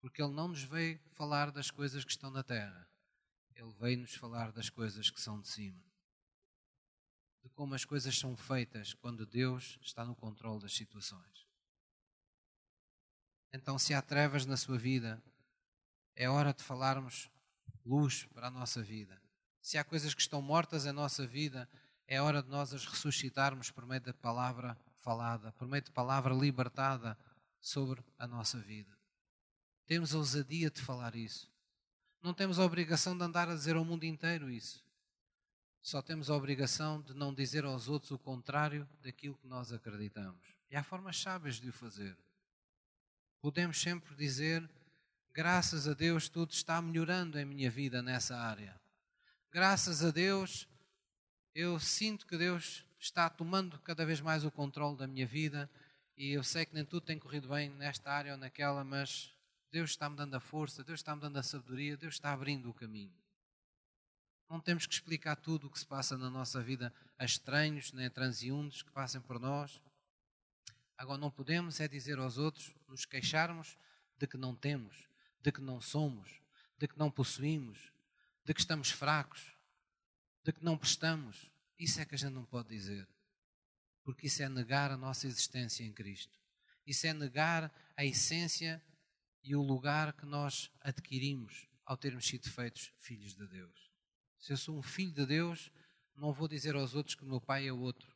Porque 0.00 0.22
ele 0.22 0.32
não 0.32 0.48
nos 0.48 0.62
veio 0.62 1.00
falar 1.12 1.50
das 1.50 1.70
coisas 1.70 2.04
que 2.04 2.10
estão 2.10 2.30
na 2.30 2.42
terra. 2.42 2.88
Ele 3.54 3.72
veio 3.80 3.98
nos 3.98 4.14
falar 4.14 4.52
das 4.52 4.70
coisas 4.70 5.10
que 5.10 5.20
são 5.20 5.40
de 5.40 5.48
cima. 5.48 5.82
De 7.42 7.48
como 7.50 7.74
as 7.74 7.84
coisas 7.84 8.16
são 8.16 8.36
feitas 8.36 8.94
quando 8.94 9.26
Deus 9.26 9.78
está 9.82 10.04
no 10.04 10.14
controle 10.14 10.60
das 10.60 10.74
situações. 10.74 11.46
Então, 13.52 13.78
se 13.78 13.94
há 13.94 14.02
trevas 14.02 14.46
na 14.46 14.56
sua 14.56 14.78
vida, 14.78 15.22
é 16.14 16.28
hora 16.28 16.52
de 16.52 16.62
falarmos 16.62 17.30
luz 17.84 18.24
para 18.26 18.48
a 18.48 18.50
nossa 18.50 18.82
vida. 18.82 19.20
Se 19.60 19.78
há 19.78 19.84
coisas 19.84 20.14
que 20.14 20.20
estão 20.20 20.42
mortas 20.42 20.84
em 20.84 20.92
nossa 20.92 21.26
vida, 21.26 21.68
é 22.06 22.20
hora 22.20 22.42
de 22.42 22.48
nós 22.48 22.72
as 22.72 22.84
ressuscitarmos 22.84 23.70
por 23.70 23.86
meio 23.86 24.00
da 24.00 24.14
palavra 24.14 24.76
falada, 24.96 25.52
por 25.52 25.66
meio 25.66 25.82
de 25.82 25.90
palavra 25.90 26.34
libertada 26.34 27.18
sobre 27.60 28.02
a 28.18 28.26
nossa 28.26 28.58
vida. 28.58 28.97
Temos 29.88 30.14
a 30.14 30.18
ousadia 30.18 30.70
de 30.70 30.80
falar 30.80 31.16
isso. 31.16 31.50
Não 32.22 32.32
temos 32.32 32.60
a 32.60 32.64
obrigação 32.64 33.18
de 33.18 33.24
andar 33.24 33.48
a 33.48 33.54
dizer 33.54 33.74
ao 33.74 33.84
mundo 33.84 34.04
inteiro 34.04 34.48
isso. 34.48 34.86
Só 35.82 36.00
temos 36.00 36.30
a 36.30 36.36
obrigação 36.36 37.02
de 37.02 37.12
não 37.12 37.34
dizer 37.34 37.64
aos 37.64 37.88
outros 37.88 38.12
o 38.12 38.18
contrário 38.18 38.88
daquilo 39.02 39.36
que 39.36 39.48
nós 39.48 39.72
acreditamos. 39.72 40.46
E 40.70 40.76
há 40.76 40.84
formas 40.84 41.18
sábias 41.20 41.56
de 41.56 41.70
o 41.70 41.72
fazer. 41.72 42.16
Podemos 43.40 43.80
sempre 43.80 44.14
dizer: 44.14 44.68
graças 45.32 45.88
a 45.88 45.94
Deus, 45.94 46.28
tudo 46.28 46.52
está 46.52 46.80
melhorando 46.80 47.36
em 47.36 47.44
minha 47.44 47.68
vida 47.68 48.00
nessa 48.00 48.36
área 48.36 48.78
graças 49.50 50.04
a 50.04 50.10
Deus, 50.10 50.68
eu 51.54 51.80
sinto 51.80 52.26
que 52.26 52.36
Deus 52.36 52.84
está 52.98 53.28
tomando 53.28 53.78
cada 53.80 54.04
vez 54.04 54.20
mais 54.20 54.44
o 54.44 54.50
controle 54.50 54.96
da 54.96 55.06
minha 55.06 55.26
vida 55.26 55.70
e 56.16 56.30
eu 56.32 56.42
sei 56.42 56.66
que 56.66 56.74
nem 56.74 56.84
tudo 56.84 57.06
tem 57.06 57.18
corrido 57.18 57.48
bem 57.48 57.70
nesta 57.70 58.10
área 58.10 58.32
ou 58.32 58.38
naquela, 58.38 58.84
mas 58.84 59.32
Deus 59.70 59.90
está-me 59.90 60.16
dando 60.16 60.34
a 60.34 60.40
força, 60.40 60.82
Deus 60.82 61.00
está-me 61.00 61.20
dando 61.20 61.36
a 61.36 61.42
sabedoria, 61.42 61.96
Deus 61.96 62.14
está 62.14 62.32
abrindo 62.32 62.70
o 62.70 62.74
caminho. 62.74 63.14
Não 64.48 64.60
temos 64.60 64.86
que 64.86 64.94
explicar 64.94 65.36
tudo 65.36 65.66
o 65.66 65.70
que 65.70 65.78
se 65.78 65.86
passa 65.86 66.16
na 66.16 66.30
nossa 66.30 66.62
vida 66.62 66.92
a 67.18 67.24
estranhos, 67.24 67.92
nem 67.92 68.06
a 68.06 68.10
transeuntes 68.10 68.82
que 68.82 68.90
passem 68.90 69.20
por 69.20 69.38
nós. 69.38 69.82
Agora, 70.96 71.18
não 71.18 71.30
podemos 71.30 71.80
é 71.80 71.86
dizer 71.86 72.18
aos 72.18 72.38
outros, 72.38 72.74
nos 72.88 73.04
queixarmos 73.04 73.76
de 74.16 74.26
que 74.26 74.38
não 74.38 74.54
temos, 74.54 75.06
de 75.40 75.52
que 75.52 75.60
não 75.60 75.80
somos, 75.80 76.40
de 76.78 76.88
que 76.88 76.98
não 76.98 77.10
possuímos, 77.10 77.92
de 78.44 78.54
que 78.54 78.60
estamos 78.60 78.90
fracos, 78.90 79.52
de 80.42 80.52
que 80.52 80.64
não 80.64 80.78
prestamos. 80.78 81.50
Isso 81.78 82.00
é 82.00 82.06
que 82.06 82.14
a 82.14 82.18
gente 82.18 82.32
não 82.32 82.44
pode 82.44 82.68
dizer. 82.68 83.06
Porque 84.02 84.28
isso 84.28 84.42
é 84.42 84.48
negar 84.48 84.90
a 84.90 84.96
nossa 84.96 85.26
existência 85.26 85.84
em 85.84 85.92
Cristo. 85.92 86.38
Isso 86.86 87.06
é 87.06 87.12
negar 87.12 87.70
a 87.94 88.04
essência 88.04 88.82
e 89.48 89.56
o 89.56 89.62
lugar 89.62 90.12
que 90.12 90.26
nós 90.26 90.70
adquirimos 90.78 91.66
ao 91.86 91.96
termos 91.96 92.26
sido 92.26 92.50
feitos 92.50 92.92
filhos 92.98 93.34
de 93.34 93.46
Deus. 93.46 93.90
Se 94.38 94.52
eu 94.52 94.58
sou 94.58 94.76
um 94.76 94.82
filho 94.82 95.10
de 95.10 95.24
Deus, 95.24 95.72
não 96.14 96.34
vou 96.34 96.46
dizer 96.46 96.74
aos 96.74 96.94
outros 96.94 97.14
que 97.14 97.24
o 97.24 97.26
meu 97.26 97.40
pai 97.40 97.66
é 97.66 97.72
outro. 97.72 98.14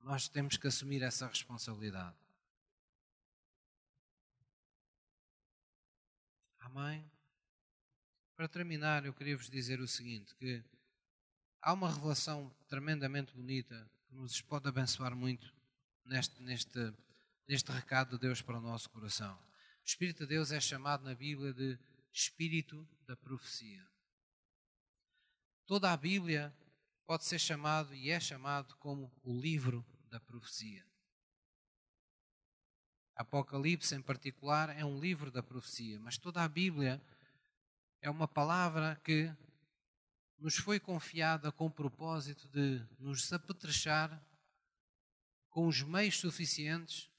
Nós 0.00 0.30
temos 0.30 0.56
que 0.56 0.66
assumir 0.66 1.02
essa 1.02 1.26
responsabilidade. 1.26 2.16
Amém? 6.58 7.04
Para 8.34 8.48
terminar, 8.48 9.04
eu 9.04 9.12
queria 9.12 9.36
vos 9.36 9.50
dizer 9.50 9.78
o 9.78 9.86
seguinte: 9.86 10.34
que 10.36 10.64
há 11.60 11.74
uma 11.74 11.92
revelação 11.92 12.50
tremendamente 12.66 13.34
bonita 13.34 13.90
que 14.08 14.14
nos 14.14 14.40
pode 14.40 14.66
abençoar 14.66 15.14
muito 15.14 15.54
neste, 16.02 16.42
neste, 16.42 16.94
neste 17.48 17.70
recado 17.70 18.12
de 18.12 18.18
Deus 18.18 18.42
para 18.42 18.58
o 18.58 18.60
nosso 18.60 18.90
coração. 18.90 19.34
O 19.34 19.86
Espírito 19.86 20.20
de 20.20 20.26
Deus 20.26 20.50
é 20.50 20.60
chamado 20.60 21.04
na 21.04 21.14
Bíblia 21.14 21.52
de 21.52 21.78
Espírito 22.12 22.86
da 23.06 23.16
Profecia. 23.16 23.86
Toda 25.64 25.92
a 25.92 25.96
Bíblia 25.96 26.54
pode 27.06 27.24
ser 27.24 27.38
chamado 27.38 27.94
e 27.94 28.10
é 28.10 28.18
chamado 28.18 28.76
como 28.76 29.12
o 29.22 29.38
livro 29.38 29.86
da 30.08 30.18
profecia. 30.18 30.84
Apocalipse, 33.14 33.94
em 33.94 34.02
particular, 34.02 34.76
é 34.76 34.84
um 34.84 35.00
livro 35.00 35.30
da 35.30 35.42
profecia, 35.42 35.98
mas 36.00 36.18
toda 36.18 36.42
a 36.42 36.48
Bíblia 36.48 37.00
é 38.00 38.10
uma 38.10 38.28
palavra 38.28 39.00
que 39.02 39.32
nos 40.38 40.56
foi 40.56 40.78
confiada 40.78 41.50
com 41.50 41.66
o 41.66 41.70
propósito 41.70 42.48
de 42.48 42.84
nos 42.98 43.32
apetrechar 43.32 44.22
com 45.48 45.66
os 45.66 45.82
meios 45.82 46.18
suficientes 46.18 47.10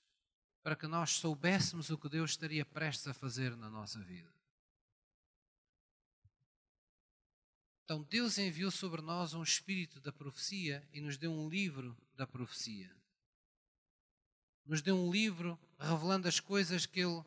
para 0.68 0.76
que 0.76 0.86
nós 0.86 1.12
soubéssemos 1.12 1.90
o 1.90 1.98
que 1.98 2.10
Deus 2.10 2.32
estaria 2.32 2.66
prestes 2.66 3.08
a 3.08 3.14
fazer 3.14 3.56
na 3.56 3.70
nossa 3.70 4.02
vida. 4.02 4.30
Então, 7.86 8.04
Deus 8.04 8.38
enviou 8.38 8.70
sobre 8.70 9.02
nós 9.02 9.34
um 9.34 9.42
espírito 9.42 10.02
da 10.02 10.12
profecia 10.12 10.86
e 10.92 11.00
nos 11.00 11.16
deu 11.16 11.32
um 11.32 11.48
livro 11.48 11.96
da 12.18 12.28
profecia 12.28 12.94
nos 14.66 14.82
deu 14.82 14.98
um 14.98 15.10
livro 15.10 15.58
revelando 15.80 16.28
as 16.28 16.42
coisas 16.42 16.86
que 16.86 17.00
Ele 17.00 17.24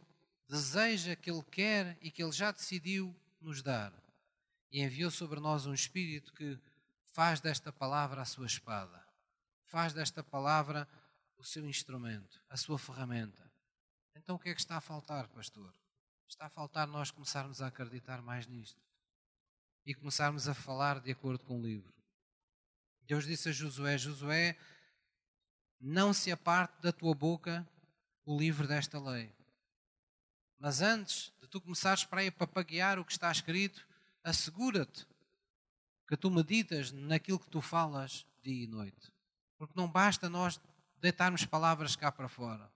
deseja, 0.46 1.16
que 1.16 1.30
Ele 1.30 1.42
quer 1.50 1.96
e 2.02 2.10
que 2.10 2.22
Ele 2.22 2.32
já 2.32 2.50
decidiu 2.50 3.16
nos 3.40 3.62
dar. 3.62 3.90
E 4.70 4.82
enviou 4.82 5.10
sobre 5.10 5.40
nós 5.40 5.64
um 5.64 5.72
Espírito 5.72 6.32
que 6.34 6.58
faz 7.06 7.40
desta 7.40 7.72
palavra 7.72 8.20
a 8.20 8.26
sua 8.26 8.46
espada, 8.46 9.02
faz 9.64 9.94
desta 9.94 10.22
palavra 10.22 10.86
o 11.40 11.44
seu 11.44 11.66
instrumento, 11.66 12.42
a 12.50 12.56
sua 12.56 12.78
ferramenta. 12.78 13.50
Então 14.14 14.36
o 14.36 14.38
que 14.38 14.50
é 14.50 14.54
que 14.54 14.60
está 14.60 14.76
a 14.76 14.80
faltar, 14.80 15.26
pastor? 15.28 15.74
Está 16.28 16.46
a 16.46 16.50
faltar 16.50 16.86
nós 16.86 17.10
começarmos 17.10 17.62
a 17.62 17.68
acreditar 17.68 18.20
mais 18.20 18.46
nisto 18.46 18.80
e 19.86 19.94
começarmos 19.94 20.46
a 20.46 20.54
falar 20.54 21.00
de 21.00 21.10
acordo 21.10 21.42
com 21.44 21.58
o 21.58 21.62
livro. 21.62 21.92
Deus 23.02 23.24
disse 23.24 23.48
a 23.48 23.52
Josué: 23.52 23.96
Josué, 23.96 24.56
não 25.80 26.12
se 26.12 26.30
aparte 26.30 26.80
da 26.82 26.92
tua 26.92 27.14
boca 27.14 27.66
o 28.26 28.38
livro 28.38 28.68
desta 28.68 29.00
lei. 29.00 29.34
Mas 30.58 30.82
antes 30.82 31.32
de 31.40 31.48
tu 31.48 31.58
começares 31.58 32.04
para 32.04 32.20
aí 32.20 32.28
a 32.28 32.32
papaguear 32.32 32.98
o 32.98 33.04
que 33.04 33.12
está 33.12 33.32
escrito, 33.32 33.88
assegura-te 34.22 35.06
que 36.06 36.18
tu 36.18 36.30
meditas 36.30 36.92
naquilo 36.92 37.38
que 37.40 37.48
tu 37.48 37.62
falas 37.62 38.26
dia 38.42 38.64
e 38.64 38.66
noite. 38.66 39.10
Porque 39.56 39.72
não 39.74 39.90
basta 39.90 40.28
nós 40.28 40.60
deitarmos 41.00 41.44
palavras 41.44 41.96
cá 41.96 42.12
para 42.12 42.28
fora. 42.28 42.70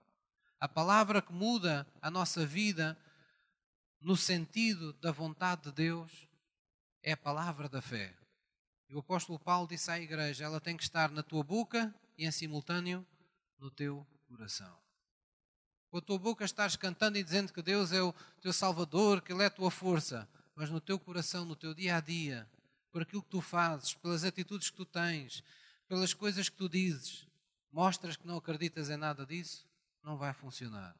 A 0.59 0.67
palavra 0.67 1.21
que 1.21 1.33
muda 1.33 1.85
a 2.01 2.09
nossa 2.09 2.45
vida 2.45 2.97
no 4.01 4.15
sentido 4.15 4.93
da 4.93 5.11
vontade 5.11 5.63
de 5.63 5.71
Deus 5.71 6.27
é 7.03 7.11
a 7.11 7.17
palavra 7.17 7.69
da 7.69 7.81
fé. 7.81 8.13
E 8.89 8.95
o 8.95 8.99
apóstolo 8.99 9.39
Paulo 9.39 9.67
disse 9.67 9.89
à 9.91 9.99
igreja: 9.99 10.43
ela 10.43 10.59
tem 10.59 10.77
que 10.77 10.83
estar 10.83 11.09
na 11.11 11.23
tua 11.23 11.43
boca 11.43 11.93
e 12.17 12.25
em 12.25 12.31
simultâneo 12.31 13.05
no 13.59 13.69
teu 13.69 14.05
coração. 14.27 14.75
Com 15.89 15.97
a 15.97 16.01
tua 16.01 16.19
boca 16.19 16.43
estás 16.43 16.75
cantando 16.75 17.17
e 17.17 17.23
dizendo 17.23 17.53
que 17.53 17.61
Deus 17.61 17.91
é 17.91 18.01
o 18.01 18.13
teu 18.41 18.51
Salvador, 18.51 19.21
que 19.21 19.31
Ele 19.31 19.43
é 19.43 19.45
a 19.45 19.51
tua 19.51 19.71
força, 19.71 20.27
mas 20.55 20.69
no 20.69 20.81
teu 20.81 20.99
coração, 20.99 21.45
no 21.45 21.55
teu 21.55 21.73
dia 21.73 21.97
a 21.97 21.99
dia, 21.99 22.47
por 22.91 23.01
aquilo 23.01 23.21
que 23.21 23.29
tu 23.29 23.41
fazes, 23.41 23.93
pelas 23.93 24.23
atitudes 24.23 24.69
que 24.69 24.77
tu 24.77 24.85
tens, 24.85 25.43
pelas 25.87 26.13
coisas 26.13 26.49
que 26.49 26.55
tu 26.55 26.67
dizes, 26.67 27.27
mostras 27.75 28.15
que 28.15 28.25
não 28.25 28.37
acreditas 28.37 28.89
em 28.89 28.95
nada 28.95 29.25
disso, 29.25 29.67
não 30.01 30.15
vai 30.15 30.33
funcionar. 30.33 30.95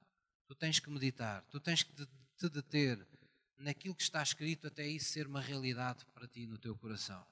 Tu 0.45 0.53
tens 0.53 0.77
que 0.77 0.89
meditar, 0.89 1.41
tu 1.49 1.57
tens 1.57 1.83
que 1.83 1.93
te 2.37 2.49
deter 2.49 3.07
naquilo 3.57 3.95
que 3.95 4.03
está 4.03 4.21
escrito 4.21 4.67
até 4.67 4.85
isso 4.85 5.09
ser 5.09 5.25
uma 5.25 5.39
realidade 5.39 6.05
para 6.13 6.27
ti 6.27 6.45
no 6.45 6.57
teu 6.57 6.75
coração. 6.75 7.25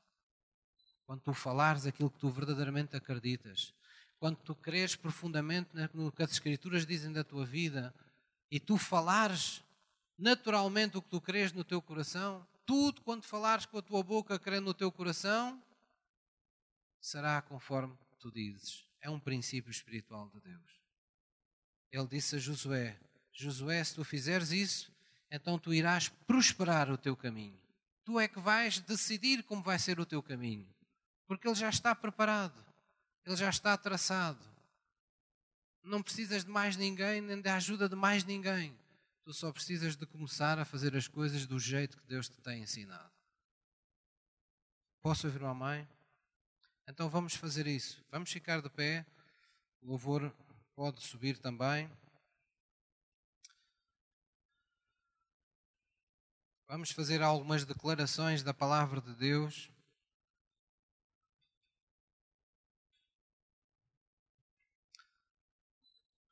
Quando 1.06 1.20
tu 1.20 1.34
falares 1.34 1.86
aquilo 1.86 2.10
que 2.10 2.20
tu 2.20 2.30
verdadeiramente 2.30 2.96
acreditas, 2.96 3.74
quando 4.18 4.38
tu 4.38 4.56
creres 4.56 4.96
profundamente 4.96 5.72
no 5.94 6.10
que 6.10 6.24
as 6.24 6.32
Escrituras 6.32 6.86
dizem 6.86 7.12
da 7.12 7.26
tua 7.26 7.46
vida 7.46 7.94
e 8.50 8.62
tu 8.62 8.78
falares 8.78 9.62
naturalmente 10.18 10.96
o 10.96 11.02
que 11.02 11.10
tu 11.10 11.20
creres 11.20 11.52
no 11.52 11.66
teu 11.66 11.82
coração, 11.82 12.48
tudo 12.66 13.02
quando 13.02 13.24
falares 13.24 13.66
com 13.66 13.78
a 13.78 13.82
tua 13.82 14.02
boca, 14.02 14.40
crendo 14.40 14.68
no 14.68 14.74
teu 14.74 14.90
coração, 14.90 15.62
será 17.02 17.42
conforme 17.42 17.94
tu 18.18 18.32
dizes. 18.32 18.93
É 19.04 19.10
um 19.10 19.20
princípio 19.20 19.70
espiritual 19.70 20.30
de 20.30 20.40
Deus. 20.40 20.82
Ele 21.92 22.08
disse 22.08 22.38
a 22.38 22.40
Josué: 22.40 22.98
Josué, 23.34 23.84
se 23.84 23.96
tu 23.96 24.04
fizeres 24.06 24.52
isso, 24.52 24.92
então 25.30 25.60
tu 25.60 25.74
irás 25.74 26.08
prosperar 26.08 26.90
o 26.90 26.98
teu 26.98 27.16
caminho. 27.16 27.60
Tu 28.06 28.18
é 28.18 28.30
que 28.30 28.40
vais 28.40 28.80
decidir 28.80 29.44
como 29.44 29.62
vai 29.62 29.78
ser 29.78 30.00
o 30.00 30.06
teu 30.06 30.24
caminho, 30.24 30.74
porque 31.28 31.46
ele 31.46 31.56
já 31.56 31.70
está 31.70 31.94
preparado, 31.94 32.66
ele 33.26 33.36
já 33.36 33.50
está 33.50 33.78
traçado. 33.78 34.40
Não 35.84 36.02
precisas 36.02 36.46
de 36.46 36.50
mais 36.50 36.78
ninguém, 36.78 37.20
nem 37.20 37.42
da 37.42 37.58
ajuda 37.58 37.90
de 37.90 37.96
mais 37.96 38.24
ninguém. 38.24 38.74
Tu 39.26 39.34
só 39.34 39.52
precisas 39.52 39.98
de 39.98 40.06
começar 40.06 40.58
a 40.58 40.66
fazer 40.66 40.96
as 40.96 41.10
coisas 41.10 41.46
do 41.46 41.60
jeito 41.60 41.98
que 41.98 42.08
Deus 42.08 42.30
te 42.30 42.38
tem 42.38 42.62
ensinado. 42.64 43.12
Posso 45.02 45.28
ouvir 45.28 45.42
uma 45.42 45.54
mãe? 45.54 45.86
Então 46.88 47.10
vamos 47.10 47.36
fazer 47.36 47.66
isso. 47.66 48.04
Vamos 48.12 48.32
ficar 48.32 48.62
de 48.62 48.70
pé. 48.70 49.06
O 49.82 49.88
louvor 49.88 50.34
pode 50.76 51.02
subir 51.02 51.38
também. 51.38 51.90
Vamos 56.68 56.92
fazer 56.92 57.22
algumas 57.22 57.64
declarações 57.66 58.44
da 58.44 58.54
palavra 58.54 59.00
de 59.00 59.14
Deus. 59.16 59.72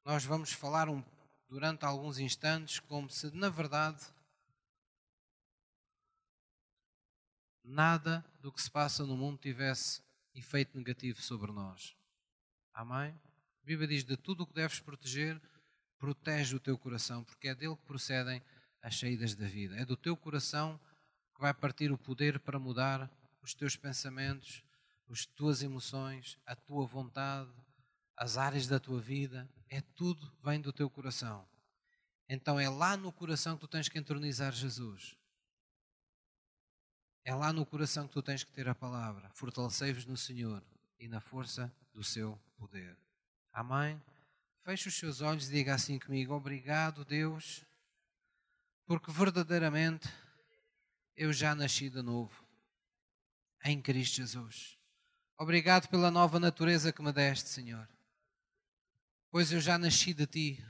Nós 0.04 0.26
vamos 0.26 0.52
falar 0.52 0.90
um, 0.90 1.04
durante 1.48 1.86
alguns 1.86 2.18
instantes 2.18 2.80
como 2.80 3.10
se, 3.10 3.30
na 3.32 3.50
verdade, 3.50 4.04
nada 7.64 8.26
do 8.42 8.52
que 8.52 8.62
se 8.62 8.70
passa 8.70 9.06
no 9.06 9.16
mundo 9.16 9.38
tivesse 9.38 10.02
efeito 10.34 10.78
negativo 10.78 11.22
sobre 11.22 11.52
nós. 11.52 11.96
Amém? 12.74 13.12
A 13.62 13.66
Bíblia 13.66 13.88
diz: 13.88 14.04
de 14.04 14.18
tudo 14.18 14.44
o 14.44 14.48
que 14.48 14.54
deves 14.54 14.80
proteger, 14.80 15.42
protege 15.98 16.56
o 16.56 16.60
teu 16.60 16.78
coração, 16.78 17.24
porque 17.24 17.48
é 17.48 17.56
dele 17.56 17.76
que 17.76 17.86
procedem 17.86 18.42
as 18.82 18.98
saídas 18.98 19.36
da 19.36 19.48
vida. 19.48 19.76
É 19.76 19.86
do 19.86 19.96
teu 19.96 20.18
coração 20.18 20.80
que 21.36 21.42
vai 21.42 21.54
partir 21.54 21.92
o 21.92 21.98
poder 21.98 22.40
para 22.40 22.58
mudar 22.58 23.10
os 23.42 23.54
teus 23.54 23.76
pensamentos, 23.76 24.64
as 25.10 25.26
tuas 25.26 25.62
emoções, 25.62 26.38
a 26.46 26.56
tua 26.56 26.86
vontade, 26.86 27.52
as 28.16 28.38
áreas 28.38 28.68
da 28.68 28.80
tua 28.80 29.00
vida. 29.00 29.50
É 29.70 29.82
tudo 29.82 30.32
vem 30.44 30.60
do 30.60 30.74
teu 30.74 30.90
coração. 30.90 31.48
Então 32.28 32.60
é 32.60 32.70
lá 32.70 32.96
no 32.96 33.12
coração 33.12 33.56
que 33.56 33.62
tu 33.62 33.68
tens 33.68 33.90
que 33.90 34.00
entronizar 34.00 34.54
Jesus. 34.54 35.18
É 37.24 37.34
lá 37.36 37.54
no 37.54 37.66
coração 37.66 38.08
que 38.08 38.14
tu 38.14 38.22
tens 38.22 38.44
que 38.44 38.52
ter 38.52 38.68
a 38.68 38.76
palavra. 38.76 39.30
Fortalecei-vos 39.34 40.06
no 40.06 40.18
Senhor 40.18 40.64
e 41.00 41.08
na 41.08 41.20
força 41.20 41.72
do 41.94 42.04
seu 42.04 42.40
poder. 42.58 42.98
Amém? 43.54 44.02
Feche 44.64 44.90
os 44.90 44.96
seus 44.96 45.22
olhos 45.22 45.50
e 45.50 45.52
diga 45.52 45.76
assim 45.76 46.00
comigo: 46.00 46.34
Obrigado, 46.34 47.06
Deus, 47.06 47.64
porque 48.86 49.12
verdadeiramente 49.12 50.08
eu 51.16 51.32
já 51.32 51.54
nasci 51.54 51.90
de 51.90 52.02
novo 52.02 52.34
em 53.64 53.82
Cristo 53.82 54.18
Jesus. 54.18 54.78
Obrigado 55.38 55.88
pela 55.88 56.12
nova 56.12 56.40
natureza 56.40 56.92
que 56.92 57.02
me 57.02 57.12
deste, 57.12 57.50
Senhor. 57.50 57.88
Pois 59.30 59.52
eu 59.52 59.60
já 59.60 59.78
nasci 59.78 60.14
de 60.14 60.28
ti 60.28 60.66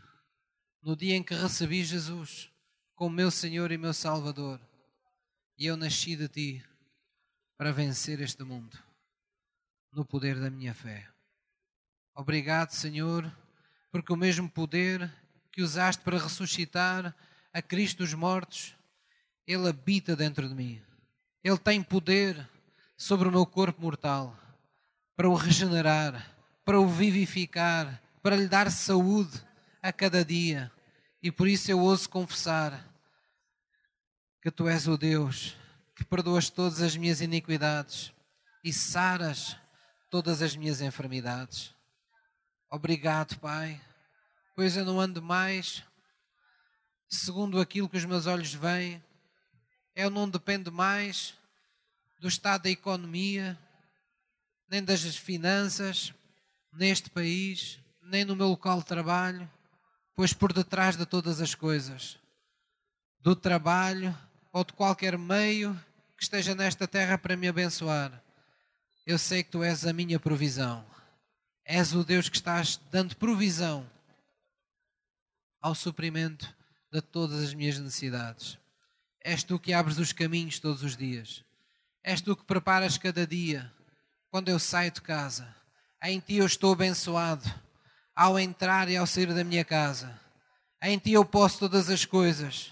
no 0.81 0.95
dia 0.95 1.15
em 1.15 1.23
que 1.23 1.33
recebi 1.33 1.83
Jesus 1.83 2.49
como 2.95 3.15
meu 3.15 3.31
Senhor 3.31 3.71
e 3.71 3.77
meu 3.77 3.93
Salvador. 3.93 4.59
E 5.61 5.67
eu 5.67 5.77
nasci 5.77 6.15
de 6.15 6.27
ti 6.27 6.65
para 7.55 7.71
vencer 7.71 8.19
este 8.19 8.43
mundo 8.43 8.75
no 9.93 10.03
poder 10.03 10.39
da 10.39 10.49
minha 10.49 10.73
fé. 10.73 11.07
Obrigado, 12.15 12.71
Senhor, 12.71 13.31
porque 13.91 14.11
o 14.11 14.17
mesmo 14.17 14.49
poder 14.49 15.07
que 15.51 15.61
usaste 15.61 16.01
para 16.01 16.17
ressuscitar 16.17 17.15
a 17.53 17.61
Cristo 17.61 17.99
dos 17.99 18.11
mortos, 18.15 18.75
Ele 19.45 19.69
habita 19.69 20.15
dentro 20.15 20.49
de 20.49 20.55
mim. 20.55 20.81
Ele 21.43 21.59
tem 21.59 21.83
poder 21.83 22.49
sobre 22.97 23.27
o 23.27 23.31
meu 23.31 23.45
corpo 23.45 23.83
mortal 23.83 24.35
para 25.15 25.29
o 25.29 25.35
regenerar, 25.35 26.35
para 26.65 26.79
o 26.79 26.89
vivificar, 26.89 28.01
para 28.23 28.35
lhe 28.35 28.47
dar 28.47 28.71
saúde 28.71 29.39
a 29.79 29.93
cada 29.93 30.25
dia. 30.25 30.71
E 31.21 31.31
por 31.31 31.47
isso 31.47 31.69
eu 31.69 31.79
ouso 31.79 32.09
confessar 32.09 32.90
que 34.41 34.49
tu 34.49 34.67
és 34.67 34.87
o 34.87 34.97
Deus 34.97 35.55
que 35.95 36.03
perdoas 36.03 36.49
todas 36.49 36.81
as 36.81 36.95
minhas 36.95 37.21
iniquidades 37.21 38.11
e 38.63 38.73
saras 38.73 39.55
todas 40.09 40.41
as 40.41 40.55
minhas 40.55 40.81
enfermidades. 40.81 41.75
Obrigado, 42.71 43.37
Pai, 43.39 43.79
pois 44.55 44.75
eu 44.75 44.83
não 44.83 44.99
ando 44.99 45.21
mais 45.21 45.83
segundo 47.07 47.59
aquilo 47.59 47.87
que 47.87 47.97
os 47.97 48.05
meus 48.05 48.25
olhos 48.25 48.53
veem, 48.53 49.03
eu 49.95 50.09
não 50.09 50.27
dependo 50.27 50.71
mais 50.71 51.35
do 52.19 52.27
estado 52.27 52.63
da 52.63 52.69
economia, 52.69 53.59
nem 54.67 54.83
das 54.83 55.03
finanças 55.17 56.13
neste 56.73 57.09
país, 57.09 57.79
nem 58.01 58.25
no 58.25 58.35
meu 58.35 58.47
local 58.47 58.79
de 58.79 58.85
trabalho, 58.85 59.51
pois 60.15 60.33
por 60.33 60.51
detrás 60.51 60.95
de 60.95 61.05
todas 61.05 61.41
as 61.41 61.53
coisas, 61.53 62.17
do 63.19 63.35
trabalho 63.35 64.17
ou 64.51 64.63
de 64.63 64.73
qualquer 64.73 65.17
meio 65.17 65.73
que 66.17 66.23
esteja 66.23 66.53
nesta 66.53 66.87
terra 66.87 67.17
para 67.17 67.37
me 67.37 67.47
abençoar, 67.47 68.21
eu 69.05 69.17
sei 69.17 69.43
que 69.43 69.51
tu 69.51 69.63
és 69.63 69.85
a 69.85 69.93
minha 69.93 70.19
provisão. 70.19 70.85
És 71.65 71.93
o 71.93 72.03
Deus 72.03 72.29
que 72.29 72.35
estás 72.35 72.79
dando 72.91 73.15
provisão 73.15 73.89
ao 75.61 75.73
suprimento 75.73 76.53
de 76.91 77.01
todas 77.01 77.41
as 77.41 77.53
minhas 77.53 77.77
necessidades. 77.79 78.57
És 79.23 79.43
tu 79.43 79.59
que 79.59 79.73
abres 79.73 79.97
os 79.97 80.11
caminhos 80.11 80.59
todos 80.59 80.83
os 80.83 80.97
dias. 80.97 81.43
És 82.03 82.21
tu 82.21 82.35
que 82.35 82.43
preparas 82.43 82.97
cada 82.97 83.25
dia 83.25 83.71
quando 84.29 84.49
eu 84.49 84.59
saio 84.59 84.91
de 84.91 85.01
casa. 85.01 85.55
Em 86.03 86.19
ti 86.19 86.35
eu 86.35 86.45
estou 86.45 86.73
abençoado 86.73 87.43
ao 88.15 88.39
entrar 88.39 88.89
e 88.89 88.97
ao 88.97 89.05
sair 89.05 89.33
da 89.33 89.43
minha 89.43 89.63
casa. 89.63 90.19
Em 90.81 90.97
ti 90.97 91.13
eu 91.13 91.23
posso 91.23 91.59
todas 91.59 91.89
as 91.89 92.05
coisas. 92.05 92.71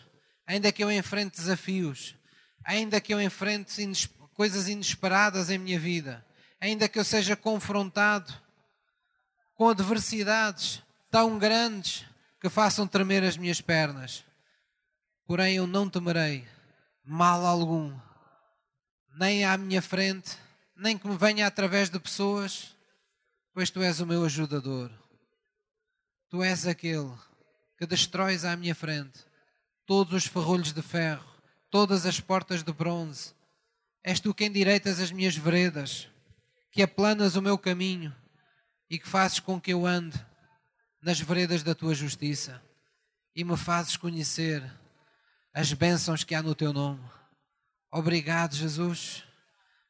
Ainda 0.50 0.72
que 0.72 0.84
eu 0.84 0.92
enfrente 0.92 1.38
desafios, 1.38 2.16
ainda 2.64 3.00
que 3.00 3.14
eu 3.14 3.22
enfrente 3.22 4.10
coisas 4.34 4.68
inesperadas 4.68 5.52
em 5.52 5.60
minha 5.60 5.80
vida, 5.80 6.26
ainda 6.60 6.90
que 6.90 6.98
eu 6.98 7.04
seja 7.04 7.36
confrontado 7.36 8.34
com 9.54 9.70
adversidades 9.70 10.82
tão 11.12 11.38
grandes 11.38 12.04
que 12.42 12.50
façam 12.50 12.88
tremer 12.88 13.24
as 13.24 13.38
minhas 13.38 13.62
pernas. 13.62 14.26
Porém, 15.28 15.58
eu 15.58 15.68
não 15.68 15.88
temerei 15.88 16.48
mal 17.06 17.46
algum, 17.46 17.96
nem 19.20 19.46
à 19.46 19.56
minha 19.56 19.84
frente, 19.84 20.36
nem 20.76 20.98
que 20.98 21.08
me 21.08 21.16
venha 21.16 21.46
através 21.46 21.92
de 21.92 22.00
pessoas, 22.00 22.76
pois 23.54 23.70
tu 23.70 23.84
és 23.84 24.00
o 24.00 24.08
meu 24.08 24.26
ajudador. 24.26 24.90
Tu 26.28 26.42
és 26.42 26.66
aquele 26.66 27.14
que 27.78 27.86
destróis 27.86 28.44
à 28.44 28.56
minha 28.56 28.74
frente 28.74 29.29
todos 29.90 30.14
os 30.14 30.28
ferrolhos 30.28 30.72
de 30.72 30.84
ferro, 30.84 31.26
todas 31.68 32.06
as 32.06 32.20
portas 32.20 32.62
de 32.62 32.72
bronze. 32.72 33.34
És 34.04 34.20
tu 34.20 34.36
quem 34.36 34.52
direitas 34.52 35.00
as 35.00 35.12
minhas 35.12 35.36
veredas, 35.36 36.08
que 36.72 36.84
aplanas 36.84 37.36
o 37.36 37.42
meu 37.42 37.58
caminho 37.58 38.16
e 38.88 39.00
que 39.00 39.08
fazes 39.08 39.40
com 39.40 39.60
que 39.60 39.74
eu 39.74 39.88
ande 39.88 40.24
nas 41.02 41.20
veredas 41.20 41.64
da 41.64 41.74
tua 41.74 41.96
justiça 41.96 42.62
e 43.36 43.44
me 43.44 43.58
fazes 43.58 43.98
conhecer 43.98 44.64
as 45.52 45.74
bênçãos 45.74 46.24
que 46.24 46.36
há 46.36 46.44
no 46.44 46.54
teu 46.54 46.72
nome. 46.72 47.04
Obrigado, 47.92 48.56
Jesus, 48.56 49.24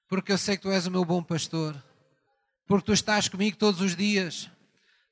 porque 0.08 0.32
eu 0.32 0.38
sei 0.38 0.56
que 0.56 0.64
tu 0.64 0.72
és 0.72 0.88
o 0.88 0.92
meu 0.92 1.04
bom 1.04 1.22
pastor, 1.22 1.76
porque 2.66 2.86
tu 2.86 2.94
estás 2.94 3.28
comigo 3.28 3.58
todos 3.58 3.82
os 3.82 3.98
dias, 3.98 4.50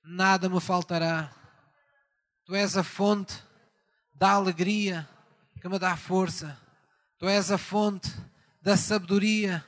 nada 0.02 0.48
me 0.48 0.62
faltará. 0.62 1.30
Tu 2.46 2.56
és 2.56 2.78
a 2.78 2.84
fonte 2.84 3.46
da 4.18 4.32
alegria 4.32 5.08
que 5.62 5.70
me 5.70 5.78
dá 5.78 5.96
força, 5.96 6.60
tu 7.18 7.28
és 7.28 7.52
a 7.52 7.58
fonte 7.58 8.12
da 8.62 8.76
sabedoria 8.76 9.64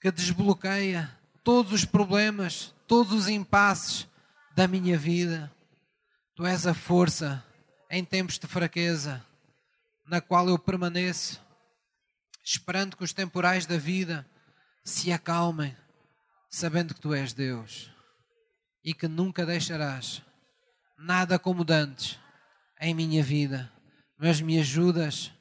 que 0.00 0.10
desbloqueia 0.10 1.10
todos 1.42 1.72
os 1.72 1.84
problemas, 1.84 2.74
todos 2.86 3.12
os 3.12 3.28
impasses 3.28 4.08
da 4.54 4.66
minha 4.66 4.98
vida. 4.98 5.52
Tu 6.34 6.44
és 6.44 6.66
a 6.66 6.74
força 6.74 7.44
em 7.88 8.04
tempos 8.04 8.38
de 8.38 8.46
fraqueza, 8.46 9.24
na 10.04 10.20
qual 10.20 10.48
eu 10.48 10.58
permaneço, 10.58 11.40
esperando 12.44 12.96
que 12.96 13.04
os 13.04 13.12
temporais 13.12 13.66
da 13.66 13.78
vida 13.78 14.28
se 14.84 15.12
acalmem, 15.12 15.76
sabendo 16.50 16.92
que 16.92 17.00
tu 17.00 17.14
és 17.14 17.32
Deus 17.32 17.90
e 18.84 18.92
que 18.92 19.06
nunca 19.08 19.46
deixarás 19.46 20.22
nada 20.98 21.38
como 21.38 21.64
dantes 21.64 22.18
em 22.84 22.94
minha 22.94 23.22
vida, 23.22 23.72
mas 24.18 24.40
me 24.40 24.58
ajudas 24.58 25.32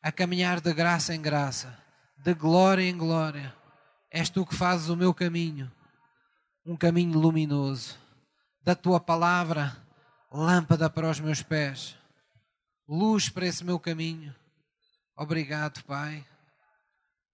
a 0.00 0.12
caminhar 0.12 0.60
de 0.60 0.72
graça 0.72 1.14
em 1.14 1.20
graça, 1.20 1.76
de 2.16 2.32
glória 2.34 2.82
em 2.82 2.96
glória. 2.96 3.54
És 4.10 4.30
tu 4.30 4.46
que 4.46 4.54
fazes 4.54 4.88
o 4.88 4.96
meu 4.96 5.12
caminho, 5.12 5.70
um 6.64 6.76
caminho 6.76 7.18
luminoso. 7.18 7.98
Da 8.62 8.74
tua 8.74 9.00
palavra, 9.00 9.76
lâmpada 10.30 10.88
para 10.88 11.10
os 11.10 11.18
meus 11.18 11.42
pés, 11.42 11.96
luz 12.86 13.28
para 13.28 13.46
esse 13.46 13.64
meu 13.64 13.78
caminho. 13.80 14.34
Obrigado, 15.16 15.82
Pai, 15.84 16.24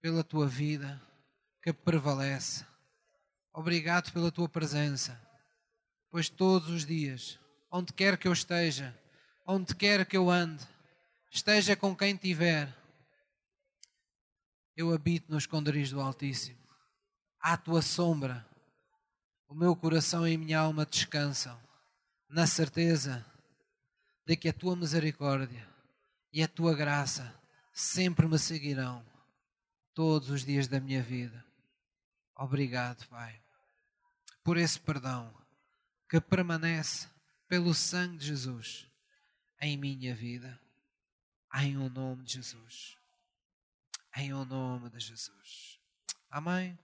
pela 0.01 0.23
tua 0.23 0.47
vida 0.47 0.99
que 1.61 1.71
prevalece. 1.71 2.65
Obrigado 3.53 4.11
pela 4.11 4.31
tua 4.31 4.47
presença, 4.47 5.19
pois 6.09 6.29
todos 6.29 6.69
os 6.69 6.85
dias, 6.85 7.39
onde 7.71 7.93
quer 7.93 8.17
que 8.17 8.27
eu 8.27 8.33
esteja, 8.33 8.97
onde 9.51 9.73
quer 9.73 10.05
que 10.05 10.15
eu 10.15 10.29
ande, 10.29 10.63
esteja 11.31 11.75
com 11.75 11.95
quem 11.95 12.15
tiver, 12.15 12.71
eu 14.77 14.93
habito 14.93 15.31
no 15.31 15.39
esconderijo 15.39 15.95
do 15.95 16.01
Altíssimo. 16.01 16.59
À 17.41 17.57
tua 17.57 17.81
sombra, 17.81 18.47
o 19.47 19.55
meu 19.55 19.75
coração 19.75 20.27
e 20.27 20.35
a 20.35 20.37
minha 20.37 20.59
alma 20.59 20.85
descansam, 20.85 21.59
na 22.29 22.45
certeza 22.45 23.25
de 24.23 24.35
que 24.35 24.49
a 24.49 24.53
tua 24.53 24.75
misericórdia 24.75 25.67
e 26.31 26.43
a 26.43 26.47
tua 26.47 26.75
graça 26.75 27.33
sempre 27.73 28.27
me 28.27 28.37
seguirão 28.37 29.03
todos 29.95 30.29
os 30.29 30.45
dias 30.45 30.67
da 30.67 30.79
minha 30.79 31.01
vida. 31.01 31.43
Obrigado, 32.35 33.07
Pai, 33.07 33.41
por 34.43 34.57
esse 34.57 34.79
perdão 34.79 35.33
que 36.07 36.21
permanece 36.21 37.07
pelo 37.47 37.73
sangue 37.73 38.19
de 38.19 38.27
Jesus 38.27 38.88
em 39.61 39.77
minha 39.77 40.15
vida, 40.15 40.59
em 41.55 41.77
o 41.77 41.89
nome 41.89 42.23
de 42.23 42.33
Jesus. 42.33 42.97
Em 44.15 44.33
o 44.33 44.45
nome 44.45 44.89
de 44.89 44.99
Jesus. 44.99 45.79
Amém. 46.29 46.77